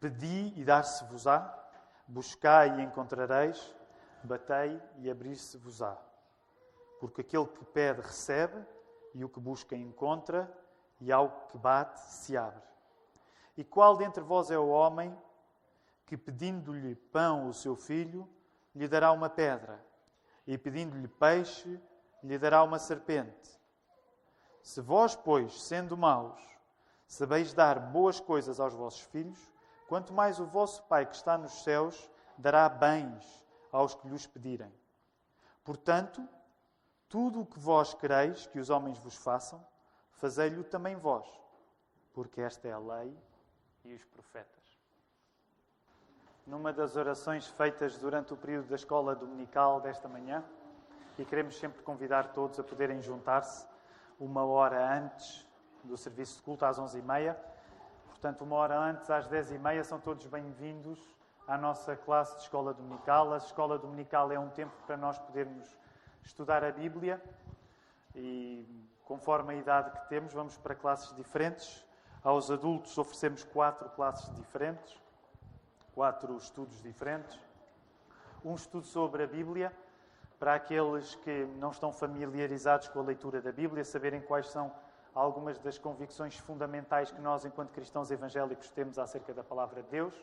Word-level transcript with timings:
Pedi 0.00 0.52
e 0.56 0.64
dar-se-vos-á, 0.64 1.54
buscai 2.06 2.78
e 2.78 2.82
encontrareis, 2.82 3.74
batei 4.22 4.80
e 4.98 5.10
abrir-se-vos-á. 5.10 5.96
Porque 7.00 7.20
aquele 7.20 7.46
que 7.46 7.64
pede 7.64 8.00
recebe, 8.00 8.64
e 9.14 9.24
o 9.24 9.28
que 9.28 9.40
busca 9.40 9.74
encontra, 9.74 10.52
e 11.00 11.12
ao 11.12 11.46
que 11.48 11.58
bate 11.58 12.00
se 12.00 12.36
abre. 12.36 12.62
E 13.56 13.64
qual 13.64 13.96
dentre 13.96 14.22
vós 14.22 14.50
é 14.50 14.58
o 14.58 14.68
homem 14.68 15.16
que, 16.06 16.16
pedindo-lhe 16.16 16.94
pão 16.94 17.48
o 17.48 17.52
seu 17.52 17.74
filho, 17.74 18.28
lhe 18.74 18.86
dará 18.86 19.10
uma 19.12 19.28
pedra, 19.28 19.84
e 20.46 20.56
pedindo-lhe 20.56 21.08
peixe, 21.08 21.80
lhe 22.22 22.38
dará 22.38 22.62
uma 22.62 22.78
serpente? 22.78 23.58
Se 24.62 24.80
vós, 24.80 25.16
pois, 25.16 25.62
sendo 25.62 25.96
maus, 25.96 26.40
sabeis 27.06 27.52
dar 27.52 27.80
boas 27.80 28.20
coisas 28.20 28.60
aos 28.60 28.74
vossos 28.74 29.00
filhos, 29.00 29.50
quanto 29.88 30.12
mais 30.12 30.38
o 30.38 30.46
vosso 30.46 30.82
Pai 30.84 31.04
que 31.06 31.16
está 31.16 31.36
nos 31.36 31.64
céus 31.64 32.08
dará 32.36 32.68
bens 32.68 33.44
aos 33.72 33.94
que 33.94 34.06
lhes 34.06 34.26
pedirem. 34.26 34.72
Portanto, 35.64 36.26
tudo 37.08 37.40
o 37.40 37.46
que 37.46 37.58
vós 37.58 37.94
quereis 37.94 38.46
que 38.46 38.60
os 38.60 38.70
homens 38.70 38.98
vos 38.98 39.16
façam, 39.16 39.66
fazei-lhe 40.12 40.62
também 40.62 40.94
vós, 40.94 41.26
porque 42.12 42.40
esta 42.40 42.68
é 42.68 42.72
a 42.72 42.78
lei 42.78 43.16
e 43.84 43.94
os 43.94 44.04
profetas. 44.04 44.78
Numa 46.46 46.72
das 46.72 46.96
orações 46.96 47.46
feitas 47.48 47.98
durante 47.98 48.32
o 48.32 48.36
período 48.36 48.68
da 48.68 48.76
escola 48.76 49.16
dominical 49.16 49.80
desta 49.80 50.06
manhã, 50.06 50.44
e 51.18 51.24
queremos 51.24 51.58
sempre 51.58 51.82
convidar 51.82 52.32
todos 52.32 52.60
a 52.60 52.62
poderem 52.62 53.02
juntar-se 53.02 53.66
uma 54.20 54.44
hora 54.44 54.96
antes 54.98 55.46
do 55.82 55.96
serviço 55.96 56.36
de 56.36 56.42
culto, 56.42 56.64
às 56.64 56.78
11h30. 56.78 57.36
Portanto, 58.20 58.42
uma 58.42 58.56
hora 58.56 58.76
antes, 58.76 59.08
às 59.10 59.28
10h30, 59.28 59.84
são 59.84 60.00
todos 60.00 60.26
bem-vindos 60.26 60.98
à 61.46 61.56
nossa 61.56 61.94
classe 61.94 62.34
de 62.34 62.42
escola 62.42 62.74
dominical. 62.74 63.32
A 63.32 63.36
escola 63.36 63.78
dominical 63.78 64.32
é 64.32 64.38
um 64.40 64.48
tempo 64.48 64.72
para 64.84 64.96
nós 64.96 65.16
podermos 65.20 65.78
estudar 66.24 66.64
a 66.64 66.72
Bíblia 66.72 67.22
e, 68.16 68.66
conforme 69.04 69.54
a 69.54 69.56
idade 69.56 69.92
que 69.92 70.08
temos, 70.08 70.32
vamos 70.32 70.58
para 70.58 70.74
classes 70.74 71.14
diferentes. 71.14 71.86
Aos 72.24 72.50
adultos 72.50 72.98
oferecemos 72.98 73.44
quatro 73.44 73.88
classes 73.90 74.34
diferentes, 74.34 75.00
quatro 75.94 76.36
estudos 76.38 76.82
diferentes. 76.82 77.38
Um 78.44 78.56
estudo 78.56 78.88
sobre 78.88 79.22
a 79.22 79.28
Bíblia, 79.28 79.72
para 80.40 80.54
aqueles 80.54 81.14
que 81.14 81.44
não 81.60 81.70
estão 81.70 81.92
familiarizados 81.92 82.88
com 82.88 82.98
a 82.98 83.02
leitura 83.04 83.40
da 83.40 83.52
Bíblia, 83.52 83.84
saberem 83.84 84.20
quais 84.20 84.48
são 84.48 84.72
algumas 85.18 85.58
das 85.58 85.78
convicções 85.78 86.36
fundamentais 86.36 87.10
que 87.10 87.20
nós, 87.20 87.44
enquanto 87.44 87.70
cristãos 87.70 88.10
evangélicos, 88.10 88.70
temos 88.70 88.98
acerca 88.98 89.34
da 89.34 89.42
palavra 89.42 89.82
de 89.82 89.88
Deus. 89.88 90.14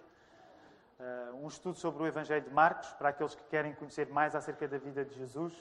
Uh, 0.97 1.43
um 1.43 1.47
estudo 1.47 1.77
sobre 1.77 2.03
o 2.03 2.07
Evangelho 2.07 2.45
de 2.45 2.49
Marcos, 2.53 2.93
para 2.93 3.09
aqueles 3.09 3.35
que 3.35 3.43
querem 3.43 3.73
conhecer 3.73 4.07
mais 4.07 4.33
acerca 4.33 4.65
da 4.67 4.77
vida 4.77 5.03
de 5.03 5.13
Jesus. 5.13 5.53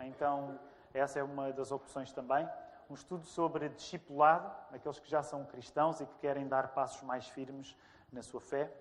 Então, 0.00 0.58
essa 0.92 1.20
é 1.20 1.22
uma 1.22 1.52
das 1.52 1.70
opções 1.70 2.12
também. 2.12 2.48
Um 2.90 2.94
estudo 2.94 3.24
sobre 3.24 3.68
discipulado, 3.68 4.50
aqueles 4.72 4.98
que 4.98 5.08
já 5.08 5.22
são 5.22 5.44
cristãos 5.44 6.00
e 6.00 6.06
que 6.06 6.18
querem 6.18 6.48
dar 6.48 6.68
passos 6.68 7.02
mais 7.02 7.28
firmes 7.28 7.76
na 8.12 8.22
sua 8.22 8.40
fé. 8.40 8.72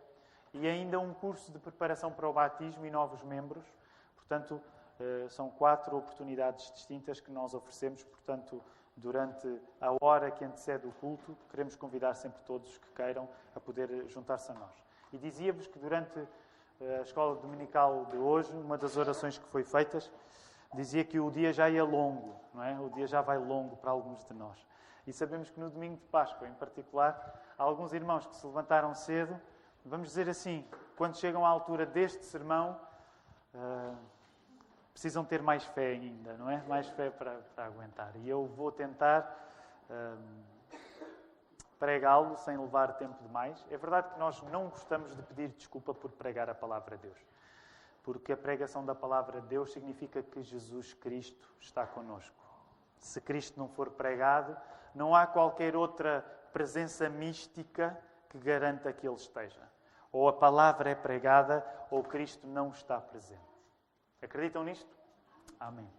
E 0.51 0.67
ainda 0.67 0.99
um 0.99 1.13
curso 1.13 1.51
de 1.51 1.59
preparação 1.59 2.11
para 2.11 2.27
o 2.27 2.33
batismo 2.33 2.85
e 2.87 2.89
novos 2.89 3.21
membros. 3.21 3.65
Portanto, 4.15 4.59
uh, 4.99 5.29
são 5.29 5.51
quatro 5.51 5.95
oportunidades 5.95 6.71
distintas 6.73 7.19
que 7.19 7.31
nós 7.31 7.53
oferecemos. 7.53 8.03
Portanto, 8.03 8.63
durante 8.95 9.61
a 9.81 9.95
hora 10.01 10.31
que 10.31 10.43
antecede 10.43 10.87
o 10.87 10.91
culto, 10.93 11.35
queremos 11.49 11.75
convidar 11.75 12.13
sempre 12.15 12.41
todos 12.43 12.77
que 12.77 12.89
queiram 12.91 13.27
a 13.55 13.59
poder 13.59 14.07
juntar-se 14.07 14.51
a 14.51 14.53
nós. 14.53 14.83
E 15.11 15.17
dizia-vos 15.17 15.67
que 15.67 15.77
durante 15.77 16.19
eh, 16.79 16.97
a 16.99 17.01
escola 17.01 17.35
dominical 17.35 18.05
de 18.05 18.17
hoje, 18.17 18.51
uma 18.53 18.77
das 18.77 18.97
orações 18.97 19.37
que 19.37 19.47
foi 19.47 19.63
feitas, 19.63 20.11
dizia 20.73 21.03
que 21.03 21.19
o 21.19 21.29
dia 21.29 21.53
já 21.53 21.69
ia 21.69 21.83
longo, 21.83 22.35
não 22.53 22.63
é? 22.63 22.79
O 22.79 22.89
dia 22.89 23.07
já 23.07 23.21
vai 23.21 23.37
longo 23.37 23.77
para 23.77 23.91
alguns 23.91 24.25
de 24.25 24.33
nós. 24.33 24.65
E 25.05 25.13
sabemos 25.13 25.49
que 25.49 25.59
no 25.59 25.69
domingo 25.69 25.97
de 25.97 26.05
Páscoa, 26.07 26.47
em 26.47 26.53
particular, 26.53 27.41
há 27.57 27.63
alguns 27.63 27.93
irmãos 27.93 28.25
que 28.25 28.35
se 28.35 28.45
levantaram 28.45 28.93
cedo, 28.95 29.39
vamos 29.85 30.07
dizer 30.07 30.27
assim, 30.27 30.65
quando 30.95 31.17
chegam 31.17 31.45
à 31.45 31.49
altura 31.49 31.85
deste 31.85 32.25
sermão, 32.25 32.79
uh, 33.53 33.95
precisam 34.95 35.23
ter 35.23 35.43
mais 35.43 35.63
fé 35.63 35.91
ainda, 35.91 36.33
não 36.37 36.49
é? 36.49 36.63
Mais 36.63 36.87
fé 36.89 37.11
para, 37.11 37.35
para 37.55 37.65
aguentar. 37.65 38.15
E 38.15 38.27
eu 38.27 38.47
vou 38.47 38.71
tentar. 38.71 39.43
Uh, 39.87 40.55
pregá-lo 41.79 42.35
sem 42.37 42.57
levar 42.57 42.93
tempo 42.93 43.21
demais. 43.23 43.63
É 43.69 43.77
verdade 43.77 44.09
que 44.11 44.19
nós 44.19 44.41
não 44.43 44.69
gostamos 44.69 45.15
de 45.15 45.21
pedir 45.21 45.49
desculpa 45.49 45.93
por 45.93 46.11
pregar 46.11 46.49
a 46.49 46.55
palavra 46.55 46.97
de 46.97 47.03
Deus, 47.03 47.19
porque 48.03 48.33
a 48.33 48.37
pregação 48.37 48.85
da 48.85 48.95
palavra 48.95 49.41
de 49.41 49.47
Deus 49.47 49.71
significa 49.71 50.23
que 50.23 50.41
Jesus 50.41 50.93
Cristo 50.93 51.53
está 51.59 51.85
conosco. 51.85 52.35
Se 52.97 53.21
Cristo 53.21 53.59
não 53.59 53.67
for 53.67 53.91
pregado, 53.91 54.57
não 54.93 55.13
há 55.13 55.27
qualquer 55.27 55.75
outra 55.75 56.25
presença 56.53 57.09
mística 57.09 57.97
que 58.29 58.39
garanta 58.39 58.93
que 58.93 59.05
Ele 59.05 59.15
esteja. 59.15 59.61
Ou 60.11 60.29
a 60.29 60.33
palavra 60.33 60.89
é 60.89 60.95
pregada, 60.95 61.65
ou 61.91 62.01
Cristo 62.01 62.47
não 62.47 62.69
está 62.69 62.99
presente. 62.99 63.54
Acreditam 64.25 64.63
nisto? 64.63 64.89
Amém. 65.59 65.89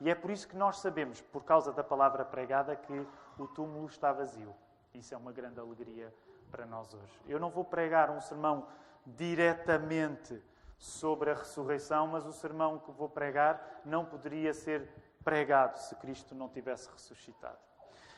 E 0.00 0.10
é 0.10 0.14
por 0.14 0.30
isso 0.30 0.48
que 0.48 0.56
nós 0.56 0.78
sabemos, 0.78 1.20
por 1.20 1.44
causa 1.44 1.72
da 1.72 1.84
palavra 1.84 2.24
pregada, 2.24 2.74
que 2.74 3.06
o 3.38 3.46
túmulo 3.46 3.86
está 3.86 4.12
vazio. 4.12 4.54
Isso 4.92 5.14
é 5.14 5.16
uma 5.16 5.32
grande 5.32 5.60
alegria 5.60 6.12
para 6.50 6.66
nós 6.66 6.92
hoje. 6.92 7.20
Eu 7.26 7.38
não 7.38 7.50
vou 7.50 7.64
pregar 7.64 8.10
um 8.10 8.20
sermão 8.20 8.66
diretamente 9.06 10.42
sobre 10.78 11.30
a 11.30 11.34
ressurreição, 11.34 12.06
mas 12.06 12.26
o 12.26 12.32
sermão 12.32 12.78
que 12.78 12.90
vou 12.90 13.08
pregar 13.08 13.80
não 13.84 14.04
poderia 14.04 14.52
ser 14.52 14.88
pregado 15.24 15.78
se 15.78 15.94
Cristo 15.96 16.34
não 16.34 16.48
tivesse 16.48 16.90
ressuscitado. 16.90 17.58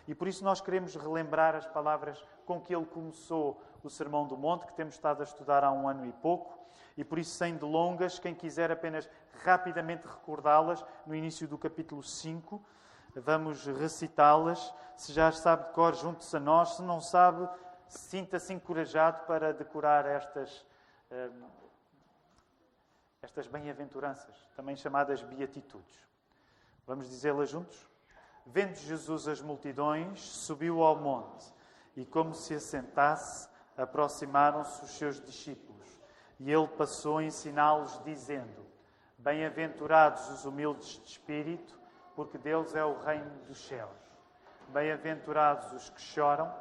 E 0.09 0.15
por 0.15 0.28
isso 0.28 0.44
nós 0.44 0.60
queremos 0.60 0.94
relembrar 0.94 1.55
as 1.55 1.66
palavras 1.66 2.25
com 2.44 2.60
que 2.60 2.75
ele 2.75 2.87
começou 2.87 3.60
o 3.82 3.91
Sermão 3.91 4.26
do 4.26 4.37
Monte, 4.37 4.66
que 4.66 4.75
temos 4.75 4.94
estado 4.94 5.21
a 5.21 5.25
estudar 5.25 5.65
há 5.65 5.72
um 5.72 5.88
ano 5.88 6.06
e 6.06 6.12
pouco. 6.12 6.56
E 6.97 7.05
por 7.05 7.19
isso, 7.19 7.37
sem 7.37 7.57
delongas, 7.57 8.19
quem 8.19 8.34
quiser 8.34 8.71
apenas 8.71 9.09
rapidamente 9.45 10.07
recordá-las, 10.07 10.84
no 11.07 11.15
início 11.15 11.47
do 11.47 11.59
capítulo 11.59 12.03
5, 12.03 12.65
vamos 13.15 13.67
recitá-las. 13.67 14.73
Se 14.97 15.12
já 15.12 15.31
sabe 15.31 15.67
de 15.67 15.73
cor, 15.73 15.95
junte-se 15.95 16.37
a 16.37 16.41
nós. 16.41 16.77
Se 16.77 16.83
não 16.83 17.01
sabe, 17.01 17.47
sinta-se 17.87 18.53
encorajado 18.53 19.27
para 19.27 19.53
decorar 19.53 20.06
estas, 20.06 20.65
hum, 21.11 21.49
estas 23.21 23.47
bem-aventuranças, 23.47 24.35
também 24.56 24.75
chamadas 24.75 25.23
beatitudes. 25.23 26.06
Vamos 26.87 27.09
dizê-las 27.09 27.51
juntos? 27.51 27.87
Vendo 28.47 28.77
Jesus 28.77 29.27
as 29.27 29.41
multidões, 29.41 30.21
subiu 30.21 30.83
ao 30.83 30.97
monte 30.97 31.53
e, 31.97 32.06
como 32.06 32.33
se 32.33 32.55
assentasse, 32.55 33.49
aproximaram-se 33.77 34.85
os 34.85 34.91
seus 34.93 35.21
discípulos. 35.21 35.66
E 36.39 36.53
ele 36.53 36.69
passou 36.69 37.19
a 37.19 37.25
ensiná-los, 37.25 38.03
dizendo: 38.05 38.67
Bem-aventurados 39.19 40.29
os 40.31 40.45
humildes 40.45 41.01
de 41.03 41.11
espírito 41.11 41.77
porque 42.17 42.39
deles 42.39 42.75
é 42.75 42.83
o 42.83 42.99
reino 42.99 43.31
dos 43.47 43.59
céus. 43.69 43.91
Bem-aventurados 44.69 45.71
os 45.73 45.91
que 45.91 46.01
choram, 46.01 46.53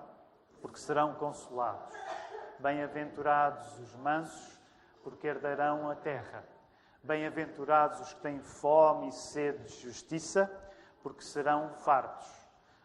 porque 0.61 0.77
serão 0.77 1.15
consolados. 1.15 1.95
Bem-aventurados 2.59 3.79
os 3.79 3.95
mansos, 3.95 4.59
porque 5.01 5.27
herdarão 5.27 5.89
a 5.89 5.95
terra. 5.95 6.43
Bem-aventurados 7.01 8.01
os 8.01 8.13
que 8.13 8.21
têm 8.21 8.39
fome 8.41 9.07
e 9.07 9.11
sede 9.13 9.63
de 9.63 9.81
justiça, 9.81 10.51
porque 11.01 11.23
serão 11.23 11.69
fartos. 11.69 12.27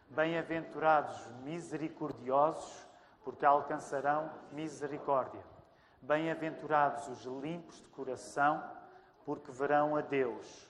Bem-aventurados 0.07 1.25
os 1.25 1.33
misericordiosos, 1.41 2.87
porque 3.23 3.45
alcançarão 3.45 4.31
misericórdia. 4.51 5.43
Bem-aventurados 6.03 7.07
os 7.09 7.25
limpos 7.43 7.77
de 7.77 7.87
coração, 7.89 8.63
porque 9.23 9.51
verão 9.51 9.95
a 9.95 10.01
Deus. 10.01 10.67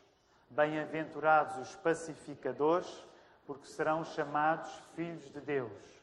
Bem-aventurados 0.49 1.55
os 1.57 1.73
pacificadores, 1.77 3.07
porque 3.45 3.65
serão 3.65 4.03
chamados 4.03 4.69
filhos 4.93 5.31
de 5.31 5.39
Deus. 5.39 6.01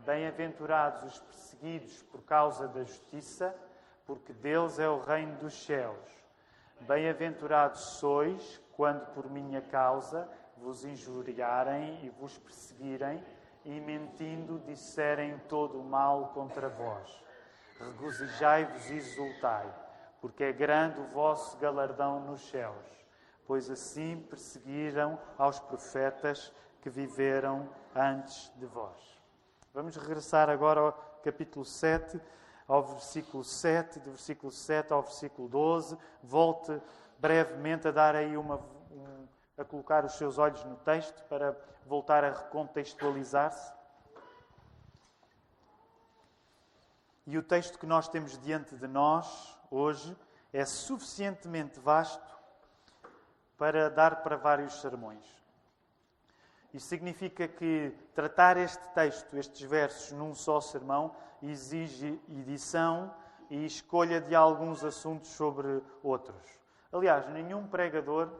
Bem-aventurados 0.00 1.04
os 1.04 1.18
perseguidos 1.20 2.02
por 2.02 2.22
causa 2.24 2.68
da 2.68 2.84
justiça, 2.84 3.56
porque 4.04 4.34
deles 4.34 4.78
é 4.78 4.86
o 4.86 5.00
reino 5.00 5.36
dos 5.38 5.54
céus. 5.64 6.10
Bem-aventurados 6.80 7.80
sois 7.80 8.60
quando 8.72 9.06
por 9.14 9.30
minha 9.30 9.62
causa 9.62 10.28
vos 10.58 10.84
injuriarem 10.84 12.04
e 12.04 12.10
vos 12.10 12.36
perseguirem 12.36 13.24
e 13.64 13.80
mentindo 13.80 14.58
disserem 14.66 15.38
todo 15.48 15.80
o 15.80 15.84
mal 15.84 16.28
contra 16.34 16.68
vós. 16.68 17.25
Regozijai-vos 17.78 18.90
e 18.90 18.94
exultai, 18.94 19.72
porque 20.20 20.44
é 20.44 20.52
grande 20.52 21.00
o 21.00 21.06
vosso 21.08 21.56
galardão 21.58 22.20
nos 22.20 22.48
céus 22.48 22.96
pois 23.46 23.70
assim 23.70 24.20
perseguiram 24.28 25.18
aos 25.38 25.58
profetas 25.60 26.52
que 26.82 26.90
viveram 26.90 27.68
antes 27.94 28.52
de 28.56 28.66
vós. 28.66 29.16
Vamos 29.72 29.96
regressar 29.96 30.50
agora 30.50 30.80
ao 30.80 30.92
capítulo 31.22 31.64
7. 31.64 32.20
ao 32.68 32.82
versículo 32.82 33.44
7, 33.44 34.00
do 34.00 34.10
versículo 34.10 34.50
7 34.50 34.92
ao 34.92 35.02
versículo 35.02 35.48
12. 35.48 35.96
Volte 36.22 36.80
brevemente 37.16 37.86
a 37.86 37.92
dar 37.92 38.16
aí 38.16 38.36
uma, 38.36 38.56
um, 38.90 39.26
a 39.56 39.64
colocar 39.64 40.04
os 40.04 40.14
seus 40.14 40.36
olhos 40.36 40.64
no 40.64 40.74
texto 40.76 41.22
para 41.28 41.56
voltar 41.86 42.24
a 42.24 42.30
recontextualizar-se. 42.30 43.72
E 47.26 47.36
o 47.36 47.42
texto 47.42 47.78
que 47.78 47.86
nós 47.86 48.08
temos 48.08 48.38
diante 48.38 48.76
de 48.76 48.86
nós 48.86 49.58
hoje 49.70 50.16
é 50.52 50.64
suficientemente 50.64 51.80
vasto 51.80 52.36
para 53.58 53.90
dar 53.90 54.22
para 54.22 54.36
vários 54.36 54.80
sermões. 54.80 55.24
Isto 56.72 56.88
significa 56.88 57.48
que 57.48 57.92
tratar 58.14 58.56
este 58.56 58.86
texto, 58.90 59.36
estes 59.36 59.68
versos, 59.68 60.12
num 60.12 60.34
só 60.34 60.60
sermão, 60.60 61.16
exige 61.42 62.20
edição 62.28 63.12
e 63.48 63.64
escolha 63.64 64.20
de 64.20 64.34
alguns 64.34 64.84
assuntos 64.84 65.30
sobre 65.30 65.82
outros. 66.02 66.58
Aliás, 66.92 67.26
nenhum 67.28 67.66
pregador 67.66 68.30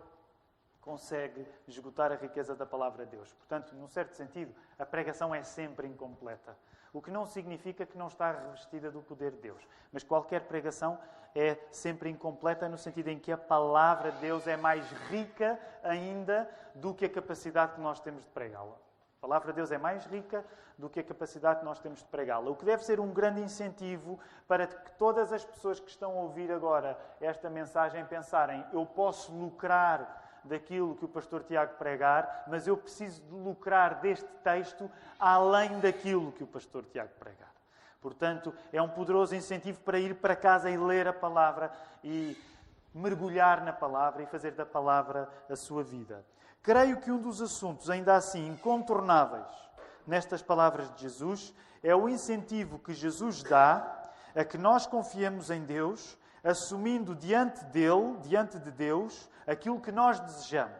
consegue 0.81 1.45
esgotar 1.67 2.13
a 2.13 2.17
riqueza 2.17 2.55
da 2.55 2.65
palavra 2.65 3.05
de 3.05 3.17
Deus. 3.17 3.33
Portanto, 3.33 3.75
num 3.75 3.89
certo 3.89 4.15
sentido, 4.15 4.55
a 4.79 4.87
pregação 4.87 5.35
é 5.35 5.43
sempre 5.43 5.89
incompleta. 5.89 6.57
O 6.97 7.03
que 7.03 7.11
não 7.11 7.27
significa 7.27 7.85
que 7.85 7.99
não 7.99 8.07
está 8.07 8.33
revestida 8.33 8.91
do 8.91 9.03
poder 9.03 9.33
de 9.33 9.37
Deus. 9.37 9.69
Mas 9.93 10.03
qualquer 10.03 10.45
pregação 10.45 10.99
é 11.35 11.59
sempre 11.71 12.09
incompleta 12.09 12.71
no 12.71 12.79
sentido 12.79 13.09
em 13.09 13.19
que 13.19 13.31
a 13.31 13.37
palavra 13.37 14.11
de 14.13 14.21
Deus 14.21 14.47
é 14.47 14.57
mais 14.57 14.91
rica 15.11 15.61
ainda 15.83 16.49
do 16.75 16.95
que 16.95 17.05
a 17.05 17.11
capacidade 17.11 17.75
que 17.75 17.83
nós 17.83 18.01
temos 18.01 18.25
de 18.25 18.31
pregá-la. 18.31 18.73
A 18.73 19.21
palavra 19.21 19.53
de 19.53 19.57
Deus 19.57 19.71
é 19.71 19.77
mais 19.77 20.07
rica 20.07 20.43
do 20.79 20.89
que 20.89 21.01
a 21.01 21.05
capacidade 21.05 21.59
que 21.59 21.67
nós 21.67 21.79
temos 21.81 21.99
de 21.99 22.07
pregá-la. 22.07 22.49
O 22.49 22.57
que 22.57 22.65
deve 22.65 22.83
ser 22.83 22.99
um 22.99 23.13
grande 23.13 23.43
incentivo 23.43 24.19
para 24.49 24.67
que 24.67 24.93
todas 24.93 25.35
as 25.35 25.45
pessoas 25.45 25.79
que 25.79 25.91
estão 25.91 26.13
a 26.13 26.23
ouvir 26.23 26.51
agora 26.51 26.99
esta 27.21 27.51
mensagem 27.51 28.07
pensarem: 28.07 28.65
eu 28.73 28.87
posso 28.87 29.31
lucrar 29.35 30.26
daquilo 30.47 30.95
que 30.95 31.05
o 31.05 31.09
pastor 31.09 31.43
Tiago 31.43 31.75
pregar, 31.75 32.45
mas 32.49 32.67
eu 32.67 32.77
preciso 32.77 33.23
de 33.23 33.35
lucrar 33.35 34.01
deste 34.01 34.29
texto 34.43 34.91
além 35.19 35.79
daquilo 35.81 36.33
que 36.33 36.45
o 36.45 36.47
pastor 36.47 36.85
Tiago 36.85 37.13
pregar. 37.19 37.53
Portanto, 38.01 38.55
é 38.73 38.81
um 38.81 38.89
poderoso 38.89 39.35
incentivo 39.35 39.81
para 39.81 39.99
ir 39.99 40.15
para 40.15 40.37
casa 40.37 40.71
e 40.71 40.77
ler 40.77 41.09
a 41.09 41.13
palavra 41.13 41.73
e 42.05 42.37
mergulhar 42.95 43.65
na 43.65 43.73
palavra 43.73 44.23
e 44.23 44.27
fazer 44.27 44.53
da 44.53 44.65
palavra 44.65 45.29
a 45.51 45.57
sua 45.57 45.83
vida. 45.83 46.25
Creio 46.63 47.01
que 47.01 47.11
um 47.11 47.21
dos 47.21 47.43
assuntos, 47.43 47.91
ainda 47.91 48.17
assim, 48.17 48.49
incontornáveis 48.49 49.47
nestas 50.07 50.43
palavras 50.43 50.93
de 50.95 51.03
Jesus 51.03 51.55
é 51.83 51.95
o 51.95 52.09
incentivo 52.09 52.79
que 52.79 52.95
Jesus 52.95 53.43
dá 53.43 54.11
a 54.35 54.45
que 54.45 54.59
nós 54.59 54.87
confiemos 54.87 55.51
em 55.51 55.63
Deus, 55.65 56.17
assumindo 56.47 57.13
diante 57.13 57.65
dele, 57.67 58.17
diante 58.23 58.57
de 58.61 58.71
Deus, 58.71 59.29
aquilo 59.45 59.81
que 59.81 59.91
nós 59.91 60.21
desejamos. 60.21 60.79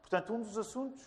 Portanto, 0.00 0.32
um 0.32 0.40
dos 0.40 0.56
assuntos 0.56 1.04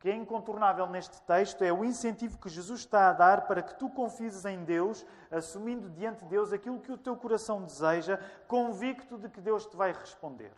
que 0.00 0.10
é 0.10 0.14
incontornável 0.14 0.86
neste 0.88 1.20
texto 1.22 1.62
é 1.62 1.72
o 1.72 1.84
incentivo 1.84 2.38
que 2.38 2.48
Jesus 2.48 2.80
está 2.80 3.10
a 3.10 3.12
dar 3.12 3.46
para 3.46 3.62
que 3.62 3.74
tu 3.74 3.88
confies 3.90 4.44
em 4.44 4.64
Deus, 4.64 5.06
assumindo 5.30 5.88
diante 5.90 6.24
de 6.24 6.30
Deus 6.30 6.52
aquilo 6.52 6.80
que 6.80 6.90
o 6.90 6.98
teu 6.98 7.16
coração 7.16 7.62
deseja, 7.62 8.18
convicto 8.48 9.16
de 9.16 9.28
que 9.28 9.40
Deus 9.40 9.66
te 9.66 9.76
vai 9.76 9.92
responder. 9.92 10.52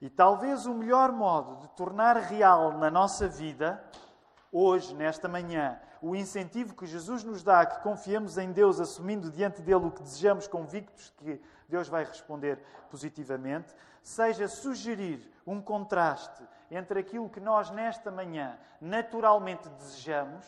E 0.00 0.08
talvez 0.08 0.66
o 0.66 0.74
melhor 0.74 1.12
modo 1.12 1.56
de 1.56 1.68
tornar 1.68 2.16
real 2.16 2.72
na 2.72 2.90
nossa 2.90 3.28
vida, 3.28 3.82
hoje, 4.52 4.94
nesta 4.94 5.26
manhã, 5.26 5.80
o 6.00 6.14
incentivo 6.14 6.74
que 6.74 6.86
Jesus 6.86 7.24
nos 7.24 7.42
dá 7.42 7.64
que 7.64 7.82
confiemos 7.82 8.38
em 8.38 8.52
Deus, 8.52 8.80
assumindo 8.80 9.30
diante 9.30 9.62
dele 9.62 9.86
o 9.86 9.90
que 9.90 10.02
desejamos, 10.02 10.46
convictos 10.46 11.12
que 11.18 11.40
Deus 11.68 11.88
vai 11.88 12.04
responder 12.04 12.58
positivamente, 12.90 13.74
seja 14.02 14.46
sugerir 14.48 15.32
um 15.46 15.60
contraste 15.60 16.42
entre 16.70 17.00
aquilo 17.00 17.28
que 17.28 17.40
nós 17.40 17.70
nesta 17.70 18.10
manhã 18.10 18.58
naturalmente 18.80 19.68
desejamos 19.70 20.44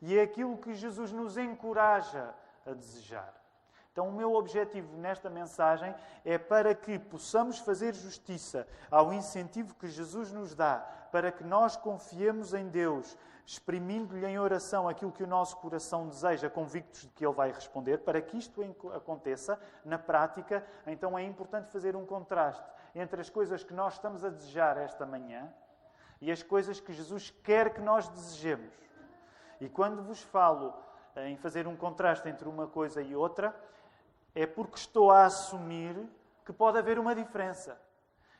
e 0.00 0.18
aquilo 0.18 0.56
que 0.56 0.74
Jesus 0.74 1.12
nos 1.12 1.36
encoraja 1.36 2.34
a 2.64 2.72
desejar. 2.72 3.34
Então, 3.92 4.08
o 4.10 4.12
meu 4.12 4.34
objetivo 4.34 4.96
nesta 4.96 5.28
mensagem 5.28 5.92
é 6.24 6.38
para 6.38 6.72
que 6.72 7.00
possamos 7.00 7.58
fazer 7.58 7.94
justiça 7.94 8.64
ao 8.90 9.12
incentivo 9.12 9.74
que 9.74 9.88
Jesus 9.88 10.30
nos 10.30 10.54
dá, 10.54 10.78
para 11.10 11.32
que 11.32 11.42
nós 11.42 11.76
confiemos 11.76 12.54
em 12.54 12.68
Deus, 12.68 13.16
exprimindo-lhe 13.48 14.26
em 14.26 14.38
oração 14.38 14.86
aquilo 14.86 15.10
que 15.10 15.22
o 15.22 15.26
nosso 15.26 15.56
coração 15.56 16.06
deseja, 16.06 16.50
convictos 16.50 17.00
de 17.00 17.08
que 17.08 17.24
Ele 17.24 17.32
vai 17.32 17.50
responder. 17.50 17.96
Para 17.96 18.20
que 18.20 18.36
isto 18.36 18.62
aconteça 18.94 19.58
na 19.82 19.98
prática, 19.98 20.62
então 20.86 21.18
é 21.18 21.22
importante 21.24 21.72
fazer 21.72 21.96
um 21.96 22.04
contraste 22.04 22.70
entre 22.94 23.22
as 23.22 23.30
coisas 23.30 23.64
que 23.64 23.72
nós 23.72 23.94
estamos 23.94 24.22
a 24.22 24.28
desejar 24.28 24.76
esta 24.76 25.06
manhã 25.06 25.50
e 26.20 26.30
as 26.30 26.42
coisas 26.42 26.78
que 26.78 26.92
Jesus 26.92 27.30
quer 27.42 27.72
que 27.72 27.80
nós 27.80 28.06
desejemos. 28.08 28.74
E 29.62 29.66
quando 29.66 30.02
vos 30.02 30.20
falo 30.20 30.74
em 31.16 31.38
fazer 31.38 31.66
um 31.66 31.74
contraste 31.74 32.28
entre 32.28 32.46
uma 32.50 32.66
coisa 32.66 33.00
e 33.00 33.16
outra, 33.16 33.58
é 34.34 34.46
porque 34.46 34.76
estou 34.76 35.10
a 35.10 35.24
assumir 35.24 35.96
que 36.44 36.52
pode 36.52 36.76
haver 36.76 36.98
uma 36.98 37.14
diferença 37.14 37.80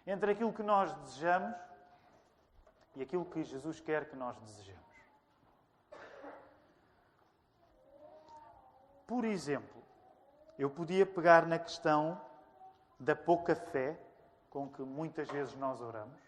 entre 0.07 0.33
aquilo 0.33 0.53
que 0.53 0.63
nós 0.63 0.93
desejamos 0.93 1.57
e 2.95 3.01
aquilo 3.01 3.25
que 3.25 3.43
Jesus 3.43 3.81
quer 3.81 4.05
que 4.11 4.15
nós 4.15 4.39
desejemos. 4.41 4.88
Por 9.09 9.25
exemplo, 9.25 9.83
eu 10.59 10.69
podia 10.69 11.07
pegar 11.07 11.47
na 11.47 11.59
questão 11.59 12.21
da 13.01 13.17
pouca 13.17 13.57
fé 13.57 13.99
com 14.51 14.69
que 14.69 14.83
muitas 14.83 15.27
vezes 15.31 15.57
nós 15.57 15.81
oramos, 15.81 16.21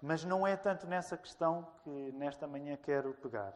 mas 0.00 0.24
não 0.24 0.46
é 0.46 0.56
tanto 0.56 0.86
nessa 0.86 1.18
questão 1.18 1.68
que 1.84 2.12
nesta 2.12 2.46
manhã 2.46 2.78
quero 2.78 3.12
pegar. 3.12 3.52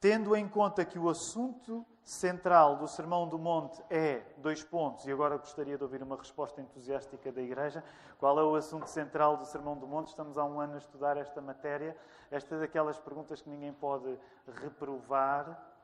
Tendo 0.00 0.34
em 0.34 0.48
conta 0.48 0.86
que 0.86 0.98
o 0.98 1.10
assunto 1.10 1.84
central 2.02 2.76
do 2.76 2.88
Sermão 2.88 3.28
do 3.28 3.38
Monte 3.38 3.84
é 3.90 4.22
dois 4.38 4.64
pontos, 4.64 5.06
e 5.06 5.12
agora 5.12 5.36
gostaria 5.36 5.76
de 5.76 5.82
ouvir 5.82 6.02
uma 6.02 6.16
resposta 6.16 6.62
entusiástica 6.62 7.30
da 7.30 7.42
Igreja. 7.42 7.84
Qual 8.18 8.38
é 8.38 8.42
o 8.42 8.54
assunto 8.54 8.86
central 8.86 9.36
do 9.36 9.44
Sermão 9.44 9.76
do 9.76 9.86
Monte? 9.86 10.08
Estamos 10.08 10.38
há 10.38 10.44
um 10.46 10.60
ano 10.60 10.76
a 10.76 10.78
estudar 10.78 11.18
esta 11.18 11.42
matéria. 11.42 11.94
Esta 12.30 12.54
é 12.54 12.60
daquelas 12.60 12.98
perguntas 12.98 13.42
que 13.42 13.50
ninguém 13.50 13.74
pode 13.74 14.18
reprovar. 14.62 15.75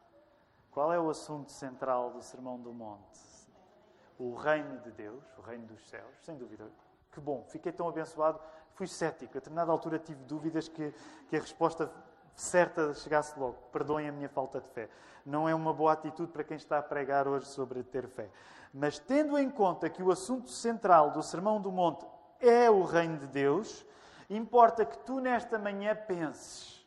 Qual 0.73 0.91
é 0.91 0.99
o 0.99 1.11
assunto 1.11 1.53
central 1.53 2.13
do 2.13 2.23
Sermão 2.23 2.59
do 2.59 2.73
Monte? 2.73 3.21
O 4.19 4.35
reino 4.35 4.81
de 4.81 4.91
Deus, 4.91 5.23
o 5.37 5.43
reino 5.43 5.67
dos 5.67 5.87
céus, 5.87 6.17
sem 6.23 6.35
dúvida. 6.35 6.67
Que 7.11 7.21
bom, 7.21 7.45
fiquei 7.49 7.71
tão 7.71 7.87
abençoado. 7.87 8.41
Fui 8.73 8.87
cético, 8.87 9.33
a 9.33 9.35
determinada 9.35 9.71
altura 9.71 9.99
tive 9.99 10.25
dúvidas 10.25 10.69
que, 10.69 10.95
que 11.29 11.37
a 11.37 11.41
resposta 11.41 11.93
certa 12.35 12.95
chegasse 12.95 13.39
logo. 13.39 13.59
Perdoem 13.71 14.09
a 14.09 14.13
minha 14.13 14.31
falta 14.31 14.63
de 14.63 14.69
fé. 14.71 14.89
Não 15.27 15.47
é 15.47 15.55
uma 15.55 15.75
boa 15.75 15.93
atitude 15.93 16.33
para 16.33 16.43
quem 16.43 16.57
está 16.57 16.79
a 16.79 16.83
pregar 16.83 17.29
hoje 17.29 17.45
sobre 17.47 17.83
ter 17.83 18.09
fé. 18.09 18.31
Mas 18.73 18.99
tendo 18.99 19.39
em 19.39 19.51
conta 19.51 19.91
que 19.91 20.03
o 20.03 20.11
assunto 20.11 20.49
central 20.49 21.11
do 21.11 21.23
Sermão 21.23 21.61
do 21.61 21.71
Monte 21.71 22.07
é 22.41 22.71
o 22.71 22.83
reino 22.83 23.19
de 23.19 23.27
Deus, 23.27 23.85
importa 24.31 24.87
que 24.87 24.97
tu 24.99 25.21
nesta 25.21 25.59
manhã 25.59 25.95
penses: 25.95 26.83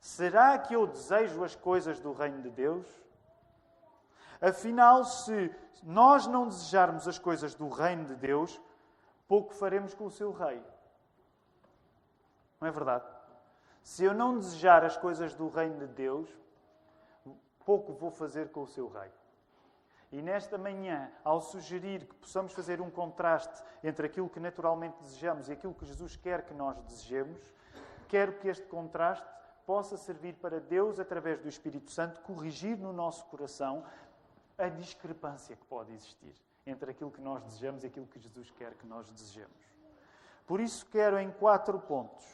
será 0.00 0.58
que 0.58 0.74
eu 0.74 0.84
desejo 0.84 1.44
as 1.44 1.54
coisas 1.54 2.00
do 2.00 2.12
reino 2.12 2.42
de 2.42 2.50
Deus? 2.50 3.00
Afinal, 4.40 5.04
se 5.04 5.54
nós 5.82 6.26
não 6.26 6.48
desejarmos 6.48 7.06
as 7.06 7.18
coisas 7.18 7.54
do 7.54 7.68
reino 7.68 8.06
de 8.06 8.16
Deus, 8.16 8.60
pouco 9.28 9.54
faremos 9.54 9.94
com 9.94 10.06
o 10.06 10.10
seu 10.10 10.32
rei. 10.32 10.62
Não 12.60 12.68
é 12.68 12.70
verdade? 12.70 13.04
Se 13.82 14.04
eu 14.04 14.14
não 14.14 14.38
desejar 14.38 14.84
as 14.84 14.96
coisas 14.96 15.34
do 15.34 15.48
reino 15.48 15.78
de 15.78 15.86
Deus, 15.86 16.28
pouco 17.64 17.92
vou 17.92 18.10
fazer 18.10 18.50
com 18.50 18.62
o 18.62 18.66
seu 18.66 18.88
rei. 18.88 19.10
E 20.12 20.20
nesta 20.20 20.58
manhã, 20.58 21.10
ao 21.22 21.40
sugerir 21.40 22.04
que 22.04 22.14
possamos 22.16 22.52
fazer 22.52 22.80
um 22.80 22.90
contraste 22.90 23.62
entre 23.82 24.06
aquilo 24.06 24.28
que 24.28 24.40
naturalmente 24.40 24.96
desejamos 25.00 25.48
e 25.48 25.52
aquilo 25.52 25.72
que 25.72 25.86
Jesus 25.86 26.16
quer 26.16 26.42
que 26.42 26.52
nós 26.52 26.80
desejemos, 26.80 27.40
quero 28.08 28.32
que 28.34 28.48
este 28.48 28.66
contraste 28.66 29.26
possa 29.64 29.96
servir 29.96 30.34
para 30.34 30.58
Deus, 30.58 30.98
através 30.98 31.38
do 31.38 31.48
Espírito 31.48 31.92
Santo, 31.92 32.20
corrigir 32.22 32.76
no 32.76 32.92
nosso 32.92 33.24
coração 33.26 33.84
a 34.60 34.68
discrepância 34.68 35.56
que 35.56 35.64
pode 35.66 35.92
existir 35.92 36.34
entre 36.66 36.90
aquilo 36.90 37.10
que 37.10 37.20
nós 37.20 37.42
desejamos 37.42 37.82
e 37.82 37.86
aquilo 37.86 38.06
que 38.06 38.18
Jesus 38.18 38.50
quer 38.52 38.74
que 38.74 38.86
nós 38.86 39.10
desejemos. 39.10 39.56
Por 40.46 40.60
isso, 40.60 40.86
quero 40.86 41.18
em 41.18 41.30
quatro 41.30 41.78
pontos. 41.78 42.24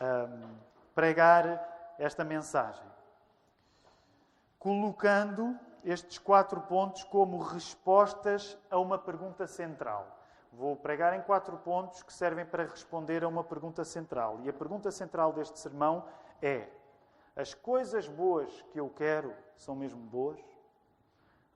Um, 0.00 0.56
pregar 0.94 1.94
esta 1.98 2.24
mensagem, 2.24 2.86
colocando 4.58 5.58
estes 5.84 6.18
quatro 6.18 6.60
pontos 6.62 7.04
como 7.04 7.38
respostas 7.38 8.58
a 8.70 8.78
uma 8.78 8.98
pergunta 8.98 9.46
central. 9.46 10.18
Vou 10.52 10.74
pregar 10.74 11.14
em 11.14 11.20
quatro 11.20 11.56
pontos 11.58 12.02
que 12.02 12.12
servem 12.12 12.46
para 12.46 12.64
responder 12.64 13.22
a 13.22 13.28
uma 13.28 13.44
pergunta 13.44 13.84
central. 13.84 14.40
E 14.42 14.48
a 14.48 14.52
pergunta 14.52 14.90
central 14.90 15.32
deste 15.32 15.58
sermão 15.58 16.04
é: 16.40 16.68
As 17.36 17.52
coisas 17.52 18.08
boas 18.08 18.62
que 18.72 18.80
eu 18.80 18.88
quero 18.88 19.34
são 19.58 19.76
mesmo 19.76 20.00
boas? 20.00 20.40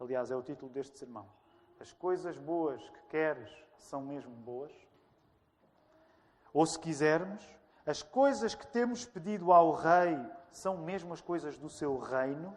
Aliás, 0.00 0.30
é 0.30 0.37
o 0.37 0.42
título 0.42 0.73
deste 0.73 0.99
sermão. 0.99 1.28
As 1.78 1.92
coisas 1.92 2.38
boas 2.38 2.80
que 2.88 3.02
queres 3.11 3.50
são 3.76 4.00
mesmo 4.00 4.35
boas? 4.35 4.73
Ou 6.52 6.64
se 6.64 6.78
quisermos, 6.78 7.45
as 7.87 8.02
coisas 8.02 8.54
que 8.54 8.66
temos 8.66 9.04
pedido 9.04 9.52
ao 9.52 9.73
Rei 9.73 10.19
são 10.50 10.78
mesmo 10.78 11.12
as 11.12 11.21
coisas 11.21 11.59
do 11.59 11.69
seu 11.69 11.99
reino? 11.99 12.54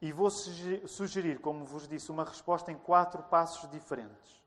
E 0.00 0.10
vou 0.12 0.28
sugerir, 0.30 1.38
como 1.38 1.64
vos 1.64 1.86
disse, 1.86 2.10
uma 2.10 2.24
resposta 2.24 2.72
em 2.72 2.76
quatro 2.76 3.22
passos 3.22 3.70
diferentes, 3.70 4.42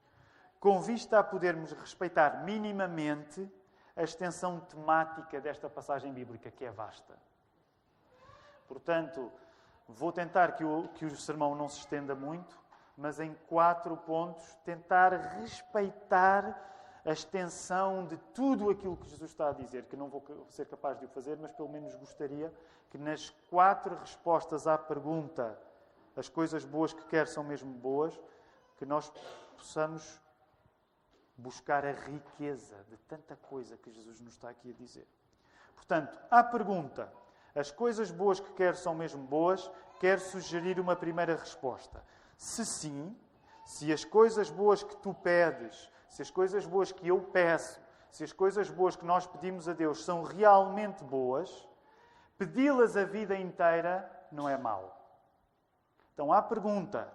com 0.60 0.82
vista 0.82 1.20
a 1.20 1.24
podermos 1.24 1.72
respeitar 1.72 2.44
minimamente 2.44 3.50
a 3.96 4.04
extensão 4.04 4.60
temática 4.60 5.40
desta 5.40 5.70
passagem 5.70 6.14
bíblica, 6.14 6.52
que 6.52 6.66
é 6.66 6.72
vasta. 6.72 7.18
Portanto, 8.68 9.32
vou 9.88 10.12
tentar 10.12 10.54
que 10.54 10.64
o, 10.64 10.88
que 10.90 11.06
o 11.06 11.16
sermão 11.16 11.56
não 11.56 11.70
se 11.70 11.80
estenda 11.80 12.16
muito, 12.16 12.60
mas 12.98 13.20
em 13.20 13.34
quatro 13.48 13.96
pontos 13.98 14.44
tentar 14.64 15.12
respeitar 15.40 16.62
a 17.06 17.12
extensão 17.12 18.06
de 18.06 18.18
tudo 18.34 18.70
aquilo 18.70 18.98
que 18.98 19.08
Jesus 19.10 19.30
está 19.30 19.50
a 19.50 19.54
dizer, 19.54 19.86
que 19.86 19.96
não 19.96 20.10
vou 20.10 20.24
ser 20.50 20.66
capaz 20.66 20.98
de 20.98 21.06
o 21.06 21.10
fazer, 21.10 21.38
mas 21.38 21.52
pelo 21.52 21.70
menos 21.70 21.94
gostaria 21.96 22.52
que 22.90 22.98
nas 22.98 23.30
quatro 23.50 23.96
respostas 23.96 24.66
à 24.66 24.78
pergunta 24.78 25.60
as 26.16 26.30
coisas 26.30 26.66
boas 26.66 26.94
que 26.94 27.06
quer 27.06 27.28
são 27.28 27.44
mesmo 27.44 27.72
boas, 27.74 28.20
que 28.78 28.86
nós 28.86 29.12
possamos 29.56 30.20
buscar 31.38 31.86
a 31.86 31.92
riqueza 31.92 32.84
de 32.90 32.98
tanta 33.00 33.36
coisa 33.36 33.78
que 33.78 33.92
Jesus 33.92 34.22
nos 34.22 34.34
está 34.34 34.50
aqui 34.50 34.72
a 34.72 34.74
dizer. 34.74 35.08
Portanto, 35.76 36.18
à 36.32 36.44
pergunta, 36.44 37.12
as 37.56 37.72
coisas 37.72 38.12
boas 38.12 38.40
que 38.40 38.52
quer 38.54 38.76
são 38.76 38.94
mesmo 38.94 39.24
boas, 39.24 39.72
quero 40.00 40.20
sugerir 40.20 40.80
uma 40.80 40.96
primeira 40.96 41.36
resposta. 41.36 42.04
Se 42.38 42.66
sim, 42.66 43.18
se 43.66 43.92
as 43.92 44.04
coisas 44.04 44.50
boas 44.50 44.84
que 44.84 44.96
tu 44.98 45.14
pedes 45.14 45.90
se 46.16 46.22
as 46.22 46.32
coisas 46.32 46.66
boas 46.66 46.94
que 46.94 47.10
eu 47.10 47.22
peço, 47.22 47.82
se 48.10 48.24
as 48.24 48.32
coisas 48.32 48.70
boas 48.70 48.96
que 48.96 49.04
nós 49.04 49.28
pedimos 49.28 49.68
a 49.68 49.74
Deus 49.74 50.06
são 50.06 50.24
realmente 50.24 51.04
boas, 51.04 51.68
pedi-las 52.38 52.96
a 52.96 53.04
vida 53.04 53.38
inteira 53.38 54.10
não 54.32 54.48
é 54.48 54.58
mau. 54.58 54.98
Então, 56.14 56.32
há 56.32 56.42
pergunta: 56.42 57.12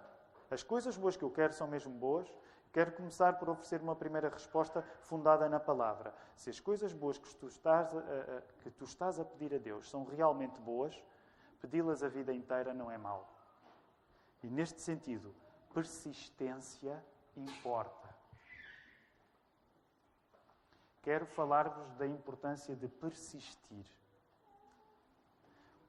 as 0.51 0.61
coisas 0.61 0.95
boas 0.95 1.17
que 1.17 1.23
eu 1.23 1.31
quero 1.31 1.51
são 1.51 1.67
mesmo 1.67 1.91
boas? 1.91 2.31
Quero 2.71 2.93
começar 2.93 3.33
por 3.33 3.49
oferecer 3.49 3.81
uma 3.81 3.95
primeira 3.95 4.29
resposta 4.29 4.81
fundada 5.01 5.49
na 5.49 5.59
palavra. 5.59 6.13
Se 6.35 6.49
as 6.49 6.59
coisas 6.59 6.93
boas 6.93 7.17
que 7.17 7.35
tu 7.35 7.47
estás 7.47 7.93
a, 7.95 7.99
a, 7.99 8.41
que 8.63 8.71
tu 8.71 8.85
estás 8.85 9.19
a 9.19 9.25
pedir 9.25 9.53
a 9.53 9.57
Deus 9.57 9.89
são 9.89 10.05
realmente 10.05 10.59
boas, 10.61 11.01
pedi-las 11.59 12.01
a 12.03 12.07
vida 12.07 12.33
inteira 12.33 12.73
não 12.73 12.89
é 12.89 12.97
mau. 12.97 13.29
E 14.41 14.49
neste 14.49 14.81
sentido, 14.81 15.35
persistência 15.73 17.03
importa 17.35 18.21
quero 21.01 21.25
falar-vos 21.25 21.93
da 21.95 22.05
importância 22.05 22.75
de 22.75 22.87
persistir. 22.87 23.85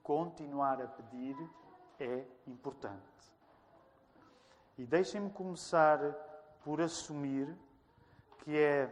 Continuar 0.03 0.81
a 0.81 0.89
pedir 0.89 1.37
é 2.01 2.25
importante. 2.47 3.03
E 4.79 4.85
deixem-me 4.85 5.31
começar 5.31 6.01
por 6.65 6.81
assumir 6.81 7.49
que 8.39 8.57
é, 8.57 8.89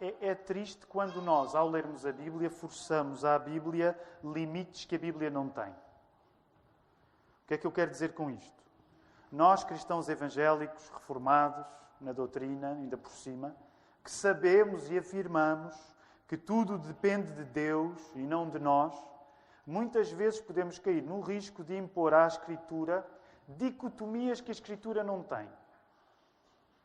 é, 0.00 0.14
é, 0.20 0.34
triste 0.34 0.86
quando 0.86 1.20
nós, 1.20 1.54
ao 1.54 1.68
lermos 1.68 2.06
a 2.06 2.12
Bíblia, 2.12 2.50
forçamos 2.50 3.24
à 3.24 3.38
Bíblia 3.38 3.98
limites 4.22 4.84
que 4.84 4.96
a 4.96 4.98
Bíblia 4.98 5.30
não 5.30 5.48
tem. 5.48 5.70
O 5.70 7.46
que 7.46 7.54
é 7.54 7.58
que 7.58 7.66
eu 7.66 7.72
quero 7.72 7.90
dizer 7.90 8.14
com 8.14 8.30
isto? 8.30 8.64
Nós, 9.30 9.64
cristãos 9.64 10.08
evangélicos, 10.08 10.88
reformados 10.88 11.66
na 12.00 12.12
doutrina, 12.12 12.70
ainda 12.70 12.96
por 12.96 13.10
cima, 13.10 13.54
que 14.02 14.10
sabemos 14.10 14.90
e 14.90 14.98
afirmamos 14.98 15.74
que 16.28 16.36
tudo 16.36 16.78
depende 16.78 17.32
de 17.32 17.44
Deus 17.44 17.98
e 18.14 18.20
não 18.20 18.48
de 18.48 18.58
nós, 18.58 18.94
muitas 19.66 20.10
vezes 20.10 20.40
podemos 20.40 20.78
cair 20.78 21.02
no 21.02 21.20
risco 21.20 21.64
de 21.64 21.76
impor 21.76 22.14
à 22.14 22.26
Escritura 22.26 23.06
dicotomias 23.48 24.40
que 24.40 24.50
a 24.50 24.52
Escritura 24.52 25.02
não 25.02 25.22
tem. 25.22 25.48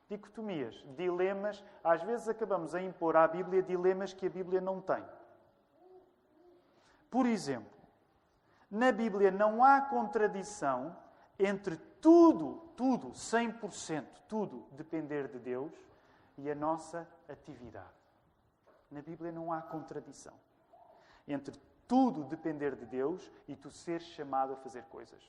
Dicotomias, 0.09 0.83
dilemas. 0.97 1.63
Às 1.83 2.01
vezes 2.03 2.27
acabamos 2.27 2.73
a 2.73 2.81
impor 2.81 3.15
à 3.15 3.27
Bíblia 3.27 3.61
dilemas 3.61 4.13
que 4.13 4.25
a 4.25 4.29
Bíblia 4.29 4.59
não 4.59 4.81
tem. 4.81 5.05
Por 7.09 7.25
exemplo, 7.25 7.79
na 8.69 8.91
Bíblia 8.91 9.31
não 9.31 9.63
há 9.63 9.81
contradição 9.81 10.95
entre 11.37 11.77
tudo, 12.01 12.71
tudo, 12.75 13.11
100%, 13.11 14.05
tudo 14.27 14.65
depender 14.71 15.27
de 15.27 15.39
Deus 15.39 15.73
e 16.37 16.49
a 16.49 16.55
nossa 16.55 17.07
atividade. 17.27 17.87
Na 18.91 19.01
Bíblia 19.01 19.31
não 19.31 19.51
há 19.51 19.61
contradição 19.61 20.33
entre 21.27 21.55
tudo 21.87 22.23
depender 22.23 22.75
de 22.75 22.85
Deus 22.85 23.31
e 23.47 23.55
tu 23.55 23.69
seres 23.71 24.07
chamado 24.07 24.53
a 24.53 24.57
fazer 24.57 24.83
coisas. 24.85 25.21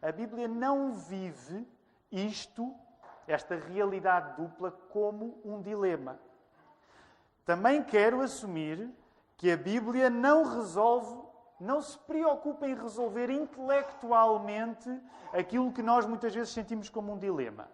A 0.00 0.12
Bíblia 0.12 0.46
não 0.46 0.92
vive 0.92 1.66
isto, 2.10 2.74
esta 3.26 3.56
realidade 3.56 4.36
dupla, 4.36 4.70
como 4.90 5.40
um 5.44 5.60
dilema. 5.60 6.18
Também 7.44 7.82
quero 7.82 8.20
assumir 8.20 8.90
que 9.36 9.50
a 9.50 9.56
Bíblia 9.56 10.08
não 10.08 10.44
resolve, 10.44 11.16
não 11.60 11.80
se 11.80 11.98
preocupa 11.98 12.66
em 12.66 12.74
resolver 12.74 13.30
intelectualmente 13.30 14.90
aquilo 15.32 15.72
que 15.72 15.82
nós 15.82 16.06
muitas 16.06 16.34
vezes 16.34 16.52
sentimos 16.52 16.88
como 16.88 17.12
um 17.12 17.18
dilema. 17.18 17.68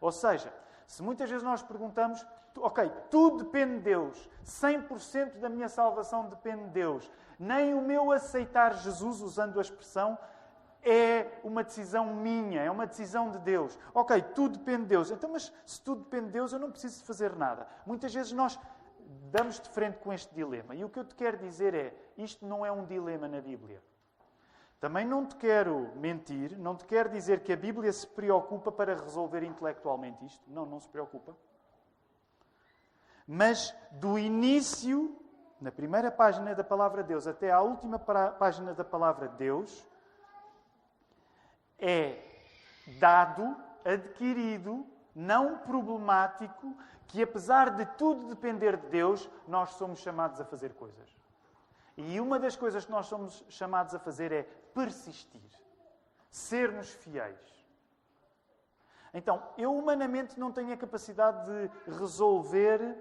Ou 0.00 0.12
seja, 0.12 0.52
se 0.86 1.02
muitas 1.02 1.30
vezes 1.30 1.42
nós 1.42 1.62
perguntamos, 1.62 2.24
ok, 2.56 2.90
tudo 3.10 3.44
depende 3.44 3.76
de 3.76 3.80
Deus, 3.80 4.28
100% 4.44 5.38
da 5.38 5.48
minha 5.48 5.68
salvação 5.68 6.28
depende 6.28 6.64
de 6.64 6.70
Deus, 6.70 7.10
nem 7.38 7.74
o 7.74 7.80
meu 7.80 8.12
aceitar 8.12 8.74
Jesus, 8.74 9.20
usando 9.20 9.58
a 9.58 9.62
expressão, 9.62 10.18
é 10.84 11.40
uma 11.42 11.64
decisão 11.64 12.14
minha, 12.14 12.62
é 12.62 12.70
uma 12.70 12.86
decisão 12.86 13.30
de 13.30 13.38
Deus. 13.38 13.78
Ok, 13.94 14.20
tudo 14.34 14.58
depende 14.58 14.82
de 14.82 14.88
Deus. 14.88 15.10
Então, 15.10 15.30
mas 15.32 15.52
se 15.64 15.80
tudo 15.80 16.02
depende 16.04 16.26
de 16.26 16.32
Deus, 16.32 16.52
eu 16.52 16.58
não 16.58 16.70
preciso 16.70 17.04
fazer 17.04 17.34
nada. 17.34 17.66
Muitas 17.86 18.12
vezes 18.12 18.32
nós 18.32 18.58
damos 19.30 19.58
de 19.58 19.68
frente 19.70 19.98
com 19.98 20.12
este 20.12 20.34
dilema. 20.34 20.74
E 20.74 20.84
o 20.84 20.88
que 20.88 20.98
eu 20.98 21.04
te 21.04 21.14
quero 21.14 21.38
dizer 21.38 21.74
é: 21.74 21.94
isto 22.16 22.46
não 22.46 22.64
é 22.64 22.70
um 22.70 22.84
dilema 22.84 23.26
na 23.26 23.40
Bíblia. 23.40 23.82
Também 24.78 25.06
não 25.06 25.24
te 25.24 25.34
quero 25.36 25.90
mentir, 25.96 26.58
não 26.58 26.76
te 26.76 26.84
quero 26.84 27.08
dizer 27.08 27.40
que 27.40 27.52
a 27.52 27.56
Bíblia 27.56 27.90
se 27.90 28.06
preocupa 28.06 28.70
para 28.70 28.94
resolver 28.94 29.42
intelectualmente 29.42 30.24
isto. 30.26 30.42
Não, 30.46 30.66
não 30.66 30.78
se 30.78 30.88
preocupa. 30.88 31.34
Mas 33.26 33.74
do 33.92 34.18
início, 34.18 35.16
na 35.58 35.72
primeira 35.72 36.10
página 36.10 36.54
da 36.54 36.62
palavra 36.62 37.02
de 37.02 37.08
Deus, 37.08 37.26
até 37.26 37.50
à 37.50 37.62
última 37.62 37.98
página 37.98 38.74
da 38.74 38.84
palavra 38.84 39.28
de 39.28 39.36
Deus, 39.36 39.86
é 41.86 42.18
dado, 42.98 43.54
adquirido, 43.84 44.86
não 45.14 45.58
problemático, 45.58 46.74
que 47.06 47.22
apesar 47.22 47.70
de 47.70 47.84
tudo 47.98 48.28
depender 48.28 48.78
de 48.78 48.88
Deus, 48.88 49.28
nós 49.46 49.70
somos 49.74 50.00
chamados 50.00 50.40
a 50.40 50.44
fazer 50.46 50.72
coisas. 50.72 51.14
E 51.96 52.18
uma 52.18 52.38
das 52.38 52.56
coisas 52.56 52.86
que 52.86 52.90
nós 52.90 53.06
somos 53.06 53.44
chamados 53.50 53.94
a 53.94 53.98
fazer 53.98 54.32
é 54.32 54.42
persistir, 54.74 55.50
sermos 56.30 56.90
fiéis. 56.94 57.38
Então, 59.12 59.42
eu 59.58 59.72
humanamente 59.76 60.40
não 60.40 60.50
tenho 60.50 60.72
a 60.72 60.76
capacidade 60.76 61.46
de 61.46 61.92
resolver 61.92 62.96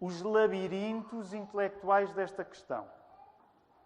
os 0.00 0.22
labirintos 0.22 1.34
intelectuais 1.34 2.12
desta 2.14 2.44
questão. 2.44 2.88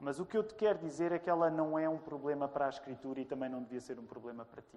Mas 0.03 0.19
o 0.19 0.27
que 0.27 0.37
eu 0.37 0.43
te 0.43 0.53
quero 0.57 0.81
dizer 0.81 1.13
é 1.13 1.19
que 1.21 1.31
ela 1.31 1.49
não 1.49 1.79
é 1.79 1.89
um 1.89 1.97
problema 1.97 2.49
para 2.49 2.67
a 2.67 2.69
Escritura 2.69 3.21
e 3.21 3.25
também 3.25 3.49
não 3.49 3.63
devia 3.63 3.81
ser 3.81 4.01
um 4.01 4.05
problema 4.05 4.45
para 4.45 4.61
ti. 4.61 4.77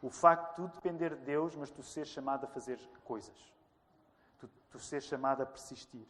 O 0.00 0.08
facto 0.08 0.50
de 0.50 0.54
tu 0.54 0.74
depender 0.76 1.16
de 1.16 1.24
Deus, 1.24 1.56
mas 1.56 1.68
tu 1.68 1.82
seres 1.82 2.10
chamado 2.10 2.44
a 2.44 2.46
fazer 2.46 2.78
coisas. 3.02 3.36
Tu, 4.38 4.48
tu 4.70 4.78
seres 4.78 5.04
chamado 5.06 5.42
a 5.42 5.46
persistir. 5.46 6.06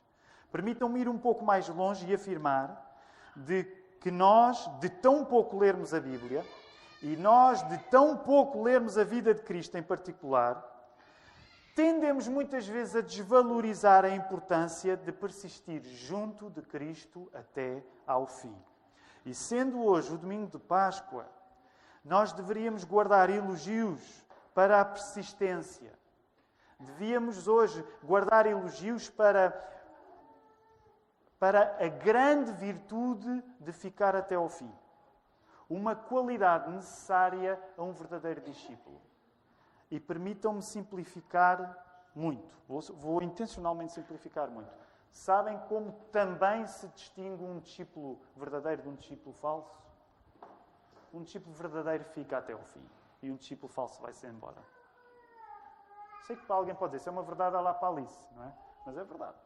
Permitam-me 0.53 1.01
ir 1.01 1.09
um 1.09 1.17
pouco 1.17 1.43
mais 1.47 1.67
longe 1.71 2.07
e 2.07 2.15
afirmar 2.15 2.95
de 3.35 3.65
que 4.03 4.11
nós, 4.11 4.69
de 4.81 4.91
tão 4.91 5.25
pouco 5.25 5.59
lermos 5.59 5.95
a 5.95 6.01
Bíblia, 6.01 6.45
e 7.01 7.17
nós, 7.17 7.67
de 7.71 7.79
tão 7.85 8.19
pouco 8.19 8.63
lermos 8.63 8.99
a 8.99 9.05
vida 9.05 9.33
de 9.33 9.41
Cristo 9.41 9.79
em 9.79 9.83
particular, 9.83 10.63
tendemos 11.75 12.29
muitas 12.29 12.67
vezes 12.67 12.95
a 12.95 13.01
desvalorizar 13.01 14.05
a 14.05 14.11
importância 14.11 14.97
de 14.97 15.11
persistir 15.11 15.83
junto 15.83 16.49
de 16.49 16.63
Cristo 16.63 17.29
até 17.35 17.83
ao 18.07 18.27
fim. 18.27 18.55
E 19.27 19.35
sendo 19.35 19.83
hoje 19.83 20.13
o 20.13 20.19
domingo 20.19 20.47
de 20.47 20.59
Páscoa, 20.59 21.27
nós 22.05 22.33
deveríamos 22.33 22.85
guardar 22.85 23.29
elogios 23.31 24.01
para 24.55 24.81
a 24.81 24.85
persistência. 24.85 25.93
Devíamos 26.79 27.49
hoje 27.49 27.85
guardar 28.03 28.47
elogios 28.47 29.11
para 29.11 29.71
para 31.39 31.77
a 31.79 31.89
grande 31.89 32.53
virtude 32.53 33.43
de 33.61 33.71
ficar 33.71 34.17
até 34.17 34.35
ao 34.35 34.49
fim. 34.49 34.73
Uma 35.69 35.95
qualidade 35.95 36.71
necessária 36.71 37.61
a 37.77 37.83
um 37.83 37.93
verdadeiro 37.93 38.41
discípulo. 38.41 38.99
E 39.95 40.01
permitam-me 40.01 40.61
simplificar 40.61 41.59
muito. 42.17 42.53
Vou, 42.67 42.81
vou, 42.81 43.23
intencionalmente 43.23 43.93
simplificar 43.93 44.51
muito. 44.51 44.73
Sabem 45.13 45.57
como 45.69 45.93
também 46.11 46.67
se 46.67 46.89
distingue 46.89 47.45
um 47.45 47.61
discípulo 47.61 48.21
verdadeiro 48.35 48.83
de 48.83 48.89
um 48.89 48.97
discípulo 48.97 49.33
falso? 49.37 49.73
Um 51.13 51.23
discípulo 51.23 51.55
verdadeiro 51.55 52.03
fica 52.07 52.39
até 52.39 52.55
ao 52.55 52.65
fim 52.65 52.85
e 53.23 53.31
um 53.31 53.37
discípulo 53.37 53.73
falso 53.73 54.03
vai-se 54.03 54.27
embora. 54.27 54.61
Sei 56.27 56.35
que 56.35 56.45
para 56.45 56.57
alguém 56.57 56.75
pode 56.75 56.91
dizer, 56.91 57.03
isso 57.03 57.09
é 57.11 57.13
uma 57.13 57.23
verdade 57.23 57.55
a 57.55 57.61
lá 57.61 57.73
para 57.73 57.87
Alice, 57.87 58.29
não 58.35 58.43
é? 58.43 58.53
Mas 58.85 58.97
é 58.97 59.05
verdade. 59.05 59.39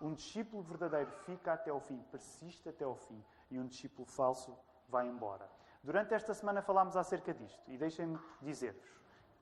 Um 0.00 0.14
discípulo 0.14 0.62
verdadeiro 0.62 1.10
fica 1.26 1.52
até 1.52 1.70
ao 1.70 1.80
fim, 1.80 1.98
persiste 2.10 2.70
até 2.70 2.86
ao 2.86 2.96
fim, 2.96 3.22
e 3.50 3.58
um 3.58 3.66
discípulo 3.66 4.06
falso 4.06 4.58
vai 4.88 5.06
embora. 5.06 5.46
Durante 5.86 6.14
esta 6.14 6.34
semana 6.34 6.60
falámos 6.60 6.96
acerca 6.96 7.32
disto, 7.32 7.62
e 7.68 7.78
deixem-me 7.78 8.18
dizer-vos: 8.42 8.90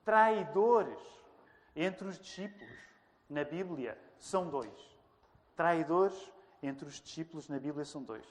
traidores 0.03 1.01
entre 1.75 2.07
os 2.07 2.19
discípulos 2.19 2.77
na 3.27 3.43
Bíblia 3.43 3.99
são 4.19 4.47
dois. 4.47 4.95
Traidores 5.55 6.31
entre 6.61 6.87
os 6.87 7.01
discípulos 7.01 7.49
na 7.49 7.57
Bíblia 7.57 7.83
são 7.83 8.03
dois: 8.03 8.27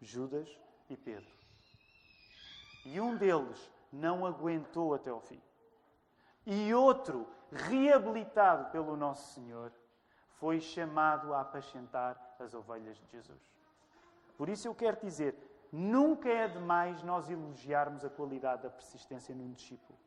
Judas 0.00 0.48
e 0.88 0.96
Pedro. 0.96 1.34
E 2.86 3.00
um 3.00 3.16
deles 3.16 3.68
não 3.92 4.24
aguentou 4.24 4.94
até 4.94 5.10
ao 5.10 5.20
fim. 5.20 5.42
E 6.46 6.72
outro, 6.72 7.26
reabilitado 7.50 8.70
pelo 8.70 8.96
Nosso 8.96 9.34
Senhor, 9.34 9.72
foi 10.38 10.60
chamado 10.60 11.34
a 11.34 11.40
apacentar 11.40 12.16
as 12.38 12.54
ovelhas 12.54 12.96
de 12.96 13.06
Jesus. 13.10 13.42
Por 14.38 14.48
isso 14.48 14.68
eu 14.68 14.74
quero 14.74 15.00
dizer, 15.00 15.49
nunca 15.72 16.28
é 16.28 16.48
demais 16.48 17.02
nós 17.02 17.30
elogiarmos 17.30 18.04
a 18.04 18.10
qualidade 18.10 18.62
da 18.62 18.70
persistência 18.70 19.34
num 19.34 19.52
discípulo. 19.52 19.98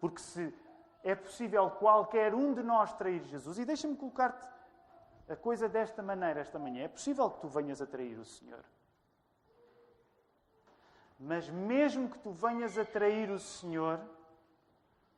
Porque 0.00 0.20
se 0.20 0.54
é 1.02 1.14
possível 1.14 1.70
qualquer 1.70 2.34
um 2.34 2.52
de 2.52 2.62
nós 2.62 2.92
trair 2.94 3.22
Jesus, 3.24 3.58
e 3.58 3.64
deixa-me 3.64 3.96
colocar-te 3.96 4.46
a 5.28 5.36
coisa 5.36 5.68
desta 5.68 6.02
maneira 6.02 6.40
esta 6.40 6.58
manhã, 6.58 6.84
é 6.84 6.88
possível 6.88 7.30
que 7.30 7.40
tu 7.40 7.48
venhas 7.48 7.80
a 7.80 7.86
trair 7.86 8.18
o 8.18 8.24
Senhor. 8.24 8.64
Mas 11.18 11.48
mesmo 11.48 12.08
que 12.08 12.18
tu 12.18 12.32
venhas 12.32 12.76
a 12.76 12.84
trair 12.84 13.30
o 13.30 13.38
Senhor, 13.38 14.00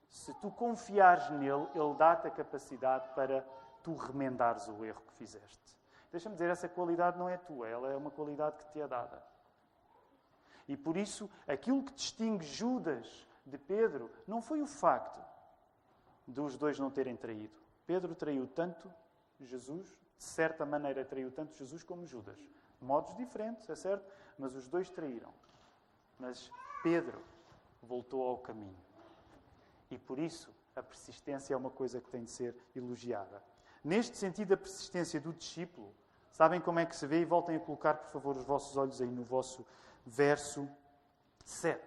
se 0.09 0.35
tu 0.35 0.51
confiares 0.51 1.31
nele, 1.31 1.67
ele 1.75 1.95
dá-te 1.97 2.27
a 2.27 2.31
capacidade 2.31 3.09
para 3.15 3.43
tu 3.83 3.95
remendares 3.95 4.69
o 4.69 4.85
erro 4.85 5.01
que 5.07 5.15
fizeste. 5.15 5.79
Deixa-me 6.11 6.35
dizer, 6.35 6.51
essa 6.51 6.69
qualidade 6.69 7.19
não 7.19 7.29
é 7.29 7.39
tua, 7.39 7.67
ela 7.67 7.91
é 7.91 7.97
uma 7.97 8.11
qualidade 8.11 8.59
que 8.59 8.71
te 8.73 8.81
é 8.81 8.87
dada. 8.87 9.23
E 10.69 10.77
por 10.77 10.97
isso, 10.97 11.29
aquilo 11.47 11.83
que 11.83 11.93
distingue 11.93 12.45
Judas 12.45 13.27
de 13.45 13.59
Pedro 13.59 14.11
não 14.27 14.41
foi 14.41 14.63
o 14.63 14.67
facto 14.67 15.21
dos 16.27 16.57
dois 16.57 16.79
não 16.79 16.91
terem 16.91 17.17
traído. 17.17 17.55
Pedro 17.87 18.15
traiu 18.15 18.47
tanto 18.47 18.93
Jesus, 19.41 19.89
de 20.17 20.25
certa 20.25 20.65
maneira 20.65 21.05
traiu 21.05 21.31
tanto 21.31 21.57
Jesus 21.57 21.83
como 21.83 22.07
Judas. 22.07 22.39
Modos 22.81 23.15
diferentes, 23.17 23.69
é 23.69 23.75
certo? 23.75 24.11
Mas 24.39 24.55
os 24.55 24.69
dois 24.69 24.91
traíram. 24.91 25.33
Mas 26.19 26.51
Pedro 26.83 27.21
voltou 27.83 28.27
ao 28.27 28.39
caminho. 28.39 28.77
E 29.91 29.99
por 29.99 30.19
isso 30.19 30.51
a 30.75 30.83
persistência 30.83 31.55
é 31.55 31.57
uma 31.57 31.71
coisa 31.71 32.01
que 32.01 32.09
tem 32.09 32.25
de 32.25 32.31
ser 32.31 32.57
elogiada. 32.75 33.43
Neste 33.85 34.17
sentido, 34.17 34.55
a 34.55 34.57
persistência 34.57 35.21
do 35.21 35.33
discípulo, 35.33 35.93
sabem 36.31 36.61
como 36.61 36.79
é 36.79 36.87
que 36.87 36.97
se 36.97 37.07
vê? 37.07 37.21
E 37.21 37.25
voltem 37.25 37.57
a 37.57 37.61
colocar, 37.61 37.95
por 37.95 38.11
favor, 38.11 38.37
os 38.37 38.45
vossos 38.45 38.77
olhos 38.77 39.03
aí 39.03 39.11
no 39.11 39.25
vosso 39.25 39.67
verso 40.07 40.69
7. 41.45 41.81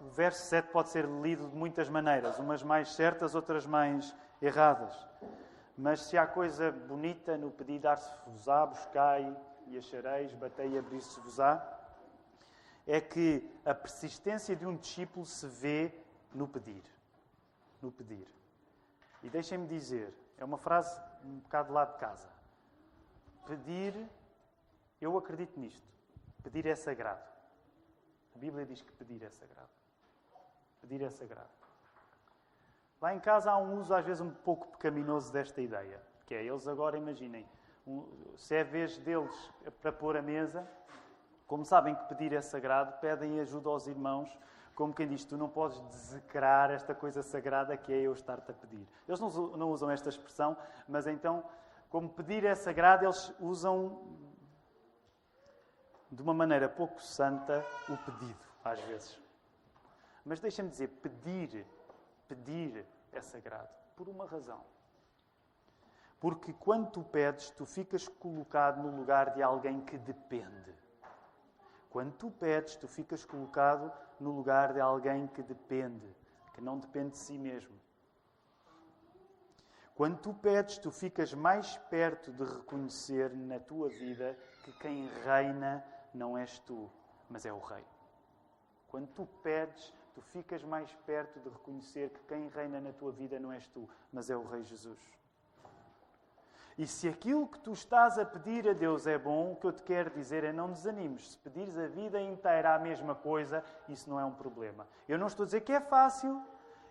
O 0.00 0.08
verso 0.10 0.42
7 0.46 0.68
pode 0.70 0.90
ser 0.90 1.06
lido 1.06 1.48
de 1.48 1.56
muitas 1.56 1.88
maneiras, 1.88 2.38
umas 2.38 2.62
mais 2.62 2.94
certas, 2.94 3.34
outras 3.34 3.66
mais 3.66 4.14
erradas. 4.40 4.94
Mas 5.76 6.02
se 6.02 6.18
há 6.18 6.26
coisa 6.26 6.70
bonita 6.70 7.36
no 7.36 7.50
pedir 7.50 7.80
dar-se-vos-á, 7.80 8.66
buscai 8.66 9.36
e 9.66 9.78
achareis, 9.78 10.32
batei 10.34 10.72
e 10.72 10.78
abrir-se-vos-á, 10.78 11.74
é 12.86 13.00
que 13.00 13.50
a 13.64 13.74
persistência 13.74 14.54
de 14.54 14.66
um 14.66 14.76
discípulo 14.76 15.24
se 15.24 15.46
vê 15.46 15.92
no 16.34 16.46
pedir. 16.46 16.82
No 17.80 17.90
pedir. 17.90 18.28
E 19.22 19.30
deixem-me 19.30 19.66
dizer, 19.66 20.14
é 20.36 20.44
uma 20.44 20.58
frase 20.58 21.00
um 21.24 21.38
bocado 21.38 21.72
lá 21.72 21.86
de 21.86 21.96
casa. 21.96 22.28
Pedir, 23.46 23.94
eu 25.04 25.16
acredito 25.18 25.58
nisto. 25.58 25.86
Pedir 26.42 26.66
é 26.66 26.74
sagrado. 26.74 27.22
A 28.34 28.38
Bíblia 28.38 28.66
diz 28.66 28.82
que 28.82 28.92
pedir 28.92 29.22
é 29.22 29.30
sagrado. 29.30 29.68
Pedir 30.80 31.02
é 31.02 31.10
sagrado. 31.10 31.50
Lá 33.00 33.14
em 33.14 33.20
casa 33.20 33.50
há 33.50 33.58
um 33.58 33.78
uso 33.78 33.94
às 33.94 34.04
vezes 34.04 34.20
um 34.20 34.30
pouco 34.30 34.66
pecaminoso 34.68 35.32
desta 35.32 35.60
ideia, 35.60 36.02
que 36.26 36.34
é 36.34 36.42
eles 36.42 36.66
agora 36.66 36.96
imaginem, 36.96 37.46
se 38.36 38.54
é 38.54 38.64
vez 38.64 38.98
deles 38.98 39.34
para 39.82 39.92
pôr 39.92 40.16
a 40.16 40.22
mesa, 40.22 40.66
como 41.46 41.64
sabem 41.64 41.94
que 41.94 42.04
pedir 42.06 42.32
é 42.32 42.40
sagrado, 42.40 42.98
pedem 43.00 43.40
ajuda 43.40 43.68
aos 43.68 43.86
irmãos, 43.86 44.36
como 44.74 44.94
quem 44.94 45.06
diz, 45.06 45.24
tu 45.24 45.36
não 45.36 45.48
podes 45.48 45.80
desecrar 45.82 46.70
esta 46.70 46.94
coisa 46.94 47.22
sagrada 47.22 47.76
que 47.76 47.92
é 47.92 47.98
eu 47.98 48.12
estar-te 48.12 48.50
a 48.50 48.54
pedir. 48.54 48.88
Eles 49.06 49.20
não, 49.20 49.28
não 49.56 49.70
usam 49.70 49.90
esta 49.90 50.08
expressão, 50.08 50.56
mas 50.88 51.06
então, 51.06 51.44
como 51.90 52.08
pedir 52.08 52.44
é 52.44 52.54
sagrado, 52.54 53.04
eles 53.04 53.32
usam 53.38 54.23
de 56.14 56.22
uma 56.22 56.32
maneira 56.32 56.68
pouco 56.68 57.02
santa 57.02 57.64
o 57.88 57.96
pedido, 57.96 58.38
às 58.64 58.80
vezes. 58.82 59.18
Mas 60.24 60.40
deixa-me 60.40 60.70
dizer, 60.70 60.88
pedir, 60.88 61.66
pedir 62.28 62.86
é 63.12 63.20
sagrado, 63.20 63.68
por 63.96 64.08
uma 64.08 64.24
razão. 64.24 64.64
Porque 66.20 66.52
quando 66.54 66.90
tu 66.90 67.02
pedes, 67.02 67.50
tu 67.50 67.66
ficas 67.66 68.08
colocado 68.08 68.82
no 68.82 68.96
lugar 68.96 69.34
de 69.34 69.42
alguém 69.42 69.80
que 69.80 69.98
depende. 69.98 70.72
Quando 71.90 72.12
tu 72.12 72.30
pedes, 72.30 72.76
tu 72.76 72.88
ficas 72.88 73.24
colocado 73.24 73.92
no 74.18 74.30
lugar 74.30 74.72
de 74.72 74.80
alguém 74.80 75.26
que 75.26 75.42
depende, 75.42 76.08
que 76.54 76.60
não 76.60 76.78
depende 76.78 77.10
de 77.10 77.18
si 77.18 77.36
mesmo. 77.36 77.74
Quando 79.94 80.18
tu 80.18 80.32
pedes, 80.34 80.78
tu 80.78 80.90
ficas 80.90 81.32
mais 81.34 81.76
perto 81.88 82.32
de 82.32 82.44
reconhecer 82.44 83.32
na 83.34 83.60
tua 83.60 83.88
vida 83.88 84.36
que 84.64 84.72
quem 84.78 85.08
reina 85.24 85.84
não 86.16 86.36
és 86.38 86.58
tu, 86.60 86.90
mas 87.28 87.44
é 87.44 87.52
o 87.52 87.58
Rei. 87.58 87.84
Quando 88.88 89.08
tu 89.08 89.26
pedes, 89.42 89.92
tu 90.14 90.20
ficas 90.20 90.62
mais 90.62 90.92
perto 91.06 91.40
de 91.40 91.48
reconhecer 91.48 92.10
que 92.10 92.20
quem 92.28 92.48
reina 92.48 92.80
na 92.80 92.92
tua 92.92 93.10
vida 93.10 93.40
não 93.40 93.52
és 93.52 93.66
tu, 93.68 93.88
mas 94.12 94.30
é 94.30 94.36
o 94.36 94.44
Rei 94.44 94.62
Jesus. 94.62 95.00
E 96.76 96.86
se 96.86 97.08
aquilo 97.08 97.46
que 97.46 97.58
tu 97.60 97.72
estás 97.72 98.18
a 98.18 98.24
pedir 98.24 98.68
a 98.68 98.72
Deus 98.72 99.06
é 99.06 99.16
bom, 99.16 99.52
o 99.52 99.56
que 99.56 99.66
eu 99.66 99.72
te 99.72 99.82
quero 99.82 100.10
dizer 100.10 100.42
é 100.42 100.52
não 100.52 100.72
desanimes. 100.72 101.32
Se 101.32 101.38
pedires 101.38 101.78
a 101.78 101.86
vida 101.86 102.20
inteira 102.20 102.74
a 102.74 102.78
mesma 102.78 103.14
coisa, 103.14 103.64
isso 103.88 104.10
não 104.10 104.18
é 104.18 104.24
um 104.24 104.32
problema. 104.32 104.86
Eu 105.08 105.16
não 105.16 105.28
estou 105.28 105.44
a 105.44 105.46
dizer 105.46 105.60
que 105.60 105.72
é 105.72 105.80
fácil, 105.80 106.42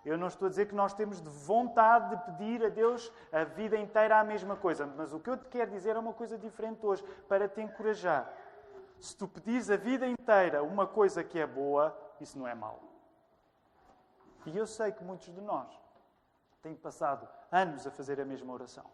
eu 0.06 0.18
não 0.18 0.28
estou 0.28 0.46
a 0.46 0.50
dizer 0.50 0.68
que 0.68 0.76
nós 0.76 0.94
temos 0.94 1.22
de 1.22 1.30
vontade 1.30 2.16
de 2.16 2.24
pedir 2.26 2.66
a 2.66 2.70
Deus 2.70 3.12
a 3.32 3.44
vida 3.44 3.78
inteira 3.78 4.20
a 4.20 4.24
mesma 4.24 4.56
coisa, 4.56 4.86
mas 4.86 5.14
o 5.14 5.20
que 5.20 5.30
eu 5.30 5.38
te 5.38 5.48
quero 5.48 5.72
dizer 5.72 5.98
é 5.98 6.00
uma 6.00 6.14
coisa 6.14 6.38
diferente 6.38 6.86
hoje, 6.86 7.04
para 7.28 7.48
te 7.50 7.62
encorajar. 7.62 8.32
Se 9.00 9.16
tu 9.16 9.28
pedires 9.28 9.70
a 9.70 9.76
vida 9.76 10.08
inteira 10.08 10.64
uma 10.64 10.88
coisa 10.88 11.24
que 11.24 11.40
é 11.40 11.46
boa, 11.46 11.96
isso 12.20 12.38
não 12.38 12.48
é 12.48 12.56
mau. 12.56 12.82
E 14.46 14.58
eu 14.58 14.68
sei 14.68 14.92
que 14.92 15.04
muitos 15.04 15.34
de 15.34 15.42
nós 15.42 15.68
têm 16.62 16.76
passado 16.76 17.28
anos 17.52 17.86
a 17.88 17.92
fazer 17.92 18.20
a 18.20 18.26
mesma 18.26 18.54
oração. 18.54 18.86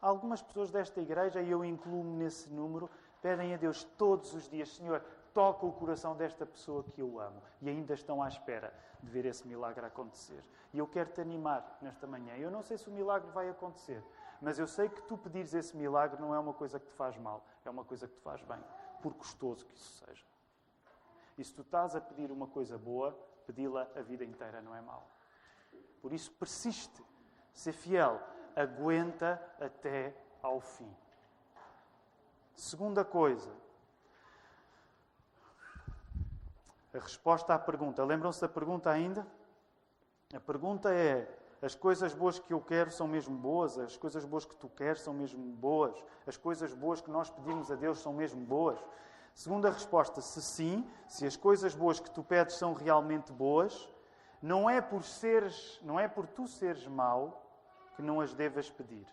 Algumas 0.00 0.42
pessoas 0.42 0.70
desta 0.70 1.00
igreja, 1.00 1.40
e 1.40 1.50
eu 1.50 1.64
incluo-me 1.64 2.16
nesse 2.16 2.50
número, 2.50 2.90
pedem 3.20 3.54
a 3.54 3.56
Deus 3.56 3.84
todos 3.96 4.34
os 4.34 4.48
dias: 4.48 4.74
Senhor, 4.74 5.02
toca 5.32 5.64
o 5.64 5.72
coração 5.72 6.16
desta 6.16 6.44
pessoa 6.44 6.82
que 6.82 7.00
eu 7.00 7.20
amo. 7.20 7.42
E 7.60 7.68
ainda 7.68 7.94
estão 7.94 8.22
à 8.22 8.28
espera 8.28 8.74
de 9.02 9.10
ver 9.10 9.24
esse 9.24 9.46
milagre 9.46 9.84
acontecer. 9.86 10.42
E 10.72 10.78
eu 10.78 10.86
quero 10.86 11.10
te 11.10 11.20
animar 11.20 11.78
nesta 11.80 12.06
manhã. 12.06 12.34
Eu 12.36 12.50
não 12.50 12.62
sei 12.62 12.76
se 12.76 12.88
o 12.88 12.92
milagre 12.92 13.30
vai 13.30 13.48
acontecer, 13.48 14.02
mas 14.40 14.58
eu 14.58 14.66
sei 14.66 14.88
que 14.88 15.02
tu 15.02 15.16
pedires 15.16 15.54
esse 15.54 15.76
milagre 15.76 16.20
não 16.20 16.34
é 16.34 16.38
uma 16.38 16.52
coisa 16.52 16.78
que 16.80 16.86
te 16.86 16.94
faz 16.94 17.16
mal, 17.16 17.44
é 17.64 17.70
uma 17.70 17.84
coisa 17.84 18.08
que 18.08 18.14
te 18.14 18.20
faz 18.22 18.42
bem, 18.42 18.58
por 19.02 19.12
gostoso 19.14 19.66
que 19.66 19.74
isso 19.74 20.04
seja. 20.04 20.24
E 21.36 21.44
se 21.44 21.52
tu 21.52 21.62
estás 21.62 21.96
a 21.96 22.00
pedir 22.00 22.30
uma 22.30 22.46
coisa 22.46 22.78
boa, 22.78 23.12
pedi-la 23.46 23.88
a 23.96 24.00
vida 24.00 24.24
inteira 24.24 24.62
não 24.62 24.74
é 24.74 24.80
mal. 24.80 25.10
Por 26.00 26.12
isso, 26.12 26.30
persiste, 26.32 27.02
ser 27.52 27.72
fiel 27.72 28.20
aguenta 28.54 29.40
até 29.60 30.14
ao 30.42 30.60
fim. 30.60 30.90
Segunda 32.54 33.04
coisa, 33.04 33.50
a 36.94 36.98
resposta 36.98 37.54
à 37.54 37.58
pergunta. 37.58 38.04
Lembram-se 38.04 38.40
da 38.40 38.48
pergunta 38.48 38.90
ainda? 38.90 39.26
A 40.34 40.40
pergunta 40.40 40.92
é: 40.92 41.41
As 41.62 41.76
coisas 41.76 42.12
boas 42.12 42.40
que 42.40 42.52
eu 42.52 42.60
quero 42.60 42.90
são 42.90 43.06
mesmo 43.06 43.38
boas, 43.38 43.78
as 43.78 43.96
coisas 43.96 44.24
boas 44.24 44.44
que 44.44 44.56
tu 44.56 44.68
queres 44.68 45.00
são 45.00 45.14
mesmo 45.14 45.40
boas, 45.40 45.94
as 46.26 46.36
coisas 46.36 46.74
boas 46.74 47.00
que 47.00 47.08
nós 47.08 47.30
pedimos 47.30 47.70
a 47.70 47.76
Deus 47.76 48.00
são 48.00 48.12
mesmo 48.12 48.44
boas. 48.44 48.84
Segunda 49.32 49.70
resposta: 49.70 50.20
se 50.20 50.42
sim, 50.42 50.84
se 51.06 51.24
as 51.24 51.36
coisas 51.36 51.72
boas 51.72 52.00
que 52.00 52.10
tu 52.10 52.20
pedes 52.24 52.56
são 52.56 52.72
realmente 52.74 53.32
boas, 53.32 53.88
não 54.42 54.68
é 54.68 54.80
por 54.80 55.04
seres, 55.04 55.80
não 55.84 56.00
é 56.00 56.08
por 56.08 56.26
tu 56.26 56.48
seres 56.48 56.84
mau 56.88 57.46
que 57.94 58.02
não 58.02 58.20
as 58.20 58.34
devas 58.34 58.68
pedir. 58.68 59.06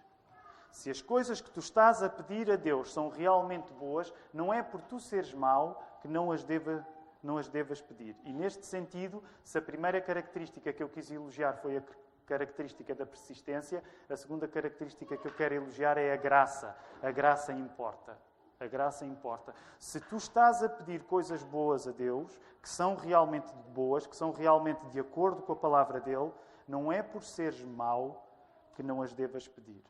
Se 0.71 0.89
as 0.89 1.03
coisas 1.03 1.39
que 1.39 1.51
tu 1.51 1.59
estás 1.59 2.01
a 2.01 2.09
pedir 2.09 2.49
a 2.49 2.55
Deus 2.55 2.91
são 2.91 3.09
realmente 3.09 3.71
boas, 3.73 4.11
não 4.33 4.51
é 4.51 4.63
por 4.63 4.81
tu 4.81 4.99
seres 4.99 5.35
mau 5.35 5.83
que 6.01 6.07
não 6.07 6.31
as, 6.31 6.43
deva, 6.43 6.83
não 7.21 7.37
as 7.37 7.47
devas 7.47 7.79
pedir. 7.79 8.15
E 8.23 8.33
neste 8.33 8.65
sentido, 8.65 9.23
se 9.43 9.55
a 9.55 9.61
primeira 9.61 10.01
característica 10.01 10.73
que 10.73 10.81
eu 10.81 10.89
quis 10.89 11.11
elogiar 11.11 11.53
foi 11.57 11.77
a 11.77 11.81
característica 12.29 12.93
da 12.93 13.07
persistência, 13.07 13.83
a 14.07 14.15
segunda 14.15 14.47
característica 14.47 15.17
que 15.17 15.27
eu 15.27 15.33
quero 15.33 15.55
elogiar 15.55 15.97
é 15.97 16.13
a 16.13 16.15
graça. 16.15 16.77
A 17.01 17.09
graça 17.09 17.51
importa. 17.51 18.15
A 18.59 18.67
graça 18.67 19.03
importa. 19.03 19.55
Se 19.79 19.99
tu 19.99 20.17
estás 20.17 20.61
a 20.61 20.69
pedir 20.69 21.03
coisas 21.03 21.41
boas 21.41 21.87
a 21.87 21.91
Deus, 21.91 22.39
que 22.61 22.69
são 22.69 22.95
realmente 22.95 23.51
boas, 23.73 24.05
que 24.05 24.15
são 24.15 24.31
realmente 24.31 24.85
de 24.87 24.99
acordo 24.99 25.41
com 25.41 25.53
a 25.53 25.55
palavra 25.55 25.99
dele, 25.99 26.31
não 26.67 26.91
é 26.91 27.01
por 27.01 27.23
seres 27.23 27.63
mau 27.63 28.27
que 28.75 28.83
não 28.83 29.01
as 29.01 29.11
devas 29.11 29.47
pedir. 29.47 29.83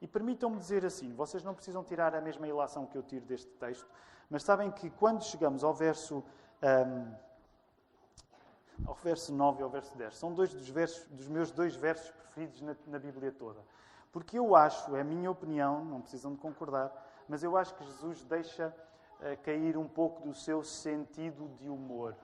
E 0.00 0.08
permitam-me 0.08 0.56
dizer 0.56 0.84
assim: 0.84 1.14
vocês 1.14 1.44
não 1.44 1.54
precisam 1.54 1.84
tirar 1.84 2.14
a 2.14 2.20
mesma 2.20 2.48
ilação 2.48 2.86
que 2.86 2.98
eu 2.98 3.02
tiro 3.02 3.24
deste 3.24 3.50
texto, 3.52 3.88
mas 4.28 4.42
sabem 4.42 4.70
que 4.70 4.90
quando 4.90 5.22
chegamos 5.22 5.62
ao 5.62 5.72
verso, 5.72 6.24
um, 6.62 7.14
ao 8.86 8.94
verso 8.94 9.32
9 9.32 9.60
e 9.60 9.62
ao 9.62 9.70
verso 9.70 9.96
10, 9.96 10.16
são 10.16 10.32
dois 10.32 10.52
dos, 10.52 10.68
versos, 10.68 11.06
dos 11.08 11.28
meus 11.28 11.50
dois 11.50 11.76
versos 11.76 12.10
preferidos 12.10 12.60
na, 12.60 12.76
na 12.86 12.98
Bíblia 12.98 13.32
toda. 13.32 13.60
Porque 14.12 14.38
eu 14.38 14.54
acho, 14.54 14.94
é 14.96 15.00
a 15.00 15.04
minha 15.04 15.30
opinião, 15.30 15.84
não 15.84 16.00
precisam 16.00 16.32
de 16.32 16.38
concordar, 16.38 16.92
mas 17.28 17.42
eu 17.42 17.56
acho 17.56 17.74
que 17.74 17.84
Jesus 17.84 18.24
deixa 18.24 18.74
uh, 19.20 19.42
cair 19.42 19.76
um 19.76 19.88
pouco 19.88 20.22
do 20.22 20.34
seu 20.34 20.62
sentido 20.62 21.48
de 21.58 21.68
humor. 21.68 22.14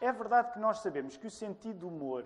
É 0.00 0.12
verdade 0.12 0.52
que 0.52 0.58
nós 0.58 0.78
sabemos 0.78 1.16
que 1.16 1.26
o 1.26 1.30
sentido 1.30 1.80
de 1.80 1.84
humor 1.84 2.24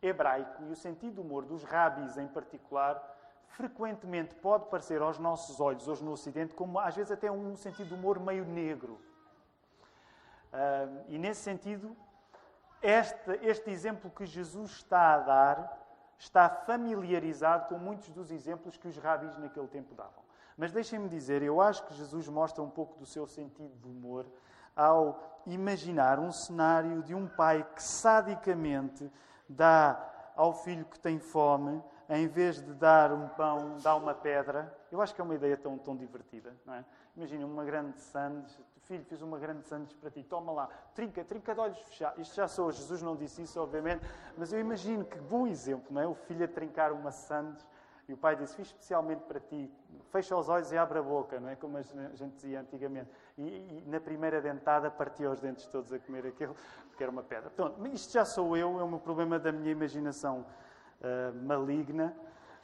hebraico 0.00 0.62
e 0.64 0.70
o 0.70 0.76
sentido 0.76 1.14
de 1.14 1.20
humor 1.20 1.44
dos 1.44 1.64
rabis 1.64 2.16
em 2.16 2.28
particular 2.28 3.16
frequentemente 3.48 4.34
pode 4.36 4.66
parecer 4.66 5.00
aos 5.02 5.18
nossos 5.18 5.60
olhos, 5.60 5.88
hoje 5.88 6.04
no 6.04 6.12
Ocidente, 6.12 6.54
como 6.54 6.78
às 6.78 6.94
vezes 6.94 7.10
até 7.10 7.30
um 7.30 7.56
sentido 7.56 7.88
de 7.88 7.94
humor 7.94 8.20
meio 8.20 8.44
negro. 8.44 9.00
E 11.08 11.18
nesse 11.18 11.42
sentido, 11.42 11.96
este, 12.82 13.32
este 13.42 13.70
exemplo 13.70 14.10
que 14.10 14.24
Jesus 14.24 14.72
está 14.72 15.14
a 15.14 15.18
dar 15.18 15.78
está 16.18 16.48
familiarizado 16.48 17.68
com 17.68 17.78
muitos 17.78 18.10
dos 18.10 18.30
exemplos 18.30 18.76
que 18.76 18.88
os 18.88 18.96
rabis 18.98 19.36
naquele 19.38 19.68
tempo 19.68 19.94
davam. 19.94 20.24
Mas 20.56 20.72
deixem-me 20.72 21.08
dizer, 21.08 21.42
eu 21.42 21.60
acho 21.60 21.84
que 21.84 21.94
Jesus 21.94 22.28
mostra 22.28 22.62
um 22.62 22.70
pouco 22.70 22.98
do 22.98 23.06
seu 23.06 23.26
sentido 23.26 23.76
de 23.76 23.86
humor 23.86 24.26
ao 24.74 25.40
imaginar 25.46 26.18
um 26.18 26.32
cenário 26.32 27.02
de 27.02 27.14
um 27.14 27.26
pai 27.28 27.64
que 27.74 27.82
sadicamente 27.82 29.10
dá 29.48 30.32
ao 30.36 30.52
filho 30.52 30.84
que 30.84 30.98
tem 30.98 31.18
fome 31.18 31.82
em 32.08 32.26
vez 32.26 32.60
de 32.60 32.72
dar 32.74 33.12
um 33.12 33.28
pão, 33.28 33.76
dá 33.82 33.94
uma 33.94 34.14
pedra. 34.14 34.74
Eu 34.90 35.00
acho 35.02 35.14
que 35.14 35.20
é 35.20 35.24
uma 35.24 35.34
ideia 35.34 35.56
tão, 35.56 35.76
tão 35.76 35.94
divertida, 35.94 36.56
não 36.64 36.74
é? 36.74 36.84
Imagina 37.14 37.44
uma 37.44 37.64
grande 37.64 38.00
sandes, 38.00 38.58
filho, 38.84 39.04
fiz 39.04 39.20
uma 39.20 39.38
grande 39.38 39.66
sandes 39.66 39.92
para 39.92 40.10
ti, 40.10 40.22
toma 40.22 40.50
lá, 40.50 40.68
trinca, 40.94 41.22
trinca 41.22 41.54
de 41.54 41.60
olhos 41.60 41.78
fechados. 41.78 42.18
Isto 42.18 42.36
já 42.36 42.48
sou, 42.48 42.72
Jesus 42.72 43.02
não 43.02 43.14
disse 43.14 43.42
isso, 43.42 43.60
obviamente, 43.60 44.06
mas 44.36 44.52
eu 44.52 44.58
imagino 44.58 45.04
que 45.04 45.18
bom 45.18 45.46
exemplo, 45.46 45.88
não 45.90 46.00
é? 46.00 46.06
O 46.06 46.14
filho 46.14 46.44
a 46.44 46.48
trincar 46.48 46.92
uma 46.92 47.10
sandes 47.10 47.66
e 48.08 48.14
o 48.14 48.16
pai 48.16 48.34
disse, 48.36 48.56
fiz 48.56 48.68
especialmente 48.68 49.20
para 49.24 49.38
ti, 49.38 49.70
fecha 50.10 50.34
os 50.34 50.48
olhos 50.48 50.72
e 50.72 50.78
abre 50.78 50.98
a 50.98 51.02
boca, 51.02 51.38
não 51.38 51.50
é? 51.50 51.56
Como 51.56 51.76
a 51.76 51.82
gente 51.82 52.34
dizia 52.36 52.60
antigamente. 52.60 53.10
E, 53.36 53.42
e 53.42 53.84
na 53.86 54.00
primeira 54.00 54.40
dentada 54.40 54.90
partia 54.90 55.30
os 55.30 55.40
dentes 55.40 55.66
todos 55.66 55.92
a 55.92 55.98
comer 55.98 56.26
aquilo, 56.26 56.56
porque 56.88 57.02
era 57.02 57.12
uma 57.12 57.22
pedra. 57.22 57.50
Pronto, 57.50 57.86
isto 57.88 58.14
já 58.14 58.24
sou 58.24 58.56
eu, 58.56 58.80
é 58.80 58.82
um 58.82 58.98
problema 58.98 59.38
da 59.38 59.52
minha 59.52 59.70
imaginação 59.70 60.46
uh, 61.00 61.34
maligna, 61.44 62.14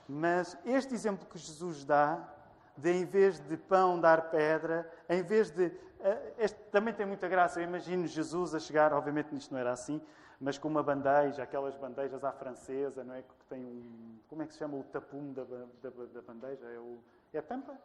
mas 0.08 0.56
este 0.64 0.94
exemplo 0.94 1.26
que 1.26 1.38
Jesus 1.38 1.84
dá, 1.84 2.22
de 2.76 2.90
em 2.90 3.04
vez 3.04 3.40
de 3.40 3.56
pão 3.56 4.00
dar 4.00 4.30
pedra, 4.30 4.90
em 5.08 5.22
vez 5.22 5.50
de. 5.50 5.66
Uh, 5.66 6.34
este 6.38 6.58
também 6.70 6.92
tem 6.92 7.06
muita 7.06 7.28
graça. 7.28 7.60
Eu 7.60 7.64
imagino 7.64 8.06
Jesus 8.06 8.54
a 8.54 8.58
chegar, 8.58 8.92
obviamente 8.92 9.34
isto 9.34 9.52
não 9.52 9.60
era 9.60 9.72
assim, 9.72 10.00
mas 10.40 10.58
com 10.58 10.68
uma 10.68 10.82
bandeja, 10.82 11.42
aquelas 11.42 11.76
bandejas 11.76 12.22
à 12.24 12.32
francesa, 12.32 13.02
não 13.04 13.14
é? 13.14 13.22
Que 13.22 13.44
tem 13.48 13.64
um. 13.64 14.18
Como 14.28 14.42
é 14.42 14.46
que 14.46 14.52
se 14.52 14.58
chama 14.58 14.76
o 14.76 14.84
tapume 14.84 15.32
da, 15.32 15.44
da, 15.44 15.90
da 16.12 16.22
bandeja? 16.22 16.66
É, 16.66 16.78
o, 16.78 16.98
é 17.32 17.40
tampa? 17.40 17.78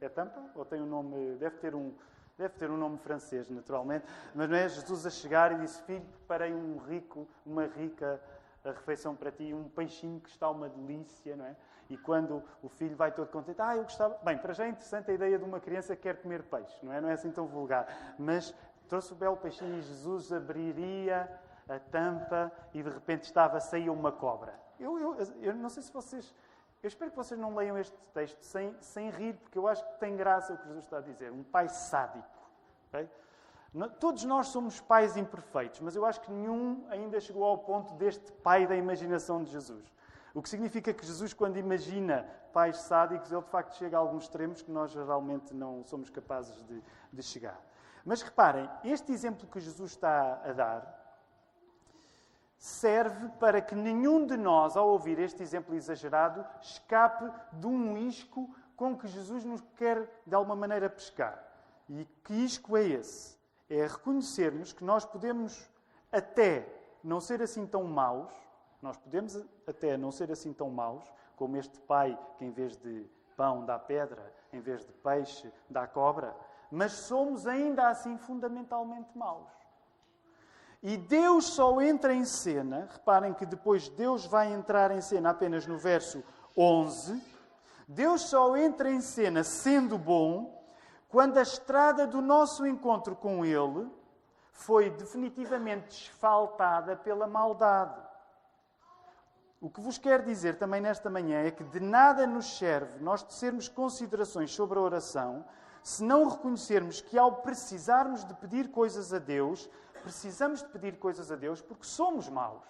É 0.00 0.08
tampa? 0.08 0.50
Ou 0.54 0.64
tem 0.64 0.80
um 0.82 0.86
nome. 0.86 1.36
Deve 1.36 1.56
ter 1.56 1.74
um. 1.74 1.92
Deve 2.36 2.54
ter 2.58 2.70
um 2.70 2.76
nome 2.76 2.98
francês, 2.98 3.48
naturalmente, 3.48 4.04
mas 4.34 4.46
não 4.46 4.56
é 4.56 4.68
Jesus 4.68 5.06
a 5.06 5.10
chegar 5.10 5.52
e 5.52 5.58
disse: 5.58 5.80
Filho, 5.84 6.04
preparei 6.18 6.52
um 6.52 6.76
rico, 6.76 7.26
uma 7.46 7.64
rica 7.64 8.20
a 8.68 8.72
refeição 8.72 9.14
para 9.14 9.30
ti, 9.30 9.54
um 9.54 9.68
peixinho 9.68 10.20
que 10.20 10.28
está 10.28 10.50
uma 10.50 10.68
delícia, 10.68 11.36
não 11.36 11.44
é? 11.44 11.56
E 11.88 11.96
quando 11.96 12.42
o 12.62 12.68
filho 12.68 12.96
vai 12.96 13.12
todo 13.12 13.28
contente, 13.28 13.60
ah, 13.62 13.76
eu 13.76 13.84
gostava. 13.84 14.18
Bem, 14.24 14.36
para 14.36 14.52
já 14.52 14.64
é 14.64 14.68
interessante 14.68 15.10
a 15.10 15.14
ideia 15.14 15.38
de 15.38 15.44
uma 15.44 15.60
criança 15.60 15.94
que 15.94 16.02
quer 16.02 16.20
comer 16.20 16.42
peixe, 16.42 16.84
não 16.84 16.92
é? 16.92 17.00
Não 17.00 17.08
é 17.08 17.12
assim 17.12 17.30
tão 17.30 17.46
vulgar. 17.46 18.14
Mas 18.18 18.52
trouxe 18.88 19.12
o 19.12 19.16
belo 19.16 19.36
peixinho 19.36 19.78
e 19.78 19.82
Jesus 19.82 20.32
abriria 20.32 21.30
a 21.68 21.78
tampa 21.78 22.50
e 22.74 22.82
de 22.82 22.90
repente 22.90 23.24
estava, 23.24 23.60
saía 23.60 23.92
uma 23.92 24.10
cobra. 24.10 24.54
Eu, 24.78 24.98
eu, 24.98 25.16
eu 25.40 25.54
não 25.54 25.68
sei 25.68 25.82
se 25.82 25.92
vocês. 25.92 26.34
Eu 26.82 26.88
espero 26.88 27.10
que 27.10 27.16
vocês 27.16 27.38
não 27.38 27.54
leiam 27.54 27.78
este 27.78 27.96
texto 28.12 28.40
sem, 28.42 28.74
sem 28.80 29.10
rir, 29.10 29.34
porque 29.34 29.58
eu 29.58 29.66
acho 29.66 29.84
que 29.84 29.98
tem 29.98 30.16
graça 30.16 30.52
o 30.52 30.58
que 30.58 30.66
Jesus 30.66 30.84
está 30.84 30.98
a 30.98 31.00
dizer. 31.00 31.32
Um 31.32 31.42
pai 31.42 31.68
sádico. 31.68 32.28
Okay? 32.88 33.08
Todos 34.00 34.24
nós 34.24 34.48
somos 34.48 34.80
pais 34.80 35.16
imperfeitos, 35.16 35.80
mas 35.80 35.94
eu 35.94 36.04
acho 36.06 36.20
que 36.22 36.32
nenhum 36.32 36.86
ainda 36.88 37.20
chegou 37.20 37.44
ao 37.44 37.58
ponto 37.58 37.92
deste 37.94 38.32
pai 38.32 38.66
da 38.66 38.74
imaginação 38.74 39.42
de 39.42 39.50
Jesus. 39.50 39.84
O 40.34 40.40
que 40.40 40.48
significa 40.48 40.92
que 40.92 41.04
Jesus, 41.04 41.34
quando 41.34 41.58
imagina 41.58 42.26
pais 42.52 42.78
sádicos, 42.78 43.30
ele 43.30 43.42
de 43.42 43.50
facto 43.50 43.74
chega 43.74 43.96
a 43.96 44.00
alguns 44.00 44.24
extremos 44.24 44.62
que 44.62 44.70
nós 44.70 44.90
geralmente 44.90 45.52
não 45.54 45.84
somos 45.84 46.08
capazes 46.08 46.64
de, 46.64 46.82
de 47.12 47.22
chegar. 47.22 47.60
Mas 48.04 48.22
reparem, 48.22 48.68
este 48.84 49.12
exemplo 49.12 49.46
que 49.46 49.60
Jesus 49.60 49.92
está 49.92 50.40
a 50.44 50.52
dar 50.52 51.06
serve 52.56 53.28
para 53.40 53.60
que 53.60 53.74
nenhum 53.74 54.26
de 54.26 54.36
nós, 54.36 54.76
ao 54.76 54.88
ouvir 54.88 55.18
este 55.18 55.42
exemplo 55.42 55.74
exagerado, 55.74 56.44
escape 56.60 57.30
de 57.52 57.66
um 57.66 57.96
isco 57.98 58.54
com 58.74 58.96
que 58.96 59.06
Jesus 59.06 59.44
nos 59.44 59.60
quer 59.76 60.22
de 60.26 60.34
alguma 60.34 60.56
maneira 60.56 60.88
pescar. 60.88 61.42
E 61.88 62.06
que 62.24 62.32
isco 62.32 62.76
é 62.76 62.84
esse? 62.84 63.35
É 63.68 63.86
reconhecermos 63.86 64.72
que 64.72 64.84
nós 64.84 65.04
podemos 65.04 65.68
até 66.12 66.66
não 67.02 67.20
ser 67.20 67.42
assim 67.42 67.66
tão 67.66 67.84
maus, 67.84 68.32
nós 68.80 68.96
podemos 68.96 69.44
até 69.66 69.96
não 69.96 70.10
ser 70.10 70.30
assim 70.30 70.52
tão 70.52 70.70
maus, 70.70 71.04
como 71.36 71.56
este 71.56 71.78
pai 71.80 72.18
que 72.38 72.44
em 72.44 72.50
vez 72.50 72.76
de 72.76 73.06
pão 73.36 73.64
dá 73.64 73.78
pedra, 73.78 74.32
em 74.52 74.60
vez 74.60 74.84
de 74.84 74.92
peixe 74.92 75.52
dá 75.68 75.86
cobra, 75.86 76.34
mas 76.70 76.92
somos 76.92 77.46
ainda 77.46 77.88
assim 77.88 78.16
fundamentalmente 78.16 79.16
maus. 79.16 79.50
E 80.82 80.96
Deus 80.96 81.46
só 81.46 81.80
entra 81.80 82.14
em 82.14 82.24
cena, 82.24 82.88
reparem 82.92 83.34
que 83.34 83.46
depois 83.46 83.88
Deus 83.88 84.24
vai 84.26 84.52
entrar 84.52 84.90
em 84.90 85.00
cena 85.00 85.30
apenas 85.30 85.66
no 85.66 85.78
verso 85.78 86.22
11. 86.56 87.20
Deus 87.88 88.22
só 88.22 88.56
entra 88.56 88.90
em 88.90 89.00
cena 89.00 89.42
sendo 89.42 89.98
bom 89.98 90.55
quando 91.16 91.38
a 91.38 91.42
estrada 91.42 92.06
do 92.06 92.20
nosso 92.20 92.66
encontro 92.66 93.16
com 93.16 93.42
Ele 93.42 93.90
foi 94.52 94.90
definitivamente 94.90 95.86
desfaltada 95.86 96.94
pela 96.94 97.26
maldade. 97.26 97.98
O 99.58 99.70
que 99.70 99.80
vos 99.80 99.96
quero 99.96 100.26
dizer 100.26 100.58
também 100.58 100.78
nesta 100.78 101.08
manhã 101.08 101.40
é 101.40 101.50
que 101.50 101.64
de 101.64 101.80
nada 101.80 102.26
nos 102.26 102.58
serve 102.58 103.02
nós 103.02 103.22
tecermos 103.22 103.66
considerações 103.66 104.50
sobre 104.50 104.78
a 104.78 104.82
oração 104.82 105.42
se 105.82 106.04
não 106.04 106.28
reconhecermos 106.28 107.00
que 107.00 107.16
ao 107.16 107.36
precisarmos 107.36 108.22
de 108.22 108.34
pedir 108.34 108.70
coisas 108.70 109.14
a 109.14 109.18
Deus, 109.18 109.70
precisamos 110.02 110.62
de 110.62 110.68
pedir 110.68 110.98
coisas 110.98 111.32
a 111.32 111.36
Deus 111.36 111.62
porque 111.62 111.86
somos 111.86 112.28
maus. 112.28 112.68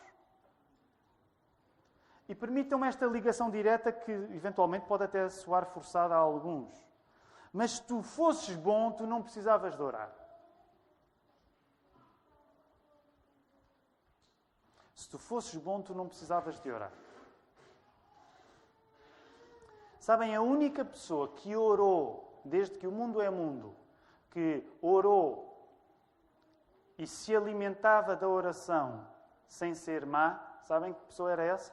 E 2.28 2.34
permitam-me 2.36 2.86
esta 2.86 3.06
ligação 3.06 3.50
direta 3.50 3.90
que 3.90 4.12
eventualmente 4.12 4.86
pode 4.86 5.02
até 5.02 5.28
soar 5.30 5.66
forçada 5.66 6.14
a 6.14 6.18
alguns. 6.18 6.85
Mas 7.52 7.72
se 7.72 7.82
tu 7.82 8.02
fosses 8.02 8.54
bom, 8.56 8.92
tu 8.92 9.06
não 9.06 9.22
precisavas 9.22 9.74
de 9.74 9.82
orar. 9.82 10.12
Se 14.94 15.08
tu 15.08 15.18
fosses 15.18 15.60
bom, 15.60 15.82
tu 15.82 15.94
não 15.94 16.08
precisavas 16.08 16.60
de 16.60 16.70
orar. 16.70 16.92
Sabem, 19.98 20.34
a 20.34 20.40
única 20.40 20.84
pessoa 20.84 21.28
que 21.28 21.56
orou, 21.56 22.40
desde 22.44 22.78
que 22.78 22.86
o 22.86 22.92
mundo 22.92 23.20
é 23.20 23.28
mundo, 23.28 23.74
que 24.30 24.64
orou 24.80 25.46
e 26.98 27.06
se 27.06 27.34
alimentava 27.34 28.14
da 28.14 28.28
oração 28.28 29.06
sem 29.48 29.74
ser 29.74 30.06
má, 30.06 30.58
sabem 30.62 30.92
que 30.92 31.04
pessoa 31.06 31.32
era 31.32 31.44
essa? 31.44 31.72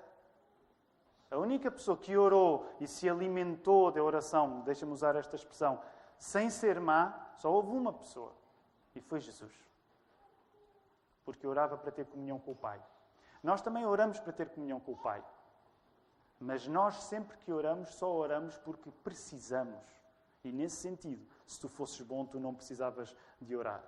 A 1.33 1.37
única 1.39 1.71
pessoa 1.71 1.97
que 1.97 2.15
orou 2.15 2.69
e 2.79 2.85
se 2.85 3.09
alimentou 3.09 3.89
da 3.89 4.03
oração, 4.03 4.61
deixa-me 4.61 4.91
usar 4.91 5.15
esta 5.15 5.35
expressão, 5.35 5.81
sem 6.15 6.47
ser 6.51 6.79
má, 6.79 7.33
só 7.37 7.51
houve 7.51 7.75
uma 7.75 7.91
pessoa. 7.91 8.31
E 8.93 9.01
foi 9.01 9.19
Jesus. 9.19 9.51
Porque 11.25 11.47
orava 11.47 11.75
para 11.75 11.91
ter 11.91 12.05
comunhão 12.05 12.37
com 12.37 12.51
o 12.51 12.55
Pai. 12.55 12.79
Nós 13.41 13.63
também 13.63 13.83
oramos 13.83 14.19
para 14.19 14.31
ter 14.31 14.49
comunhão 14.49 14.79
com 14.79 14.91
o 14.91 14.97
Pai. 14.97 15.25
Mas 16.39 16.67
nós, 16.67 17.01
sempre 17.01 17.35
que 17.37 17.51
oramos, 17.51 17.89
só 17.95 18.13
oramos 18.13 18.55
porque 18.59 18.91
precisamos. 19.03 19.83
E 20.43 20.51
nesse 20.51 20.75
sentido, 20.75 21.25
se 21.47 21.59
tu 21.59 21.67
fosses 21.67 22.01
bom, 22.01 22.27
tu 22.27 22.39
não 22.39 22.53
precisavas 22.53 23.15
de 23.41 23.55
orar. 23.55 23.83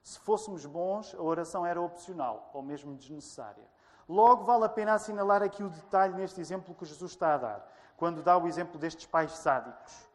Se 0.00 0.20
fôssemos 0.20 0.64
bons, 0.64 1.12
a 1.12 1.22
oração 1.22 1.66
era 1.66 1.82
opcional 1.82 2.50
ou 2.54 2.62
mesmo 2.62 2.94
desnecessária. 2.94 3.73
Logo, 4.08 4.44
vale 4.44 4.64
a 4.64 4.68
pena 4.68 4.94
assinalar 4.94 5.42
aqui 5.42 5.62
o 5.62 5.70
detalhe 5.70 6.14
neste 6.14 6.40
exemplo 6.40 6.74
que 6.74 6.84
Jesus 6.84 7.12
está 7.12 7.34
a 7.34 7.38
dar, 7.38 7.72
quando 7.96 8.22
dá 8.22 8.36
o 8.36 8.46
exemplo 8.46 8.78
destes 8.78 9.06
pais 9.06 9.32
sádicos. 9.32 10.08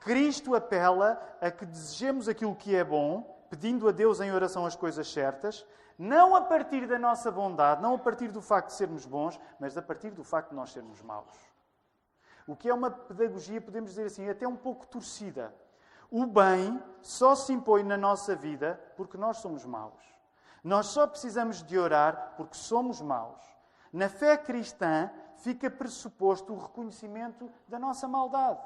Cristo 0.00 0.54
apela 0.54 1.20
a 1.40 1.50
que 1.50 1.66
desejemos 1.66 2.28
aquilo 2.28 2.54
que 2.54 2.74
é 2.74 2.84
bom, 2.84 3.38
pedindo 3.50 3.88
a 3.88 3.92
Deus 3.92 4.20
em 4.20 4.32
oração 4.32 4.64
as 4.64 4.76
coisas 4.76 5.10
certas, 5.12 5.66
não 5.98 6.36
a 6.36 6.40
partir 6.40 6.86
da 6.86 6.98
nossa 6.98 7.30
bondade, 7.30 7.82
não 7.82 7.94
a 7.94 7.98
partir 7.98 8.28
do 8.28 8.40
facto 8.40 8.68
de 8.68 8.74
sermos 8.74 9.04
bons, 9.04 9.38
mas 9.58 9.76
a 9.76 9.82
partir 9.82 10.10
do 10.10 10.22
facto 10.22 10.50
de 10.50 10.54
nós 10.54 10.70
sermos 10.70 11.02
maus. 11.02 11.34
O 12.46 12.56
que 12.56 12.68
é 12.68 12.72
uma 12.74 12.90
pedagogia, 12.90 13.60
podemos 13.60 13.90
dizer 13.90 14.06
assim, 14.06 14.28
até 14.28 14.46
um 14.46 14.56
pouco 14.56 14.86
torcida. 14.86 15.54
O 16.10 16.24
bem 16.24 16.82
só 17.02 17.34
se 17.34 17.52
impõe 17.52 17.82
na 17.82 17.96
nossa 17.96 18.34
vida 18.34 18.80
porque 18.96 19.18
nós 19.18 19.38
somos 19.38 19.66
maus. 19.66 20.02
Nós 20.62 20.86
só 20.86 21.06
precisamos 21.06 21.62
de 21.62 21.78
orar 21.78 22.34
porque 22.36 22.56
somos 22.56 23.00
maus. 23.00 23.40
Na 23.92 24.08
fé 24.08 24.36
cristã 24.36 25.10
fica 25.36 25.70
pressuposto 25.70 26.52
o 26.52 26.58
reconhecimento 26.58 27.50
da 27.66 27.78
nossa 27.78 28.06
maldade. 28.08 28.60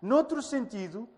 Noutro 0.00 0.42
sentido, 0.42 1.08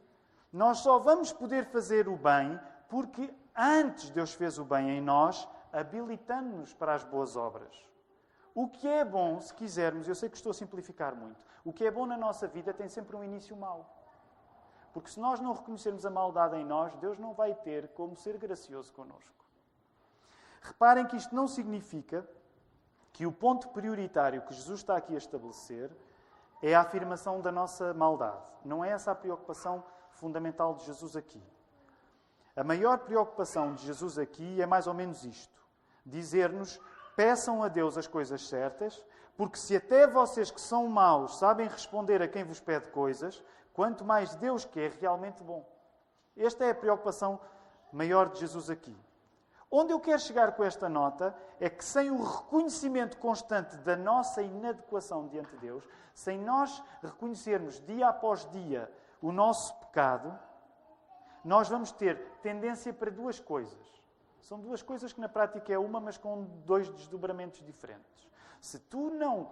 nós 0.53 0.79
só 0.79 0.99
vamos 0.99 1.33
poder 1.33 1.67
fazer 1.67 2.09
o 2.09 2.17
bem 2.17 2.59
porque 2.89 3.33
antes 3.57 4.11
Deus 4.11 4.33
fez 4.33 4.59
o 4.59 4.65
bem 4.65 4.91
em 4.91 5.01
nós, 5.01 5.49
habilitando-nos 5.73 6.73
para 6.73 6.95
as 6.95 7.03
boas 7.03 7.37
obras. 7.37 7.75
O 8.55 8.69
que 8.69 8.87
é 8.87 9.05
bom, 9.05 9.41
se 9.41 9.53
quisermos, 9.53 10.07
eu 10.07 10.15
sei 10.15 10.29
que 10.29 10.37
estou 10.37 10.51
a 10.51 10.55
simplificar 10.55 11.17
muito, 11.17 11.45
o 11.65 11.73
que 11.73 11.85
é 11.85 11.91
bom 11.91 12.07
na 12.07 12.17
nossa 12.17 12.47
vida 12.47 12.73
tem 12.73 12.89
sempre 12.89 13.17
um 13.17 13.25
início 13.25 13.57
mau. 13.57 13.91
Porque 14.93 15.11
se 15.11 15.19
nós 15.19 15.41
não 15.41 15.53
reconhecermos 15.53 16.07
a 16.07 16.11
maldade 16.11 16.57
em 16.57 16.65
nós, 16.65 16.95
Deus 16.97 17.19
não 17.19 17.35
vai 17.35 17.53
ter 17.53 17.89
como 17.89 18.15
ser 18.15 18.39
gracioso 18.39 18.93
conosco. 18.93 19.44
Reparem 20.65 21.07
que 21.07 21.17
isto 21.17 21.35
não 21.35 21.47
significa 21.47 22.27
que 23.13 23.27
o 23.27 23.33
ponto 23.33 23.69
prioritário 23.69 24.41
que 24.43 24.55
Jesus 24.55 24.81
está 24.81 24.97
aqui 24.97 25.15
a 25.15 25.19
estabelecer 25.19 25.91
é 26.63 26.75
a 26.75 26.81
afirmação 26.81 27.43
da 27.43 27.53
nossa 27.53 27.93
maldade. 27.93 28.51
Não 28.65 28.83
é 28.83 28.89
essa 28.89 29.13
a 29.13 29.15
preocupação 29.15 29.85
fundamental 30.13 30.75
de 30.75 30.87
Jesus 30.87 31.17
aqui. 31.17 31.43
A 32.57 32.65
maior 32.65 33.01
preocupação 33.01 33.75
de 33.75 33.85
Jesus 33.85 34.19
aqui 34.19 34.61
é 34.63 34.65
mais 34.65 34.87
ou 34.87 34.95
menos 34.95 35.23
isto: 35.25 35.63
dizer-nos, 36.05 36.81
peçam 37.15 37.63
a 37.63 37.69
Deus 37.69 37.99
as 37.99 38.07
coisas 38.07 38.49
certas, 38.49 39.05
porque 39.37 39.59
se 39.59 39.77
até 39.77 40.07
vocês 40.07 40.51
que 40.51 40.61
são 40.61 40.89
maus 40.89 41.39
sabem 41.39 41.69
responder 41.69 42.23
a 42.23 42.29
quem 42.29 42.43
vos 42.43 42.59
pede 42.59 42.89
coisas, 42.89 43.45
quanto 43.75 44.03
mais 44.03 44.35
Deus 44.37 44.65
que 44.65 44.81
é 44.81 44.89
realmente 44.89 45.43
bom. 45.43 45.69
Esta 46.35 46.65
é 46.65 46.71
a 46.71 46.75
preocupação 46.75 47.39
maior 47.93 48.31
de 48.31 48.41
Jesus 48.41 48.71
aqui. 48.71 48.97
Onde 49.77 49.93
eu 49.93 49.99
quero 49.99 50.21
chegar 50.21 50.53
com 50.53 50.63
esta 50.63 50.89
nota 50.89 51.37
é 51.59 51.69
que, 51.69 51.85
sem 51.85 52.09
o 52.09 52.23
reconhecimento 52.23 53.17
constante 53.17 53.77
da 53.79 53.97
nossa 53.97 54.41
inadequação 54.41 55.27
diante 55.27 55.51
de 55.51 55.57
Deus, 55.57 55.83
sem 56.15 56.39
nós 56.39 56.81
reconhecermos 57.03 57.85
dia 57.85 58.07
após 58.07 58.49
dia 58.53 58.89
o 59.21 59.33
nosso 59.33 59.75
pecado, 59.81 60.39
nós 61.45 61.69
vamos 61.69 61.91
ter 61.91 62.17
tendência 62.41 62.93
para 62.93 63.11
duas 63.11 63.41
coisas. 63.41 63.77
São 64.43 64.61
duas 64.61 64.81
coisas 64.81 65.13
que 65.13 65.21
na 65.21 65.29
prática 65.29 65.73
é 65.73 65.79
uma, 65.79 65.99
mas 65.99 66.17
com 66.17 66.45
dois 66.65 66.89
desdobramentos 66.91 67.61
diferentes. 67.61 68.31
Se 68.61 68.79
tu 68.79 69.11
não, 69.11 69.51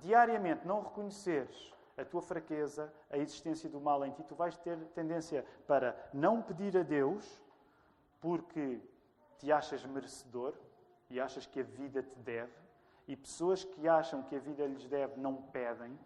diariamente, 0.00 0.66
não 0.66 0.82
reconheceres 0.82 1.72
a 1.96 2.04
tua 2.04 2.22
fraqueza, 2.22 2.92
a 3.08 3.16
existência 3.16 3.70
do 3.70 3.80
mal 3.80 4.04
em 4.04 4.10
ti, 4.10 4.24
tu 4.24 4.34
vais 4.34 4.56
ter 4.56 4.76
tendência 4.96 5.46
para 5.64 5.94
não 6.12 6.42
pedir 6.42 6.76
a 6.76 6.82
Deus 6.82 7.40
porque 8.20 8.80
te 9.38 9.52
achas 9.52 9.84
merecedor 9.84 10.54
e 11.10 11.20
achas 11.20 11.46
que 11.46 11.60
a 11.60 11.62
vida 11.62 12.02
te 12.02 12.18
deve, 12.20 12.52
e 13.06 13.16
pessoas 13.16 13.64
que 13.64 13.88
acham 13.88 14.22
que 14.22 14.36
a 14.36 14.38
vida 14.38 14.66
lhes 14.66 14.86
deve 14.86 15.18
não 15.18 15.36
pedem 15.36 15.98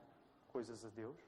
coisas 0.49 0.85
a 0.85 0.89
Deus. 0.91 1.19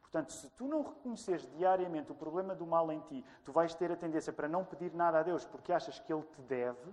Portanto, 0.00 0.30
se 0.30 0.50
tu 0.50 0.68
não 0.68 0.82
reconheceres 0.82 1.48
diariamente 1.56 2.12
o 2.12 2.14
problema 2.14 2.54
do 2.54 2.66
mal 2.66 2.92
em 2.92 3.00
ti, 3.00 3.24
tu 3.44 3.52
vais 3.52 3.74
ter 3.74 3.90
a 3.90 3.96
tendência 3.96 4.30
para 4.30 4.46
não 4.46 4.62
pedir 4.62 4.92
nada 4.92 5.20
a 5.20 5.22
Deus 5.22 5.46
porque 5.46 5.72
achas 5.72 5.98
que 5.98 6.12
Ele 6.12 6.22
te 6.22 6.42
deve, 6.42 6.92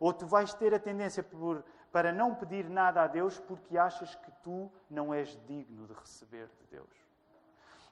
ou 0.00 0.12
tu 0.12 0.26
vais 0.26 0.52
ter 0.52 0.74
a 0.74 0.80
tendência 0.80 1.22
por, 1.22 1.64
para 1.92 2.12
não 2.12 2.34
pedir 2.34 2.68
nada 2.68 3.02
a 3.02 3.06
Deus 3.06 3.38
porque 3.38 3.78
achas 3.78 4.16
que 4.16 4.32
tu 4.42 4.68
não 4.90 5.14
és 5.14 5.38
digno 5.46 5.86
de 5.86 5.92
receber 5.92 6.48
de 6.48 6.66
Deus. 6.76 7.01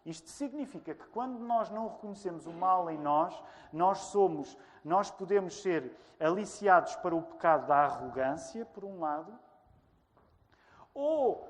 Isto 0.04 0.28
significa 0.30 0.94
que 0.94 1.06
quando 1.08 1.38
nós 1.38 1.70
não 1.70 1.88
reconhecemos 1.88 2.46
o 2.46 2.52
mal 2.52 2.90
em 2.90 2.98
nós, 2.98 3.40
nós 3.72 3.98
somos, 3.98 4.56
nós 4.84 5.10
podemos 5.10 5.60
ser 5.60 5.94
aliciados 6.18 6.96
para 6.96 7.14
o 7.14 7.22
pecado 7.22 7.66
da 7.66 7.84
arrogância, 7.84 8.64
por 8.64 8.84
um 8.84 9.00
lado, 9.00 9.32
ou 10.94 11.48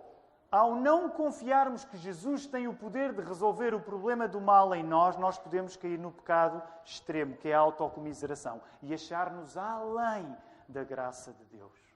ao 0.51 0.75
não 0.75 1.09
confiarmos 1.09 1.85
que 1.85 1.97
Jesus 1.97 2.45
tem 2.45 2.67
o 2.67 2.75
poder 2.75 3.13
de 3.13 3.23
resolver 3.23 3.73
o 3.73 3.81
problema 3.81 4.27
do 4.27 4.41
mal 4.41 4.75
em 4.75 4.83
nós, 4.83 5.17
nós 5.17 5.39
podemos 5.39 5.77
cair 5.77 5.99
no 5.99 6.11
pecado 6.11 6.61
extremo, 6.85 7.37
que 7.37 7.49
é 7.49 7.55
a 7.55 7.61
autocomiseração, 7.61 8.61
e 8.83 8.93
achar-nos 8.93 9.57
além 9.57 10.37
da 10.69 10.83
graça 10.83 11.33
de 11.33 11.45
Deus. 11.45 11.89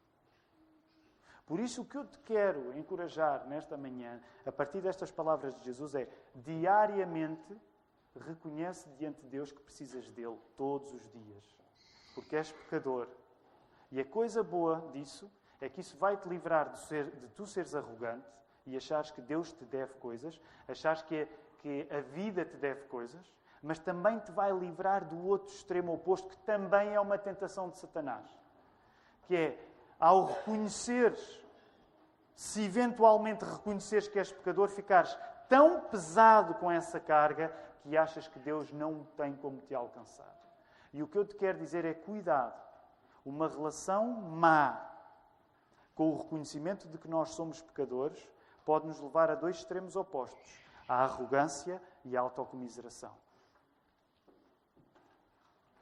Por 1.46 1.60
isso, 1.60 1.82
o 1.82 1.84
que 1.84 1.96
eu 1.96 2.06
te 2.06 2.18
quero 2.20 2.76
encorajar 2.78 3.46
nesta 3.46 3.76
manhã, 3.76 4.20
a 4.46 4.52
partir 4.52 4.80
destas 4.80 5.10
palavras 5.10 5.54
de 5.56 5.64
Jesus, 5.64 5.94
é 5.94 6.08
diariamente 6.34 7.54
reconhece 8.20 8.88
diante 8.90 9.20
de 9.22 9.28
Deus 9.28 9.52
que 9.52 9.60
precisas 9.60 10.08
dele 10.10 10.38
todos 10.56 10.92
os 10.92 11.02
dias, 11.12 11.56
porque 12.14 12.36
és 12.36 12.52
pecador. 12.52 13.08
E 13.90 14.00
a 14.00 14.04
coisa 14.04 14.42
boa 14.42 14.88
disso 14.92 15.30
é 15.60 15.68
que 15.68 15.80
isso 15.80 15.96
vai 15.96 16.16
te 16.16 16.28
livrar 16.28 16.70
de, 16.70 16.78
ser, 16.80 17.10
de 17.10 17.28
tu 17.28 17.46
seres 17.46 17.74
arrogante 17.74 18.26
e 18.66 18.76
achares 18.76 19.10
que 19.10 19.20
Deus 19.20 19.52
te 19.52 19.64
deve 19.64 19.94
coisas, 19.94 20.40
achares 20.68 21.02
que, 21.02 21.28
que 21.58 21.86
a 21.90 22.00
vida 22.00 22.44
te 22.44 22.56
deve 22.56 22.82
coisas, 22.82 23.32
mas 23.62 23.78
também 23.78 24.18
te 24.20 24.30
vai 24.30 24.52
livrar 24.52 25.04
do 25.04 25.26
outro 25.26 25.54
extremo 25.54 25.94
oposto, 25.94 26.28
que 26.28 26.38
também 26.38 26.90
é 26.94 27.00
uma 27.00 27.18
tentação 27.18 27.70
de 27.70 27.78
Satanás. 27.78 28.28
Que 29.26 29.36
é, 29.36 29.68
ao 29.98 30.26
reconheceres, 30.26 31.40
se 32.34 32.62
eventualmente 32.62 33.44
reconheceres 33.44 34.08
que 34.08 34.18
és 34.18 34.32
pecador, 34.32 34.68
ficares 34.68 35.16
tão 35.48 35.80
pesado 35.80 36.54
com 36.54 36.70
essa 36.70 36.98
carga 36.98 37.54
que 37.82 37.96
achas 37.96 38.26
que 38.26 38.38
Deus 38.38 38.72
não 38.72 39.04
tem 39.16 39.34
como 39.36 39.60
te 39.60 39.74
alcançar. 39.74 40.34
E 40.92 41.02
o 41.02 41.08
que 41.08 41.18
eu 41.18 41.24
te 41.24 41.34
quero 41.34 41.58
dizer 41.58 41.84
é 41.84 41.92
cuidado. 41.92 42.60
Uma 43.24 43.48
relação 43.48 44.06
má 44.06 44.90
com 45.94 46.10
o 46.10 46.16
reconhecimento 46.16 46.88
de 46.88 46.98
que 46.98 47.08
nós 47.08 47.30
somos 47.30 47.60
pecadores 47.60 48.28
pode 48.64 48.86
nos 48.86 49.00
levar 49.00 49.30
a 49.30 49.34
dois 49.34 49.56
extremos 49.56 49.96
opostos: 49.96 50.60
a 50.88 51.04
arrogância 51.04 51.80
e 52.04 52.16
a 52.16 52.20
autocomiseração. 52.20 53.12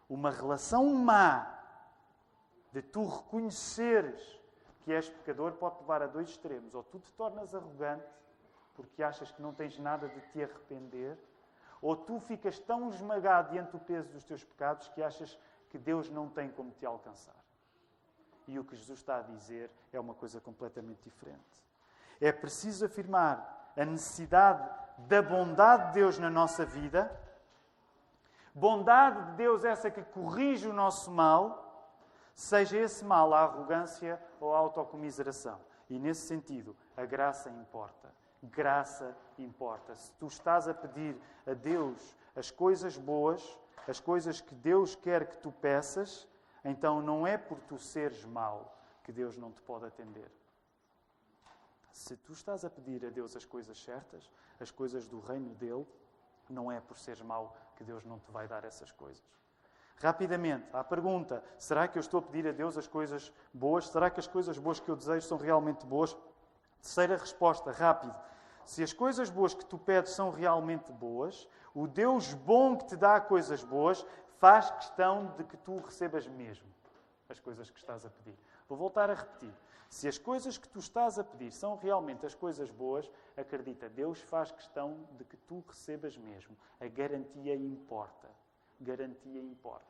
Uma 0.08 0.30
relação 0.30 0.92
má 0.92 1.61
de 2.72 2.82
tu 2.82 3.04
reconheceres 3.04 4.40
que 4.82 4.92
és 4.92 5.08
pecador 5.08 5.52
pode 5.52 5.78
levar 5.80 6.02
a 6.02 6.06
dois 6.06 6.28
extremos. 6.28 6.74
Ou 6.74 6.82
tu 6.82 6.98
te 6.98 7.12
tornas 7.12 7.54
arrogante 7.54 8.04
porque 8.74 9.02
achas 9.02 9.30
que 9.30 9.42
não 9.42 9.52
tens 9.52 9.78
nada 9.78 10.08
de 10.08 10.20
te 10.32 10.42
arrepender, 10.42 11.18
ou 11.80 11.96
tu 11.96 12.18
ficas 12.20 12.58
tão 12.58 12.88
esmagado 12.88 13.50
diante 13.50 13.72
do 13.72 13.78
peso 13.78 14.08
dos 14.10 14.24
teus 14.24 14.42
pecados 14.44 14.88
que 14.88 15.02
achas 15.02 15.38
que 15.70 15.78
Deus 15.78 16.10
não 16.10 16.28
tem 16.28 16.50
como 16.50 16.70
te 16.72 16.86
alcançar. 16.86 17.36
E 18.46 18.58
o 18.58 18.64
que 18.64 18.76
Jesus 18.76 18.98
está 18.98 19.18
a 19.18 19.22
dizer 19.22 19.70
é 19.92 20.00
uma 20.00 20.14
coisa 20.14 20.40
completamente 20.40 21.02
diferente. 21.02 21.62
É 22.20 22.32
preciso 22.32 22.86
afirmar 22.86 23.72
a 23.76 23.84
necessidade 23.84 24.68
da 24.98 25.20
bondade 25.20 25.88
de 25.88 25.94
Deus 25.94 26.18
na 26.18 26.30
nossa 26.30 26.64
vida. 26.64 27.10
Bondade 28.54 29.30
de 29.30 29.36
Deus 29.36 29.64
essa 29.64 29.90
que 29.90 30.02
corrige 30.02 30.68
o 30.68 30.72
nosso 30.72 31.10
mal, 31.10 31.61
seja 32.34 32.78
esse 32.78 33.04
mal 33.04 33.32
a 33.32 33.40
arrogância 33.40 34.20
ou 34.40 34.54
a 34.54 34.58
autocomiseração. 34.58 35.60
E 35.88 35.98
nesse 35.98 36.26
sentido, 36.26 36.76
a 36.96 37.04
graça 37.04 37.50
importa. 37.50 38.12
Graça 38.42 39.16
importa. 39.38 39.94
Se 39.94 40.12
tu 40.12 40.26
estás 40.26 40.66
a 40.66 40.74
pedir 40.74 41.16
a 41.46 41.54
Deus 41.54 42.16
as 42.34 42.50
coisas 42.50 42.96
boas, 42.96 43.58
as 43.86 44.00
coisas 44.00 44.40
que 44.40 44.54
Deus 44.54 44.94
quer 44.94 45.26
que 45.26 45.36
tu 45.36 45.52
peças, 45.52 46.26
então 46.64 47.02
não 47.02 47.26
é 47.26 47.36
por 47.36 47.60
tu 47.60 47.78
seres 47.78 48.24
mau, 48.24 48.76
que 49.04 49.12
Deus 49.12 49.36
não 49.36 49.52
te 49.52 49.60
pode 49.62 49.84
atender. 49.84 50.30
Se 51.92 52.16
tu 52.16 52.32
estás 52.32 52.64
a 52.64 52.70
pedir 52.70 53.04
a 53.04 53.10
Deus 53.10 53.36
as 53.36 53.44
coisas 53.44 53.82
certas, 53.82 54.30
as 54.58 54.70
coisas 54.70 55.06
do 55.06 55.20
reino 55.20 55.54
dele, 55.54 55.86
não 56.48 56.70
é 56.70 56.80
por 56.80 56.98
seres 56.98 57.22
mau 57.22 57.56
que 57.76 57.84
Deus 57.84 58.04
não 58.04 58.18
te 58.18 58.30
vai 58.30 58.48
dar 58.48 58.64
essas 58.64 58.90
coisas. 58.90 59.22
Rapidamente, 60.02 60.66
à 60.72 60.82
pergunta: 60.82 61.44
será 61.56 61.86
que 61.86 61.96
eu 61.96 62.00
estou 62.00 62.18
a 62.18 62.22
pedir 62.22 62.48
a 62.48 62.50
Deus 62.50 62.76
as 62.76 62.88
coisas 62.88 63.32
boas? 63.54 63.88
Será 63.88 64.10
que 64.10 64.18
as 64.18 64.26
coisas 64.26 64.58
boas 64.58 64.80
que 64.80 64.88
eu 64.88 64.96
desejo 64.96 65.24
são 65.24 65.38
realmente 65.38 65.86
boas? 65.86 66.16
Terceira 66.80 67.16
resposta, 67.16 67.70
rápido. 67.70 68.12
Se 68.64 68.82
as 68.82 68.92
coisas 68.92 69.30
boas 69.30 69.54
que 69.54 69.64
tu 69.64 69.78
pedes 69.78 70.10
são 70.10 70.30
realmente 70.30 70.90
boas, 70.90 71.48
o 71.72 71.86
Deus 71.86 72.34
bom 72.34 72.76
que 72.76 72.86
te 72.86 72.96
dá 72.96 73.20
coisas 73.20 73.62
boas 73.62 74.04
faz 74.40 74.72
questão 74.72 75.36
de 75.36 75.44
que 75.44 75.56
tu 75.56 75.76
recebas 75.76 76.26
mesmo 76.26 76.66
as 77.28 77.38
coisas 77.38 77.70
que 77.70 77.78
estás 77.78 78.04
a 78.04 78.10
pedir. 78.10 78.36
Vou 78.68 78.76
voltar 78.76 79.08
a 79.08 79.14
repetir. 79.14 79.54
Se 79.88 80.08
as 80.08 80.18
coisas 80.18 80.58
que 80.58 80.68
tu 80.68 80.80
estás 80.80 81.16
a 81.16 81.22
pedir 81.22 81.52
são 81.52 81.76
realmente 81.76 82.26
as 82.26 82.34
coisas 82.34 82.72
boas, 82.72 83.08
acredita, 83.36 83.88
Deus 83.88 84.20
faz 84.20 84.50
questão 84.50 85.06
de 85.12 85.24
que 85.24 85.36
tu 85.36 85.62
recebas 85.64 86.16
mesmo. 86.16 86.56
A 86.80 86.88
garantia 86.88 87.54
importa. 87.54 88.41
Garantia 88.82 89.40
importa. 89.40 89.86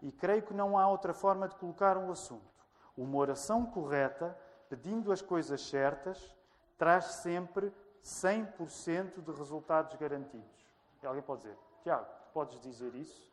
E 0.00 0.12
creio 0.12 0.42
que 0.42 0.54
não 0.54 0.78
há 0.78 0.86
outra 0.88 1.12
forma 1.12 1.48
de 1.48 1.56
colocar 1.56 1.96
um 1.96 2.10
assunto. 2.10 2.64
Uma 2.96 3.18
oração 3.18 3.66
correta, 3.66 4.36
pedindo 4.68 5.12
as 5.12 5.20
coisas 5.20 5.60
certas, 5.60 6.34
traz 6.76 7.04
sempre 7.06 7.72
100% 8.04 9.22
de 9.22 9.32
resultados 9.32 9.94
garantidos. 9.96 10.66
E 11.02 11.06
alguém 11.06 11.22
pode 11.22 11.42
dizer, 11.42 11.58
Tiago, 11.82 12.06
podes 12.32 12.60
dizer 12.60 12.94
isso? 12.94 13.32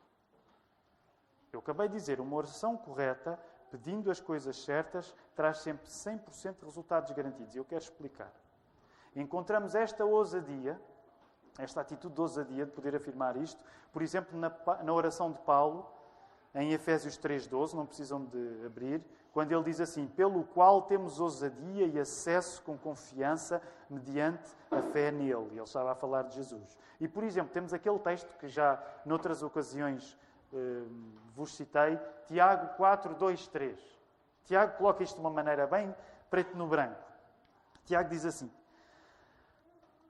Eu 1.51 1.60
acabei 1.60 1.88
de 1.88 1.95
dizer, 1.95 2.19
uma 2.19 2.36
oração 2.36 2.75
correta, 2.75 3.39
pedindo 3.71 4.12
as 4.12 4.19
coisas 4.19 4.58
certas, 4.63 5.15
traz 5.36 5.60
sempre 5.60 5.88
100% 5.88 6.60
de 6.60 6.65
resultados 6.65 7.12
garantidos. 7.12 7.56
E 7.56 7.58
eu 7.58 7.65
quero 7.65 7.82
explicar. 7.82 8.32
Encontramos 9.15 9.75
esta 9.75 10.04
ousadia, 10.04 10.80
esta 11.58 11.82
atitude 11.82 12.13
de 12.13 12.22
ousadia 12.22 12.65
de 12.65 12.72
poder 12.72 12.96
afirmar 12.96 13.38
isto, 13.38 13.63
por 13.91 14.02
exemplo, 14.02 14.38
na, 14.38 14.52
na 14.84 14.94
oração 14.94 15.32
de 15.32 15.39
Paulo, 15.39 15.89
em 16.54 16.72
Efésios 16.72 17.18
3,12, 17.18 17.74
não 17.74 17.86
precisam 17.86 18.24
de 18.24 18.65
abrir, 18.65 19.04
quando 19.34 19.52
ele 19.52 19.63
diz 19.63 19.82
assim: 19.82 20.08
Pelo 20.08 20.46
qual 20.46 20.84
temos 20.84 21.20
ousadia 21.20 21.86
e 21.86 22.00
acesso 22.00 22.62
com 22.63 22.78
confiança 22.78 23.62
mediante 23.89 24.56
a 24.72 24.82
fé 24.82 25.12
nele. 25.12 25.50
Ele 25.52 25.62
estava 25.62 25.91
a 25.91 25.96
falar 25.96 26.24
de 26.24 26.36
Jesus. 26.36 26.78
E, 27.02 27.08
por 27.08 27.24
exemplo, 27.24 27.52
temos 27.52 27.74
aquele 27.74 28.00
texto 28.00 28.38
que 28.38 28.48
já 28.48 28.82
noutras 29.06 29.44
ocasiões 29.44 30.18
eh, 30.54 30.84
vos 31.36 31.54
citei, 31.54 32.00
Tiago 32.28 32.78
4, 32.78 33.13
2, 33.15 33.48
3. 33.48 34.00
Tiago 34.46 34.78
coloca 34.78 35.04
isto 35.04 35.15
de 35.15 35.20
uma 35.20 35.30
maneira 35.30 35.68
bem 35.68 35.94
preto 36.30 36.56
no 36.56 36.68
branco. 36.68 37.04
Tiago 37.84 38.10
diz 38.10 38.26
assim: 38.26 38.50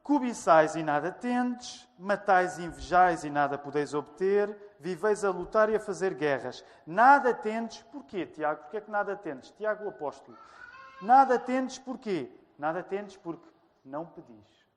Cobiçais 0.05 0.75
e 0.75 0.83
nada 0.83 1.11
tendes, 1.11 1.89
matais 1.97 2.59
e 2.59 2.63
invejais 2.63 3.23
e 3.23 3.29
nada 3.31 3.57
podeis 3.57 3.91
obter, 3.91 4.55
viveis 4.79 5.25
a 5.25 5.31
lutar 5.31 5.67
e 5.67 5.75
a 5.75 5.79
fazer 5.79 6.13
guerras. 6.13 6.63
Nada 6.85 7.33
tendes, 7.33 7.81
porquê, 7.81 8.27
Tiago? 8.27 8.61
Porquê 8.61 8.77
é 8.77 8.81
que 8.81 8.91
nada 8.91 9.15
tendes? 9.15 9.49
Tiago 9.49 9.83
o 9.85 9.89
apóstolo. 9.89 10.37
Nada 11.01 11.39
tendes, 11.39 11.79
porquê? 11.79 12.31
Nada 12.55 12.83
tendes 12.83 13.17
porque 13.17 13.49
não 13.83 14.05
pedis. 14.05 14.67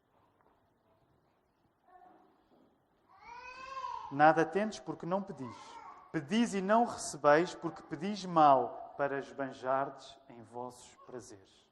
Nada 4.11 4.47
tendes 4.47 4.81
porque 4.81 5.05
não 5.05 5.23
pedis. 5.23 5.59
Pedis 6.11 6.55
e 6.55 6.63
não 6.63 6.87
recebeis 6.87 7.55
porque 7.55 7.83
pedis 7.83 8.25
mal 8.25 8.95
para 8.97 9.19
esbanjardes 9.19 10.19
em 10.31 10.43
vossos 10.45 10.97
prazeres. 11.05 11.68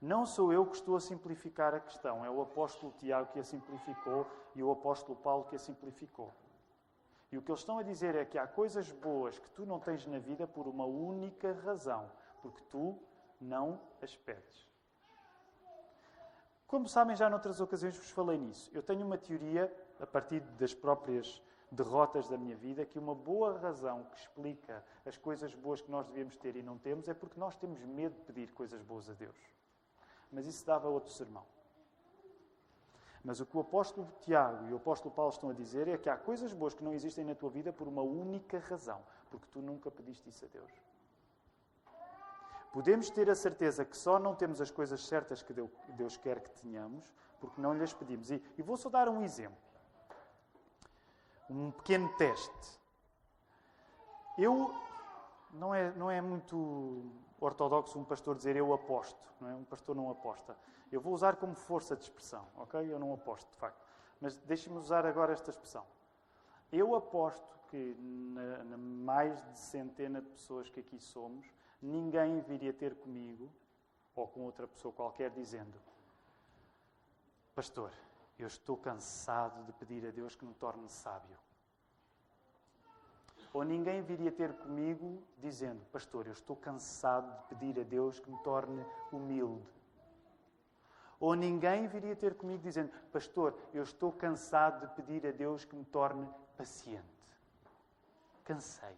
Não 0.00 0.24
sou 0.24 0.50
eu 0.50 0.64
que 0.64 0.76
estou 0.76 0.96
a 0.96 1.00
simplificar 1.00 1.74
a 1.74 1.80
questão, 1.80 2.24
é 2.24 2.30
o 2.30 2.40
apóstolo 2.40 2.92
Tiago 2.98 3.32
que 3.32 3.38
a 3.38 3.44
simplificou 3.44 4.26
e 4.54 4.62
o 4.62 4.70
apóstolo 4.70 5.16
Paulo 5.16 5.44
que 5.44 5.56
a 5.56 5.58
simplificou. 5.58 6.32
E 7.30 7.36
o 7.36 7.42
que 7.42 7.50
eles 7.50 7.60
estão 7.60 7.78
a 7.78 7.82
dizer 7.82 8.14
é 8.14 8.24
que 8.24 8.38
há 8.38 8.46
coisas 8.46 8.90
boas 8.90 9.38
que 9.38 9.50
tu 9.50 9.66
não 9.66 9.78
tens 9.78 10.06
na 10.06 10.18
vida 10.18 10.46
por 10.46 10.66
uma 10.66 10.86
única 10.86 11.52
razão, 11.64 12.10
porque 12.42 12.62
tu 12.70 12.98
não 13.40 13.78
as 14.00 14.16
pedes. 14.16 14.68
Como 16.66 16.88
sabem, 16.88 17.14
já 17.14 17.28
noutras 17.28 17.60
ocasiões 17.60 17.96
vos 17.96 18.10
falei 18.10 18.38
nisso. 18.38 18.70
Eu 18.72 18.82
tenho 18.82 19.04
uma 19.04 19.18
teoria, 19.18 19.72
a 20.00 20.06
partir 20.06 20.40
das 20.40 20.72
próprias 20.72 21.42
derrotas 21.70 22.26
da 22.26 22.38
minha 22.38 22.56
vida, 22.56 22.86
que 22.86 22.98
uma 22.98 23.14
boa 23.14 23.58
razão 23.58 24.04
que 24.04 24.16
explica 24.16 24.82
as 25.04 25.16
coisas 25.16 25.54
boas 25.54 25.80
que 25.80 25.90
nós 25.90 26.06
devíamos 26.06 26.36
ter 26.36 26.56
e 26.56 26.62
não 26.62 26.78
temos 26.78 27.08
é 27.08 27.14
porque 27.14 27.38
nós 27.38 27.54
temos 27.56 27.80
medo 27.84 28.14
de 28.14 28.22
pedir 28.22 28.52
coisas 28.52 28.82
boas 28.82 29.08
a 29.10 29.12
Deus. 29.12 29.59
Mas 30.30 30.46
isso 30.46 30.64
dava 30.64 30.88
outro 30.88 31.12
sermão. 31.12 31.44
Mas 33.22 33.40
o 33.40 33.46
que 33.46 33.56
o 33.56 33.60
apóstolo 33.60 34.10
Tiago 34.20 34.68
e 34.68 34.72
o 34.72 34.76
apóstolo 34.76 35.14
Paulo 35.14 35.30
estão 35.30 35.50
a 35.50 35.52
dizer 35.52 35.88
é 35.88 35.98
que 35.98 36.08
há 36.08 36.16
coisas 36.16 36.52
boas 36.52 36.72
que 36.72 36.82
não 36.82 36.92
existem 36.92 37.24
na 37.24 37.34
tua 37.34 37.50
vida 37.50 37.72
por 37.72 37.86
uma 37.86 38.02
única 38.02 38.58
razão, 38.58 39.02
porque 39.30 39.46
tu 39.50 39.60
nunca 39.60 39.90
pediste 39.90 40.28
isso 40.28 40.44
a 40.44 40.48
Deus. 40.48 40.72
Podemos 42.72 43.10
ter 43.10 43.28
a 43.28 43.34
certeza 43.34 43.84
que 43.84 43.96
só 43.96 44.18
não 44.18 44.34
temos 44.34 44.60
as 44.60 44.70
coisas 44.70 45.04
certas 45.04 45.42
que 45.42 45.52
Deus 45.52 46.16
quer 46.16 46.40
que 46.40 46.50
tenhamos, 46.62 47.12
porque 47.40 47.60
não 47.60 47.74
lhes 47.74 47.92
pedimos. 47.92 48.30
E, 48.30 48.42
e 48.56 48.62
vou 48.62 48.76
só 48.76 48.88
dar 48.88 49.08
um 49.08 49.22
exemplo. 49.22 49.58
Um 51.48 51.72
pequeno 51.72 52.08
teste. 52.16 52.80
Eu 54.38 54.72
não 55.52 55.74
é, 55.74 55.90
não 55.92 56.10
é 56.10 56.20
muito 56.20 57.04
ortodoxo 57.40 57.98
um 57.98 58.04
pastor 58.04 58.36
dizer 58.36 58.56
eu 58.56 58.72
aposto, 58.72 59.32
não 59.40 59.48
é? 59.48 59.54
Um 59.54 59.64
pastor 59.64 59.96
não 59.96 60.10
aposta. 60.10 60.56
Eu 60.92 61.00
vou 61.00 61.12
usar 61.12 61.36
como 61.36 61.54
força 61.54 61.96
de 61.96 62.02
expressão, 62.02 62.46
ok? 62.56 62.92
Eu 62.92 62.98
não 62.98 63.12
aposto, 63.12 63.50
de 63.50 63.56
facto. 63.56 63.80
Mas 64.20 64.36
deixe-me 64.38 64.76
usar 64.76 65.06
agora 65.06 65.32
esta 65.32 65.50
expressão. 65.50 65.84
Eu 66.70 66.94
aposto 66.94 67.58
que 67.68 67.96
na, 67.98 68.64
na, 68.64 68.76
mais 68.76 69.40
de 69.52 69.58
centena 69.58 70.20
de 70.20 70.28
pessoas 70.28 70.68
que 70.68 70.80
aqui 70.80 70.98
somos, 70.98 71.46
ninguém 71.80 72.40
viria 72.40 72.72
ter 72.72 72.94
comigo 72.96 73.50
ou 74.14 74.28
com 74.28 74.42
outra 74.42 74.66
pessoa 74.68 74.92
qualquer 74.92 75.30
dizendo: 75.30 75.80
Pastor, 77.54 77.92
eu 78.38 78.46
estou 78.46 78.76
cansado 78.76 79.64
de 79.64 79.72
pedir 79.72 80.06
a 80.06 80.10
Deus 80.10 80.34
que 80.34 80.44
me 80.44 80.54
torne 80.54 80.88
sábio. 80.88 81.38
Ou 83.52 83.64
ninguém 83.64 84.02
viria 84.02 84.30
ter 84.30 84.52
comigo 84.52 85.22
dizendo: 85.38 85.80
Pastor, 85.92 86.26
eu 86.26 86.32
estou 86.32 86.56
cansado 86.56 87.36
de 87.38 87.54
pedir 87.54 87.80
a 87.80 87.82
Deus 87.82 88.20
que 88.20 88.30
me 88.30 88.38
torne 88.38 88.84
humilde. 89.10 89.66
Ou 91.18 91.34
ninguém 91.34 91.86
viria 91.88 92.14
ter 92.14 92.34
comigo 92.34 92.62
dizendo: 92.62 92.90
Pastor, 93.12 93.54
eu 93.74 93.82
estou 93.82 94.12
cansado 94.12 94.86
de 94.86 94.94
pedir 94.94 95.26
a 95.26 95.32
Deus 95.32 95.64
que 95.64 95.74
me 95.74 95.84
torne 95.84 96.28
paciente. 96.56 97.04
Cansei. 98.44 98.96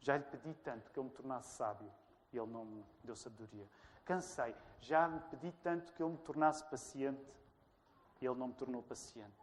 Já 0.00 0.16
lhe 0.16 0.24
pedi 0.24 0.52
tanto 0.64 0.90
que 0.90 0.98
ele 0.98 1.08
me 1.08 1.14
tornasse 1.14 1.56
sábio 1.56 1.90
e 2.32 2.38
ele 2.38 2.50
não 2.50 2.64
me 2.64 2.84
deu 3.04 3.14
sabedoria. 3.14 3.68
Cansei. 4.04 4.54
Já 4.80 5.06
lhe 5.06 5.20
pedi 5.30 5.52
tanto 5.62 5.92
que 5.92 6.02
ele 6.02 6.12
me 6.12 6.18
tornasse 6.18 6.64
paciente 6.64 7.24
e 8.20 8.26
ele 8.26 8.38
não 8.38 8.48
me 8.48 8.54
tornou 8.54 8.82
paciente. 8.82 9.41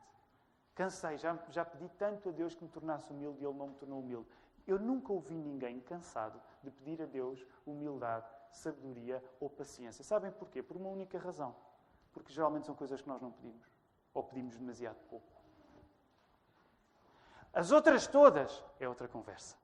Cansei, 0.79 1.17
já, 1.17 1.37
já 1.49 1.65
pedi 1.65 1.89
tanto 1.97 2.29
a 2.29 2.31
Deus 2.31 2.55
que 2.55 2.63
me 2.63 2.69
tornasse 2.69 3.11
humilde 3.11 3.41
e 3.41 3.45
Ele 3.45 3.57
não 3.57 3.67
me 3.67 3.75
tornou 3.75 3.99
humilde. 3.99 4.29
Eu 4.65 4.79
nunca 4.79 5.11
ouvi 5.11 5.33
ninguém 5.33 5.81
cansado 5.81 6.41
de 6.63 6.71
pedir 6.71 7.01
a 7.01 7.05
Deus 7.05 7.45
humildade, 7.65 8.25
sabedoria 8.49 9.21
ou 9.41 9.49
paciência. 9.49 10.05
Sabem 10.05 10.31
porquê? 10.31 10.63
Por 10.63 10.77
uma 10.77 10.87
única 10.87 11.19
razão. 11.19 11.53
Porque 12.13 12.31
geralmente 12.31 12.65
são 12.65 12.73
coisas 12.73 13.01
que 13.01 13.09
nós 13.09 13.21
não 13.21 13.29
pedimos. 13.29 13.69
Ou 14.13 14.23
pedimos 14.23 14.55
demasiado 14.55 14.95
pouco. 15.09 15.27
As 17.51 17.73
outras 17.73 18.07
todas 18.07 18.63
é 18.79 18.87
outra 18.87 19.09
conversa. 19.09 19.57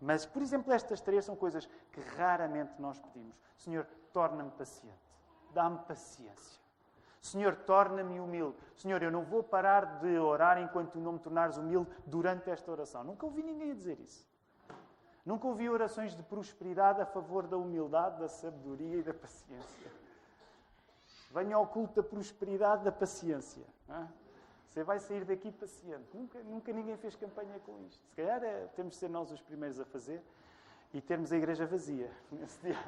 Mas, 0.00 0.24
por 0.24 0.40
exemplo, 0.40 0.72
estas 0.72 1.00
três 1.00 1.24
são 1.24 1.34
coisas 1.34 1.66
que 1.90 2.00
raramente 2.00 2.80
nós 2.80 2.96
pedimos. 3.00 3.34
Senhor, 3.56 3.88
torna-me 4.12 4.52
paciente. 4.52 5.02
Dá-me 5.52 5.80
paciência. 5.80 6.59
Senhor, 7.20 7.54
torna-me 7.54 8.18
humilde. 8.18 8.56
Senhor, 8.74 9.02
eu 9.02 9.10
não 9.10 9.22
vou 9.22 9.42
parar 9.42 10.00
de 10.00 10.18
orar 10.18 10.58
enquanto 10.58 10.92
tu 10.92 11.00
não 11.00 11.12
me 11.12 11.18
tornares 11.18 11.58
humilde 11.58 11.90
durante 12.06 12.48
esta 12.50 12.70
oração. 12.70 13.04
Nunca 13.04 13.26
ouvi 13.26 13.42
ninguém 13.42 13.72
a 13.72 13.74
dizer 13.74 14.00
isso. 14.00 14.26
Nunca 15.24 15.46
ouvi 15.46 15.68
orações 15.68 16.16
de 16.16 16.22
prosperidade 16.22 17.00
a 17.00 17.06
favor 17.06 17.46
da 17.46 17.58
humildade, 17.58 18.18
da 18.18 18.28
sabedoria 18.28 18.96
e 18.96 19.02
da 19.02 19.12
paciência. 19.12 19.92
Venha 21.30 21.56
ao 21.56 21.66
culto 21.66 22.02
da 22.02 22.02
prosperidade 22.02 22.82
da 22.84 22.90
paciência. 22.90 23.64
É? 23.88 24.06
Você 24.66 24.82
vai 24.82 24.98
sair 24.98 25.24
daqui 25.24 25.52
paciente. 25.52 26.08
Nunca, 26.14 26.42
nunca 26.42 26.72
ninguém 26.72 26.96
fez 26.96 27.14
campanha 27.16 27.58
com 27.60 27.78
isto. 27.86 28.02
Se 28.08 28.14
calhar 28.14 28.42
é, 28.42 28.66
temos 28.74 28.94
de 28.94 28.98
ser 28.98 29.10
nós 29.10 29.30
os 29.30 29.42
primeiros 29.42 29.78
a 29.78 29.84
fazer 29.84 30.22
e 30.94 31.00
termos 31.00 31.32
a 31.32 31.36
igreja 31.36 31.66
vazia 31.66 32.10
nesse 32.32 32.58
dia. 32.60 32.78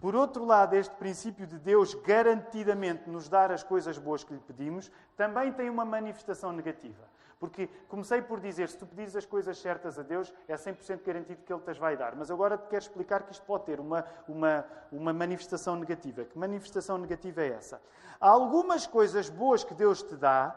Por 0.00 0.16
outro 0.16 0.46
lado, 0.46 0.74
este 0.74 0.94
princípio 0.96 1.46
de 1.46 1.58
Deus 1.58 1.92
garantidamente 1.94 3.08
nos 3.10 3.28
dar 3.28 3.52
as 3.52 3.62
coisas 3.62 3.98
boas 3.98 4.24
que 4.24 4.32
lhe 4.32 4.40
pedimos 4.40 4.90
também 5.14 5.52
tem 5.52 5.68
uma 5.68 5.84
manifestação 5.84 6.52
negativa. 6.52 7.04
Porque 7.38 7.68
comecei 7.88 8.20
por 8.20 8.40
dizer, 8.40 8.68
se 8.68 8.78
tu 8.78 8.86
pedires 8.86 9.14
as 9.16 9.24
coisas 9.26 9.58
certas 9.58 9.98
a 9.98 10.02
Deus, 10.02 10.32
é 10.48 10.54
100% 10.54 11.02
garantido 11.04 11.42
que 11.42 11.52
Ele 11.52 11.62
te 11.62 11.70
as 11.70 11.78
vai 11.78 11.96
dar. 11.96 12.14
Mas 12.14 12.30
agora 12.30 12.56
te 12.56 12.68
quero 12.68 12.82
explicar 12.82 13.22
que 13.22 13.32
isto 13.32 13.44
pode 13.44 13.64
ter 13.64 13.80
uma, 13.80 14.04
uma, 14.26 14.64
uma 14.90 15.12
manifestação 15.12 15.76
negativa. 15.76 16.24
Que 16.24 16.38
manifestação 16.38 16.98
negativa 16.98 17.42
é 17.42 17.48
essa? 17.48 17.80
Há 18.20 18.28
algumas 18.28 18.86
coisas 18.86 19.28
boas 19.30 19.64
que 19.64 19.74
Deus 19.74 20.02
te 20.02 20.16
dá, 20.16 20.54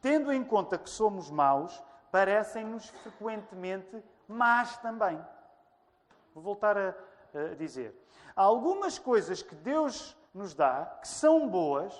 tendo 0.00 0.32
em 0.32 0.42
conta 0.42 0.78
que 0.78 0.88
somos 0.88 1.30
maus, 1.30 1.82
parecem-nos 2.12 2.88
frequentemente 2.88 4.02
más 4.28 4.76
também. 4.78 5.20
Vou 6.32 6.42
voltar 6.42 6.78
a, 6.78 6.94
a 7.34 7.54
dizer. 7.54 7.94
Há 8.34 8.42
algumas 8.42 8.98
coisas 8.98 9.42
que 9.42 9.54
Deus 9.54 10.16
nos 10.32 10.54
dá, 10.54 10.98
que 11.00 11.08
são 11.08 11.48
boas, 11.48 11.94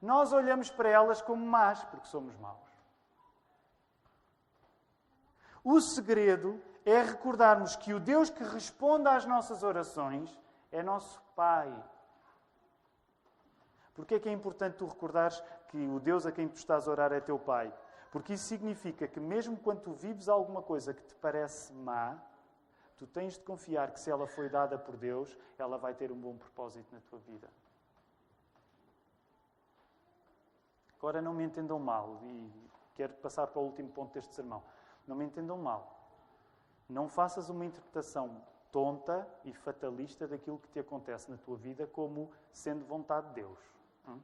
nós 0.00 0.32
olhamos 0.32 0.70
para 0.70 0.88
elas 0.88 1.20
como 1.20 1.44
más, 1.44 1.84
porque 1.84 2.06
somos 2.06 2.36
maus. 2.36 2.68
O 5.64 5.80
segredo 5.80 6.60
é 6.84 7.02
recordarmos 7.02 7.76
que 7.76 7.92
o 7.92 8.00
Deus 8.00 8.30
que 8.30 8.42
responde 8.42 9.08
às 9.08 9.26
nossas 9.26 9.62
orações 9.62 10.38
é 10.72 10.82
nosso 10.82 11.20
Pai. 11.34 11.72
Porquê 13.94 14.14
é 14.14 14.20
que 14.20 14.28
é 14.28 14.32
importante 14.32 14.76
tu 14.76 14.86
recordares 14.86 15.42
que 15.68 15.76
o 15.76 15.98
Deus 16.00 16.24
a 16.24 16.32
quem 16.32 16.48
tu 16.48 16.56
estás 16.56 16.86
a 16.86 16.90
orar 16.90 17.12
é 17.12 17.20
teu 17.20 17.38
Pai? 17.38 17.72
Porque 18.10 18.32
isso 18.34 18.44
significa 18.44 19.06
que 19.06 19.20
mesmo 19.20 19.56
quando 19.56 19.80
tu 19.80 19.92
vives 19.92 20.28
alguma 20.28 20.62
coisa 20.62 20.94
que 20.94 21.02
te 21.02 21.14
parece 21.16 21.72
má, 21.72 22.16
tu 22.98 23.06
tens 23.06 23.34
de 23.34 23.40
confiar 23.40 23.92
que 23.92 24.00
se 24.00 24.10
ela 24.10 24.26
foi 24.26 24.48
dada 24.48 24.76
por 24.76 24.96
Deus, 24.96 25.36
ela 25.56 25.78
vai 25.78 25.94
ter 25.94 26.10
um 26.10 26.20
bom 26.20 26.36
propósito 26.36 26.92
na 26.92 27.00
tua 27.02 27.18
vida. 27.20 27.48
Agora 30.98 31.22
não 31.22 31.32
me 31.32 31.44
entendam 31.44 31.78
mal 31.78 32.18
e 32.24 32.50
quero 32.96 33.14
passar 33.14 33.46
para 33.46 33.60
o 33.60 33.64
último 33.64 33.88
ponto 33.90 34.12
deste 34.12 34.34
sermão. 34.34 34.62
Não 35.06 35.14
me 35.14 35.24
entendam 35.24 35.56
mal. 35.56 35.96
Não 36.88 37.08
faças 37.08 37.48
uma 37.48 37.64
interpretação 37.64 38.42
tonta 38.72 39.26
e 39.44 39.54
fatalista 39.54 40.26
daquilo 40.26 40.58
que 40.58 40.68
te 40.68 40.80
acontece 40.80 41.30
na 41.30 41.36
tua 41.36 41.56
vida 41.56 41.86
como 41.86 42.30
sendo 42.52 42.84
vontade 42.84 43.28
de 43.28 43.34
Deus. 43.34 43.58
Hum? 44.08 44.18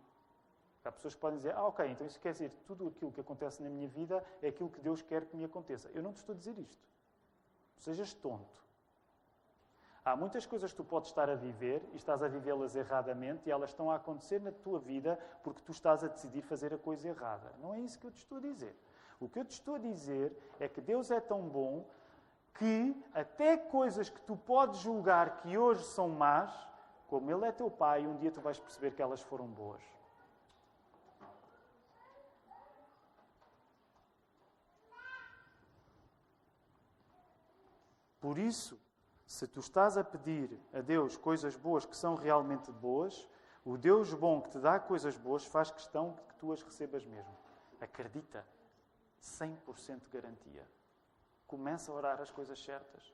Há 0.85 0.93
pessoas 0.93 1.15
que 1.15 1.21
podem 1.21 1.39
dizer, 1.39 1.55
ah, 1.55 1.65
ok, 1.65 1.87
então 1.87 2.07
isso 2.07 2.21
quer 2.21 2.33
dizer 2.33 2.51
tudo 2.67 2.89
aquilo 2.89 3.11
que 3.11 3.21
acontece 3.21 3.63
na 3.63 3.71
minha 3.71 3.89
vida 3.89 4.23
é 4.43 4.49
aquilo 4.49 4.69
que 4.69 4.81
Deus 4.81 5.01
quer 5.01 5.25
que 5.25 5.37
me 5.37 5.45
aconteça. 5.45 5.89
Eu 5.95 6.03
não 6.03 6.13
te 6.13 6.17
estou 6.17 6.35
a 6.35 6.37
dizer 6.37 6.59
isto. 6.59 6.85
Sejas 7.79 8.13
tonto. 8.13 8.64
Há 10.05 10.15
muitas 10.15 10.45
coisas 10.45 10.71
que 10.71 10.77
tu 10.77 10.85
podes 10.85 11.09
estar 11.09 11.31
a 11.31 11.35
viver 11.35 11.83
e 11.95 11.97
estás 11.97 12.23
a 12.23 12.29
vivê-las 12.29 12.77
erradamente 12.77 13.49
e 13.49 13.51
elas 13.51 13.71
estão 13.71 13.91
a 13.91 13.97
acontecer 13.97 14.39
na 14.39 14.53
tua 14.53 14.79
vida 14.79 15.19
porque 15.43 15.63
tu 15.63 15.73
estás 15.73 16.05
a 16.05 16.09
decidir 16.09 16.43
fazer 16.43 16.75
a 16.75 16.79
coisa 16.79 17.09
errada. 17.09 17.55
Não 17.59 17.73
é 17.73 17.81
isso 17.81 17.99
que 17.99 18.07
eu 18.07 18.11
te 18.11 18.19
estou 18.19 18.37
a 18.37 18.41
dizer. 18.43 18.77
O 19.19 19.31
que 19.31 19.39
eu 19.39 19.45
te 19.47 19.53
estou 19.53 19.77
a 19.77 19.79
dizer 19.79 20.37
é 20.61 20.69
que 20.69 20.83
Deus 20.83 21.11
é 21.11 21.21
tão 21.21 21.49
bom 21.49 21.87
que 22.59 22.95
até 23.15 23.57
coisas 23.57 24.11
que 24.11 24.21
tu 24.21 24.37
podes 24.37 24.81
julgar 24.81 25.41
que 25.41 25.57
hoje 25.57 25.83
são 25.85 26.11
más, 26.11 26.53
como 27.09 27.31
Ele 27.31 27.47
é 27.47 27.53
teu 27.53 27.71
Pai, 27.71 28.07
um 28.07 28.19
dia 28.19 28.31
tu 28.31 28.43
vais 28.43 28.59
perceber 28.59 28.91
que 28.91 29.01
elas 29.01 29.23
foram 29.23 29.47
boas. 29.47 29.83
Por 38.21 38.39
isso, 38.39 38.79
se 39.27 39.47
tu 39.47 39.61
estás 39.61 39.97
a 39.97 40.05
pedir 40.05 40.59
a 40.73 40.81
Deus 40.81 41.17
coisas 41.17 41.57
boas 41.57 41.87
que 41.87 41.97
são 41.97 42.15
realmente 42.15 42.71
boas, 42.71 43.29
o 43.65 43.79
Deus 43.79 44.13
bom 44.13 44.43
que 44.43 44.51
te 44.51 44.59
dá 44.59 44.79
coisas 44.79 45.17
boas 45.17 45.45
faz 45.47 45.71
questão 45.71 46.17
que 46.29 46.35
tu 46.35 46.53
as 46.53 46.63
recebas 46.63 47.05
mesmo. 47.05 47.35
Acredita. 47.81 48.45
100% 49.25 50.03
de 50.03 50.09
garantia. 50.11 50.69
Começa 51.47 51.91
a 51.91 51.95
orar 51.95 52.21
as 52.21 52.31
coisas 52.31 52.63
certas. 52.63 53.13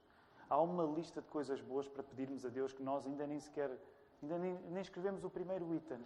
Há 0.49 0.61
uma 0.61 0.85
lista 0.85 1.23
de 1.23 1.29
coisas 1.29 1.61
boas 1.61 1.87
para 1.89 2.03
pedirmos 2.03 2.45
a 2.45 2.49
Deus 2.49 2.73
que 2.73 2.83
nós 2.83 3.07
ainda 3.07 3.27
nem 3.27 3.39
sequer, 3.39 3.71
ainda 4.21 4.37
nem, 4.37 4.55
nem 4.69 4.83
escrevemos 4.83 5.23
o 5.23 5.31
primeiro 5.31 5.73
item. 5.73 6.05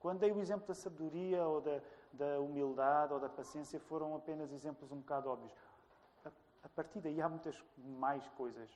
Quando 0.00 0.18
dei 0.18 0.32
o 0.32 0.40
exemplo 0.40 0.66
da 0.66 0.74
sabedoria 0.74 1.44
ou 1.44 1.60
da, 1.60 1.80
da 2.12 2.40
humildade 2.40 3.12
ou 3.12 3.20
da 3.20 3.28
paciência, 3.28 3.78
foram 3.78 4.16
apenas 4.16 4.52
exemplos 4.52 4.90
um 4.90 4.98
bocado 4.98 5.30
óbvios. 5.30 5.52
A, 6.66 6.68
partir 6.68 7.00
daí 7.00 7.22
há 7.22 7.28
muitas 7.28 7.56
mais 7.78 8.26
coisas. 8.30 8.68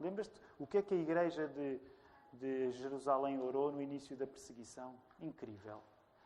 Lembras-te 0.00 0.40
o 0.58 0.66
que 0.66 0.78
é 0.78 0.82
que 0.82 0.94
a 0.94 0.96
igreja 0.96 1.46
de, 1.46 1.80
de 2.32 2.72
Jerusalém 2.72 3.40
orou 3.40 3.70
no 3.70 3.82
início 3.82 4.16
da 4.16 4.26
perseguição? 4.26 4.94
Incrível. 5.20 5.82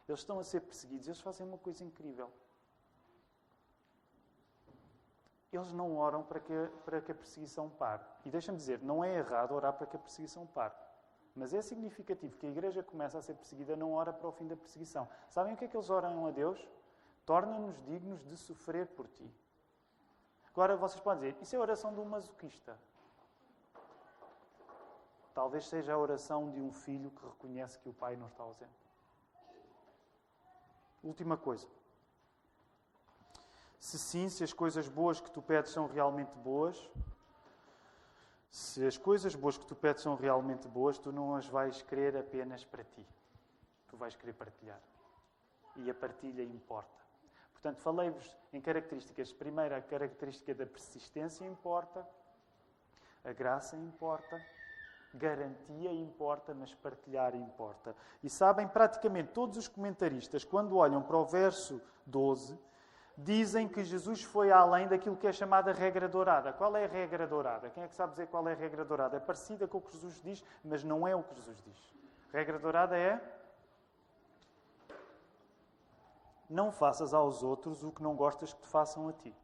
Eles 0.09 0.21
estão 0.21 0.39
a 0.39 0.45
ser 0.45 0.61
perseguidos, 0.61 1.07
eles 1.07 1.21
fazem 1.21 1.47
uma 1.47 1.59
coisa 1.59 1.85
incrível 1.85 2.31
eles 5.53 5.73
não 5.73 5.97
oram 5.97 6.23
para 6.23 6.39
que, 6.39 6.53
para 6.85 7.01
que 7.01 7.11
a 7.11 7.15
perseguição 7.15 7.69
pare. 7.69 8.03
E 8.25 8.31
deixa-me 8.31 8.57
dizer, 8.57 8.81
não 8.83 9.03
é 9.03 9.17
errado 9.17 9.53
orar 9.53 9.73
para 9.73 9.87
que 9.87 9.97
a 9.97 9.99
perseguição 9.99 10.47
pare. 10.47 10.75
Mas 11.35 11.53
é 11.53 11.61
significativo 11.63 12.37
que 12.37 12.47
a 12.47 12.51
igreja 12.51 12.83
começa 12.83 13.19
a 13.19 13.23
ser 13.23 13.35
perseguida, 13.35 13.77
não 13.77 13.93
ora 13.93 14.13
para 14.13 14.29
o 14.29 14.33
fim 14.33 14.47
da 14.47 14.57
perseguição. 14.57 15.09
Sabem 15.29 15.55
o 15.55 15.57
que 15.57 15.65
é 15.65 15.69
que 15.69 15.77
eles 15.77 15.91
oram 15.91 16.27
a 16.27 16.31
Deus? 16.31 16.69
Torna-nos 17.27 17.81
dignos 17.85 18.25
de 18.25 18.37
sofrer 18.37 18.87
por 18.89 19.09
ti. 19.09 19.29
Agora 20.53 20.77
vocês 20.77 21.01
podem 21.01 21.31
dizer, 21.31 21.43
isso 21.43 21.55
é 21.55 21.59
a 21.59 21.63
oração 21.63 21.95
de 21.95 22.01
um 22.01 22.05
masoquista. 22.05 22.77
Talvez 25.33 25.67
seja 25.67 25.95
a 25.95 25.99
oração 25.99 26.51
de 26.51 26.61
um 26.61 26.73
filho 26.73 27.11
que 27.11 27.25
reconhece 27.25 27.79
que 27.79 27.89
o 27.89 27.95
pai 27.95 28.17
não 28.17 28.27
está 28.27 28.43
ausente. 28.43 28.71
Última 31.03 31.37
coisa. 31.37 31.67
Se 33.79 33.99
sim, 33.99 34.29
se 34.29 34.45
as 34.45 34.53
coisas 34.53 34.89
boas 34.89 35.21
que 35.21 35.31
tu 35.31 35.41
pedes 35.41 35.73
são 35.73 35.87
realmente 35.87 36.37
boas, 36.37 36.91
se 38.51 38.85
as 38.85 38.99
coisas 38.99 39.35
boas 39.35 39.57
que 39.57 39.65
tu 39.65 39.75
pedes 39.75 40.03
são 40.03 40.17
realmente 40.17 40.69
boas, 40.69 40.99
tu 40.99 41.13
não 41.13 41.35
as 41.37 41.47
vais 41.47 41.81
querer 41.83 42.17
apenas 42.17 42.65
para 42.65 42.85
ti. 42.85 43.07
Tu 43.89 43.97
vais 43.97 44.15
querer 44.15 44.35
partilhar. 44.35 44.81
E 45.77 45.89
a 45.89 45.95
partilha 45.95 46.43
importa. 46.43 47.00
Portanto, 47.61 47.83
falei-vos 47.83 48.39
em 48.55 48.61
características. 48.61 49.33
Primeiro, 49.33 49.77
a 49.77 49.83
característica 49.83 50.55
da 50.55 50.65
persistência 50.65 51.45
importa, 51.45 52.07
a 53.23 53.33
graça 53.33 53.77
importa, 53.77 54.41
garantia 55.13 55.93
importa, 55.93 56.55
mas 56.55 56.73
partilhar 56.75 57.35
importa. 57.35 57.95
E 58.23 58.31
sabem, 58.31 58.67
praticamente 58.67 59.33
todos 59.33 59.59
os 59.59 59.69
comentaristas, 59.69 60.43
quando 60.43 60.77
olham 60.77 61.03
para 61.03 61.19
o 61.19 61.27
verso 61.27 61.83
12, 62.07 62.59
dizem 63.19 63.69
que 63.69 63.85
Jesus 63.85 64.23
foi 64.23 64.51
além 64.51 64.89
daquilo 64.89 65.17
que 65.17 65.27
é 65.27 65.33
chamada 65.33 65.71
regra 65.71 66.09
dourada. 66.09 66.55
Qual 66.55 66.75
é 66.75 66.85
a 66.87 66.89
regra 66.89 67.27
dourada? 67.27 67.69
Quem 67.69 67.83
é 67.83 67.89
que 67.89 67.95
sabe 67.95 68.13
dizer 68.13 68.29
qual 68.29 68.49
é 68.49 68.53
a 68.53 68.57
regra 68.57 68.87
dourada? 68.87 69.19
É 69.19 69.21
parecida 69.21 69.69
com 69.69 69.77
o 69.77 69.83
que 69.83 69.93
Jesus 69.93 70.23
diz, 70.23 70.43
mas 70.65 70.83
não 70.83 71.07
é 71.07 71.15
o 71.15 71.23
que 71.23 71.35
Jesus 71.35 71.61
diz. 71.63 71.95
regra 72.33 72.59
dourada 72.59 72.97
é. 72.97 73.21
Não 76.51 76.73
faças 76.73 77.15
aos 77.15 77.43
outros 77.43 77.85
o 77.85 77.93
que 77.93 78.03
não 78.03 78.17
gostas 78.17 78.53
que 78.53 78.61
te 78.61 78.67
façam 78.67 79.09
a 79.09 79.13
ti. 79.13 79.35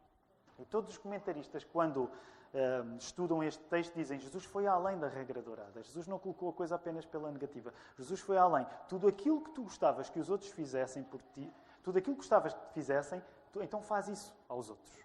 E 0.59 0.65
todos 0.65 0.91
os 0.91 0.97
comentaristas, 0.97 1.63
quando 1.63 2.03
uh, 2.03 2.97
estudam 2.99 3.41
este 3.41 3.63
texto, 3.63 3.93
dizem 3.95 4.19
Jesus 4.19 4.43
foi 4.43 4.67
além 4.67 4.99
da 4.99 5.07
regra 5.07 5.41
dourada. 5.41 5.81
Jesus 5.81 6.05
não 6.05 6.19
colocou 6.19 6.49
a 6.49 6.53
coisa 6.53 6.75
apenas 6.75 7.05
pela 7.05 7.31
negativa. 7.31 7.73
Jesus 7.97 8.19
foi 8.19 8.37
além. 8.37 8.67
Tudo 8.89 9.07
aquilo 9.07 9.41
que 9.41 9.51
tu 9.51 9.63
gostavas 9.63 10.09
que 10.09 10.19
os 10.19 10.29
outros 10.29 10.51
fizessem 10.51 11.03
por 11.03 11.21
ti, 11.33 11.51
tudo 11.81 11.97
aquilo 11.97 12.15
que 12.15 12.21
gostavas 12.21 12.53
que 12.53 12.59
te 12.65 12.73
fizessem, 12.73 13.23
então 13.61 13.81
faz 13.81 14.07
isso 14.07 14.35
aos 14.49 14.69
outros. 14.69 14.99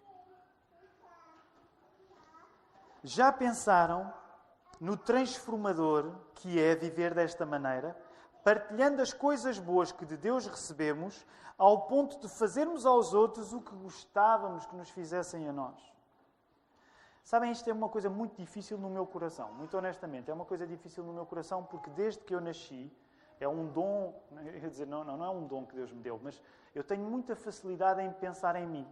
Já 3.05 3.33
pensaram 3.33 4.13
no 4.81 4.97
transformador 4.97 6.13
que 6.35 6.61
é 6.61 6.75
viver 6.75 7.15
desta 7.15 7.47
maneira, 7.47 7.97
partilhando 8.45 9.01
as 9.01 9.13
coisas 9.13 9.59
boas 9.59 9.93
que 9.93 10.05
de 10.05 10.17
Deus 10.17 10.47
recebemos, 10.47 11.27
ao 11.57 11.83
ponto 11.83 12.19
de 12.19 12.29
fazermos 12.29 12.85
aos 12.85 13.15
outros 13.15 13.53
o 13.53 13.61
que 13.61 13.75
gostávamos 13.77 14.67
que 14.67 14.75
nos 14.77 14.91
fizessem 14.91 15.49
a 15.49 15.53
nós? 15.53 15.93
Sabem, 17.23 17.53
isto 17.53 17.71
é 17.71 17.73
uma 17.73 17.89
coisa 17.89 18.11
muito 18.11 18.37
difícil 18.37 18.77
no 18.77 18.91
meu 18.91 19.07
coração, 19.07 19.53
muito 19.55 19.77
honestamente. 19.77 20.31
É 20.31 20.35
uma 20.35 20.45
coisa 20.45 20.67
difícil 20.67 21.05
no 21.05 21.13
meu 21.13 21.25
coração 21.25 21.63
porque 21.65 21.89
desde 21.91 22.23
que 22.25 22.35
eu 22.35 22.41
nasci, 22.41 22.91
é 23.39 23.49
um 23.49 23.67
dom, 23.69 24.15
quer 24.61 24.69
dizer, 24.69 24.87
não, 24.87 25.05
não, 25.05 25.17
não 25.17 25.27
é 25.27 25.31
um 25.31 25.47
dom 25.47 25.65
que 25.65 25.75
Deus 25.75 25.93
me 25.93 26.03
deu, 26.03 26.19
mas 26.23 26.41
eu 26.75 26.83
tenho 26.83 27.05
muita 27.05 27.37
facilidade 27.37 28.01
em 28.01 28.13
pensar 28.13 28.57
em 28.57 28.67
mim. 28.67 28.87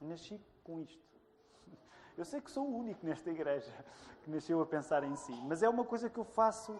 Nasci 0.00 0.40
com 0.64 0.80
isto. 0.80 1.06
Eu 2.16 2.24
sei 2.24 2.40
que 2.40 2.50
sou 2.50 2.66
o 2.66 2.78
único 2.78 3.04
nesta 3.04 3.30
igreja 3.30 3.72
que 4.22 4.30
nasceu 4.30 4.60
a 4.60 4.66
pensar 4.66 5.04
em 5.04 5.14
si, 5.16 5.32
mas 5.44 5.62
é 5.62 5.68
uma 5.68 5.84
coisa 5.84 6.08
que 6.08 6.18
eu 6.18 6.24
faço. 6.24 6.78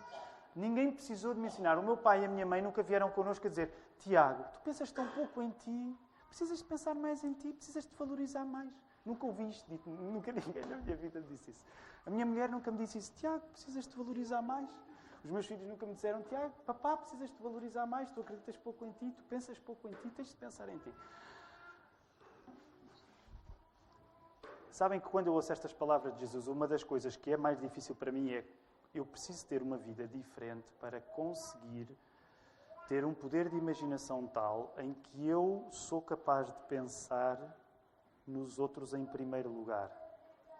Ninguém 0.57 0.91
precisou 0.91 1.35
de 1.35 1.41
me 1.41 1.49
ensinar. 1.49 1.79
O 1.79 1.83
meu 1.83 1.99
pai 1.99 2.23
e 2.23 2.25
a 2.25 2.29
minha 2.29 2.47
mãe 2.47 2.63
nunca 2.63 2.83
vieram 2.83 3.11
connosco 3.11 3.47
a 3.47 3.51
dizer: 3.51 3.71
Tiago, 3.99 4.43
tu 4.55 4.61
pensas 4.61 4.91
tão 4.91 5.07
pouco 5.09 5.43
em 5.43 5.51
ti, 5.51 5.95
precisas 6.29 6.59
de 6.59 6.65
pensar 6.65 6.95
mais 6.95 7.23
em 7.23 7.35
ti, 7.35 7.53
precisas 7.53 7.87
de 7.87 7.95
valorizar 7.95 8.45
mais. 8.47 8.73
Nunca 9.05 9.27
ouvi 9.27 9.51
isto 9.51 9.69
dito, 9.71 9.91
nunca 10.15 10.33
ninguém 10.33 10.65
na 10.65 10.79
minha 10.79 10.97
vida 10.97 11.21
disse 11.21 11.51
isso. 11.51 11.65
A 12.07 12.11
minha 12.11 12.25
mulher 12.25 12.49
nunca 12.49 12.71
me 12.71 12.79
disse 12.79 12.97
isso. 12.97 13.13
Tiago, 13.17 13.47
precisas 13.53 13.87
de 13.87 13.95
valorizar 13.95 14.41
mais. 14.41 14.67
Os 15.23 15.31
meus 15.31 15.45
filhos 15.45 15.67
nunca 15.67 15.85
me 15.85 15.93
disseram, 15.93 16.23
Tiago, 16.23 16.55
papá, 16.65 16.97
precisas 16.97 17.31
de 17.31 17.43
valorizar 17.43 17.85
mais, 17.85 18.09
tu 18.11 18.21
acreditas 18.21 18.57
pouco 18.57 18.87
em 18.87 18.93
ti, 18.93 19.13
tu 19.15 19.25
pensas 19.25 19.59
pouco 19.59 19.89
em 19.89 19.93
ti, 19.93 20.09
tens 20.11 20.29
de 20.29 20.37
pensar 20.37 20.69
em 20.71 20.79
ti. 20.79 20.93
Sabem 24.71 25.01
que 25.01 25.09
quando 25.09 25.27
eu 25.27 25.35
ouço 25.35 25.53
estas 25.53 25.73
palavras 25.73 26.15
de 26.15 26.21
Jesus, 26.21 26.47
uma 26.47 26.67
das 26.67 26.85
coisas 26.85 27.17
que 27.17 27.33
é 27.33 27.37
mais 27.37 27.59
difícil 27.59 27.95
para 27.95 28.13
mim 28.13 28.31
é 28.31 28.45
eu 28.99 29.07
preciso 29.07 29.47
ter 29.47 29.63
uma 29.63 29.77
vida 29.77 30.07
diferente 30.07 30.71
para 30.81 31.01
conseguir 31.01 31.89
ter 32.89 33.05
um 33.05 33.13
poder 33.13 33.49
de 33.49 33.57
imaginação 33.57 34.27
tal 34.27 34.75
em 34.79 34.95
que 34.95 35.27
eu 35.27 35.67
sou 35.71 36.01
capaz 36.01 36.47
de 36.47 36.53
pensar 36.69 37.39
nos 38.27 38.59
outros 38.59 38.95
em 38.95 39.05
primeiro 39.05 39.49
lugar. 39.49 39.91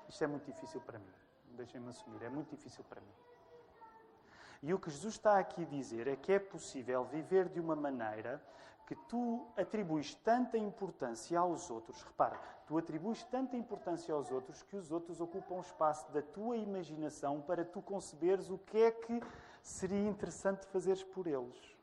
Isto 0.09 0.25
é 0.25 0.27
muito 0.27 0.45
difícil 0.45 0.81
para 0.81 0.99
mim. 0.99 1.13
Deixem-me 1.51 1.89
assumir, 1.89 2.23
é 2.23 2.29
muito 2.29 2.51
difícil 2.51 2.85
para 2.85 3.01
mim. 3.01 3.15
E 4.63 4.73
o 4.75 4.79
que 4.79 4.91
Jesus 4.91 5.15
está 5.15 5.39
aqui 5.39 5.63
a 5.63 5.67
dizer 5.67 6.09
é 6.09 6.17
que 6.17 6.33
é 6.33 6.39
possível 6.39 7.05
viver 7.05 7.49
de 7.49 7.61
uma 7.61 7.77
maneira 7.77 8.43
que 8.87 8.95
tu 8.95 9.45
atribuis 9.57 10.15
tanta 10.15 10.57
importância 10.57 11.39
aos 11.39 11.71
outros. 11.71 12.03
Repara, 12.03 12.41
tu 12.67 12.79
atribuis 12.79 13.25
tanta 13.25 13.57
importância 13.57 14.15
aos 14.15 14.31
outros 14.31 14.63
que 14.63 14.77
os 14.77 14.93
outros 14.93 15.21
ocupam 15.21 15.59
espaço 15.59 16.11
da 16.13 16.23
tua 16.23 16.57
imaginação 16.57 17.41
para 17.41 17.65
tu 17.65 17.83
conceberes 17.83 18.49
o 18.49 18.59
que 18.59 18.79
é 18.79 18.91
que 18.93 19.21
seria 19.61 20.09
interessante 20.09 20.67
fazeres 20.67 21.03
por 21.03 21.27
eles. 21.27 21.77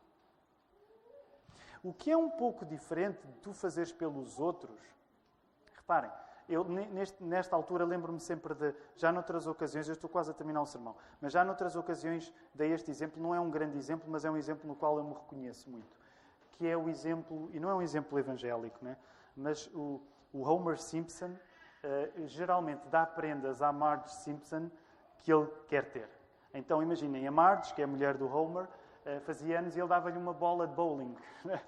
O 1.84 1.94
que 1.94 2.10
é 2.10 2.16
um 2.16 2.30
pouco 2.30 2.66
diferente 2.66 3.28
de 3.28 3.34
tu 3.40 3.52
fazeres 3.52 3.92
pelos 3.92 4.40
outros. 4.40 4.80
Reparem, 5.76 6.10
eu, 6.48 6.64
neste, 6.64 7.22
nesta 7.22 7.56
altura, 7.56 7.84
lembro-me 7.84 8.20
sempre 8.20 8.54
de, 8.54 8.74
já 8.96 9.12
noutras 9.12 9.48
ocasiões, 9.48 9.88
eu 9.88 9.94
estou 9.94 10.10
quase 10.10 10.32
a 10.32 10.34
terminar 10.34 10.62
o 10.62 10.66
sermão, 10.66 10.96
mas 11.20 11.34
já 11.34 11.44
noutras 11.44 11.76
ocasiões 11.76 12.34
dei 12.54 12.72
este 12.72 12.92
exemplo, 12.92 13.22
não 13.22 13.36
é 13.36 13.40
um 13.40 13.50
grande 13.50 13.78
exemplo, 13.78 14.10
mas 14.10 14.24
é 14.24 14.32
um 14.32 14.38
exemplo 14.38 14.68
no 14.68 14.76
qual 14.76 14.98
eu 14.98 15.04
me 15.04 15.14
reconheço 15.14 15.70
muito, 15.70 15.98
que 16.64 16.70
é 16.70 16.78
o 16.78 16.88
exemplo, 16.88 17.50
e 17.52 17.60
não 17.60 17.70
é 17.70 17.76
um 17.76 17.82
exemplo 17.82 18.18
evangélico, 18.18 18.80
né? 18.82 18.96
mas 19.36 19.68
o, 19.74 20.02
o 20.32 20.50
Homer 20.50 20.80
Simpson 20.80 21.32
uh, 21.32 22.26
geralmente 22.26 22.88
dá 22.88 23.06
prendas 23.06 23.62
à 23.62 23.70
Marge 23.70 24.10
Simpson 24.14 24.72
que 25.18 25.34
ele 25.34 25.46
quer 25.68 25.92
ter. 25.92 26.10
Então 26.54 26.82
imaginem, 26.82 27.28
a 27.28 27.32
Marge, 27.32 27.74
que 27.74 27.82
é 27.82 27.84
a 27.84 27.88
mulher 27.88 28.16
do 28.16 28.34
Homer, 28.34 28.64
uh, 28.64 29.20
fazia 29.26 29.60
anos 29.60 29.76
e 29.76 29.80
ele 29.82 29.90
dava-lhe 29.90 30.18
uma 30.18 30.32
bola 30.32 30.66
de 30.66 30.74
bowling. 30.74 31.18
Uh, 31.44 31.60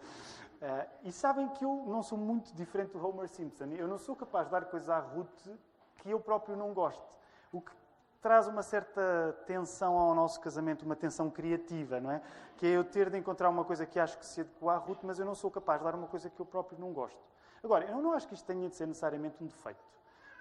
e 1.04 1.12
sabem 1.12 1.50
que 1.50 1.66
eu 1.66 1.84
não 1.88 2.02
sou 2.02 2.18
muito 2.18 2.56
diferente 2.56 2.94
do 2.94 3.06
Homer 3.06 3.28
Simpson. 3.28 3.66
Eu 3.74 3.90
não 3.90 3.98
sou 3.98 4.16
capaz 4.16 4.46
de 4.46 4.54
dar 4.54 4.64
coisas 4.64 4.90
à 4.90 5.00
Ruth 5.00 5.50
que 5.98 6.10
eu 6.10 6.22
próprio 6.22 6.56
não 6.56 6.74
gosto. 6.74 7.04
O 7.52 7.60
que 7.60 7.74
traz 8.22 8.48
uma 8.48 8.64
certa 8.64 9.36
tensão 9.46 9.98
ao 9.98 10.16
nosso 10.16 10.40
casamento, 10.40 10.84
uma 10.84 10.96
tensão 10.96 11.30
criativa, 11.30 12.00
não 12.00 12.12
é? 12.12 12.22
Que 12.58 12.68
é 12.68 12.70
eu 12.70 12.84
ter 12.84 13.10
de 13.10 13.18
encontrar 13.18 13.50
uma 13.50 13.64
coisa 13.64 13.86
que 13.86 14.00
acho 14.00 14.18
que 14.18 14.26
se 14.26 14.42
adequa 14.42 14.74
à 14.74 14.78
Ruth, 14.78 15.00
mas 15.04 15.20
eu 15.20 15.26
não 15.26 15.36
sou 15.36 15.52
capaz 15.52 15.80
de 15.80 15.86
dar 15.86 15.96
uma 15.96 16.08
coisa 16.08 16.30
que 16.30 16.40
eu 16.40 16.46
próprio 16.46 16.80
não 16.80 16.92
gosto. 16.92 17.20
Agora, 17.64 17.86
eu 17.86 18.02
não 18.02 18.14
acho 18.14 18.28
que 18.28 18.34
isto 18.34 18.46
tenha 18.46 18.70
de 18.70 18.76
ser 18.76 18.88
necessariamente 18.88 19.44
um 19.44 19.48
defeito. 19.48 19.84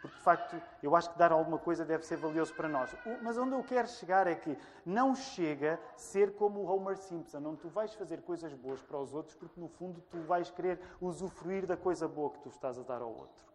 Porque, 0.04 0.18
de 0.18 0.22
facto, 0.22 0.60
eu 0.82 0.94
acho 0.94 1.10
que 1.10 1.18
dar 1.18 1.32
alguma 1.32 1.58
coisa 1.58 1.82
deve 1.82 2.04
ser 2.04 2.18
valioso 2.18 2.54
para 2.54 2.68
nós. 2.68 2.94
Mas 3.22 3.38
onde 3.38 3.54
eu 3.54 3.64
quero 3.64 3.88
chegar 3.88 4.26
é 4.26 4.34
que 4.34 4.58
não 4.84 5.14
chega 5.14 5.80
ser 5.96 6.34
como 6.34 6.60
o 6.60 6.66
Homer 6.66 6.98
Simpson, 6.98 7.38
onde 7.38 7.62
tu 7.62 7.70
vais 7.70 7.94
fazer 7.94 8.20
coisas 8.20 8.52
boas 8.52 8.82
para 8.82 8.98
os 8.98 9.14
outros, 9.14 9.34
porque, 9.34 9.58
no 9.58 9.66
fundo, 9.66 10.02
tu 10.10 10.20
vais 10.20 10.50
querer 10.50 10.78
usufruir 11.00 11.64
da 11.64 11.74
coisa 11.74 12.06
boa 12.06 12.28
que 12.28 12.40
tu 12.40 12.50
estás 12.50 12.78
a 12.78 12.82
dar 12.82 13.00
ao 13.00 13.08
outro. 13.08 13.53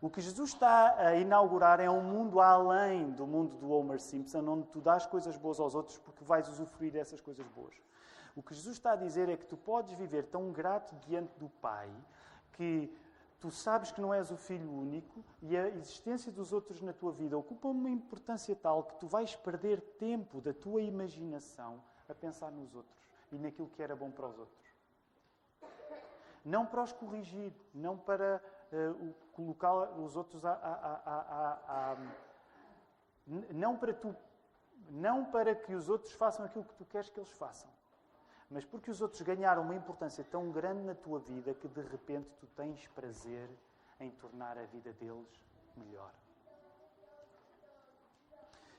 O 0.00 0.08
que 0.08 0.20
Jesus 0.20 0.50
está 0.50 0.94
a 0.96 1.16
inaugurar 1.16 1.80
é 1.80 1.90
um 1.90 2.02
mundo 2.02 2.40
além 2.40 3.10
do 3.10 3.26
mundo 3.26 3.56
do 3.56 3.70
Homer 3.70 3.98
Simpson, 3.98 4.46
onde 4.48 4.68
tu 4.68 4.80
dás 4.80 5.06
coisas 5.06 5.36
boas 5.36 5.58
aos 5.58 5.74
outros 5.74 5.98
porque 5.98 6.24
vais 6.24 6.48
usufruir 6.48 6.92
dessas 6.92 7.20
coisas 7.20 7.46
boas. 7.48 7.74
O 8.36 8.42
que 8.42 8.54
Jesus 8.54 8.76
está 8.76 8.92
a 8.92 8.96
dizer 8.96 9.28
é 9.28 9.36
que 9.36 9.44
tu 9.44 9.56
podes 9.56 9.92
viver 9.94 10.26
tão 10.26 10.52
grato 10.52 10.94
diante 11.06 11.36
do 11.36 11.48
Pai 11.48 11.90
que 12.52 12.96
tu 13.40 13.50
sabes 13.50 13.90
que 13.90 14.00
não 14.00 14.14
és 14.14 14.30
o 14.30 14.36
filho 14.36 14.70
único 14.70 15.24
e 15.42 15.56
a 15.56 15.68
existência 15.68 16.30
dos 16.30 16.52
outros 16.52 16.80
na 16.80 16.92
tua 16.92 17.10
vida 17.10 17.36
ocupa 17.36 17.66
uma 17.66 17.90
importância 17.90 18.54
tal 18.54 18.84
que 18.84 18.94
tu 18.96 19.08
vais 19.08 19.34
perder 19.34 19.80
tempo 19.98 20.40
da 20.40 20.52
tua 20.52 20.80
imaginação 20.80 21.82
a 22.08 22.14
pensar 22.14 22.52
nos 22.52 22.72
outros 22.72 23.10
e 23.32 23.38
naquilo 23.38 23.68
que 23.68 23.82
era 23.82 23.96
bom 23.96 24.12
para 24.12 24.28
os 24.28 24.38
outros. 24.38 24.68
Não 26.44 26.64
para 26.64 26.84
os 26.84 26.92
corrigir, 26.92 27.52
não 27.74 27.96
para 27.96 28.40
uh, 28.72 29.14
colocar 29.32 29.72
os 29.98 30.16
outros 30.16 30.44
a, 30.44 30.52
a, 30.52 31.92
a, 31.92 31.96
não 33.50 33.76
para 33.76 33.92
tu, 33.92 34.14
não 34.90 35.24
para 35.24 35.54
que 35.54 35.74
os 35.74 35.88
outros 35.88 36.12
façam 36.12 36.44
aquilo 36.46 36.64
que 36.64 36.74
tu 36.74 36.84
queres 36.84 37.10
que 37.10 37.18
eles 37.18 37.32
façam 37.32 37.68
mas 38.50 38.64
porque 38.64 38.90
os 38.90 39.00
outros 39.00 39.20
ganharam 39.22 39.62
uma 39.62 39.74
importância 39.74 40.24
tão 40.24 40.50
grande 40.50 40.82
na 40.82 40.94
tua 40.94 41.18
vida 41.18 41.52
que 41.52 41.68
de 41.68 41.82
repente 41.82 42.28
tu 42.40 42.46
tens 42.48 42.86
prazer 42.88 43.48
em 44.00 44.10
tornar 44.10 44.56
a 44.56 44.64
vida 44.64 44.92
deles 44.94 45.28
melhor. 45.76 46.10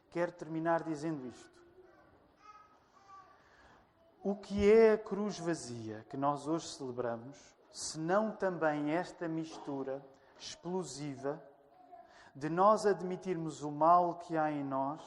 Quero 0.09 0.31
terminar 0.31 0.81
dizendo 0.83 1.27
isto. 1.27 1.59
O 4.23 4.35
que 4.35 4.71
é 4.71 4.93
a 4.93 4.97
cruz 4.97 5.37
vazia 5.37 6.05
que 6.09 6.17
nós 6.17 6.47
hoje 6.47 6.67
celebramos, 6.67 7.55
se 7.71 7.99
não 7.99 8.31
também 8.31 8.91
esta 8.91 9.27
mistura 9.27 10.03
explosiva 10.37 11.41
de 12.35 12.49
nós 12.49 12.85
admitirmos 12.85 13.63
o 13.63 13.71
mal 13.71 14.15
que 14.19 14.37
há 14.37 14.51
em 14.51 14.63
nós, 14.63 15.01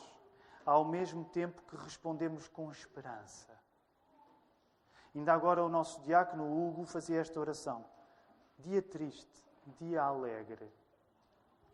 ao 0.65 0.85
mesmo 0.85 1.25
tempo 1.25 1.63
que 1.63 1.77
respondemos 1.77 2.47
com 2.49 2.71
esperança 2.71 3.53
Ainda 5.15 5.35
agora 5.35 5.63
o 5.63 5.69
nosso 5.69 6.01
diácono 6.03 6.45
Hugo 6.45 6.87
fazia 6.87 7.21
esta 7.21 7.39
oração. 7.39 7.85
Dia 8.59 8.81
triste, 8.81 9.45
dia 9.79 10.03
alegre. 10.03 10.73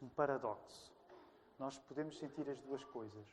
Um 0.03 0.09
paradoxo. 0.09 0.93
Nós 1.59 1.78
podemos 1.78 2.18
sentir 2.18 2.49
as 2.51 2.61
duas 2.61 2.82
coisas. 2.84 3.26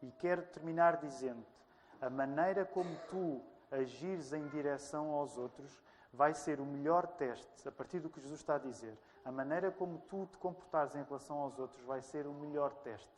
E 0.00 0.12
quero 0.12 0.42
terminar 0.46 0.98
dizendo-te: 0.98 1.66
a 2.00 2.08
maneira 2.08 2.64
como 2.64 2.88
tu 3.08 3.42
agires 3.70 4.32
em 4.32 4.46
direção 4.48 5.10
aos 5.10 5.36
outros 5.36 5.82
vai 6.16 6.34
ser 6.34 6.60
o 6.60 6.64
melhor 6.64 7.06
teste, 7.06 7.68
a 7.68 7.72
partir 7.72 8.00
do 8.00 8.08
que 8.08 8.20
Jesus 8.20 8.40
está 8.40 8.56
a 8.56 8.58
dizer. 8.58 8.96
A 9.24 9.30
maneira 9.30 9.70
como 9.70 9.98
tu 10.08 10.26
te 10.26 10.38
comportares 10.38 10.94
em 10.94 11.02
relação 11.02 11.38
aos 11.38 11.58
outros 11.58 11.84
vai 11.84 12.00
ser 12.00 12.26
o 12.26 12.32
melhor 12.32 12.72
teste 12.76 13.08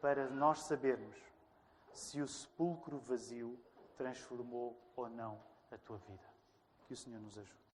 para 0.00 0.28
nós 0.30 0.60
sabermos 0.60 1.16
se 1.92 2.20
o 2.20 2.28
sepulcro 2.28 2.98
vazio 2.98 3.58
transformou 3.96 4.78
ou 4.94 5.08
não 5.08 5.40
a 5.72 5.78
tua 5.78 5.96
vida. 5.98 6.24
Que 6.86 6.92
o 6.92 6.96
Senhor 6.96 7.20
nos 7.20 7.36
ajude. 7.36 7.65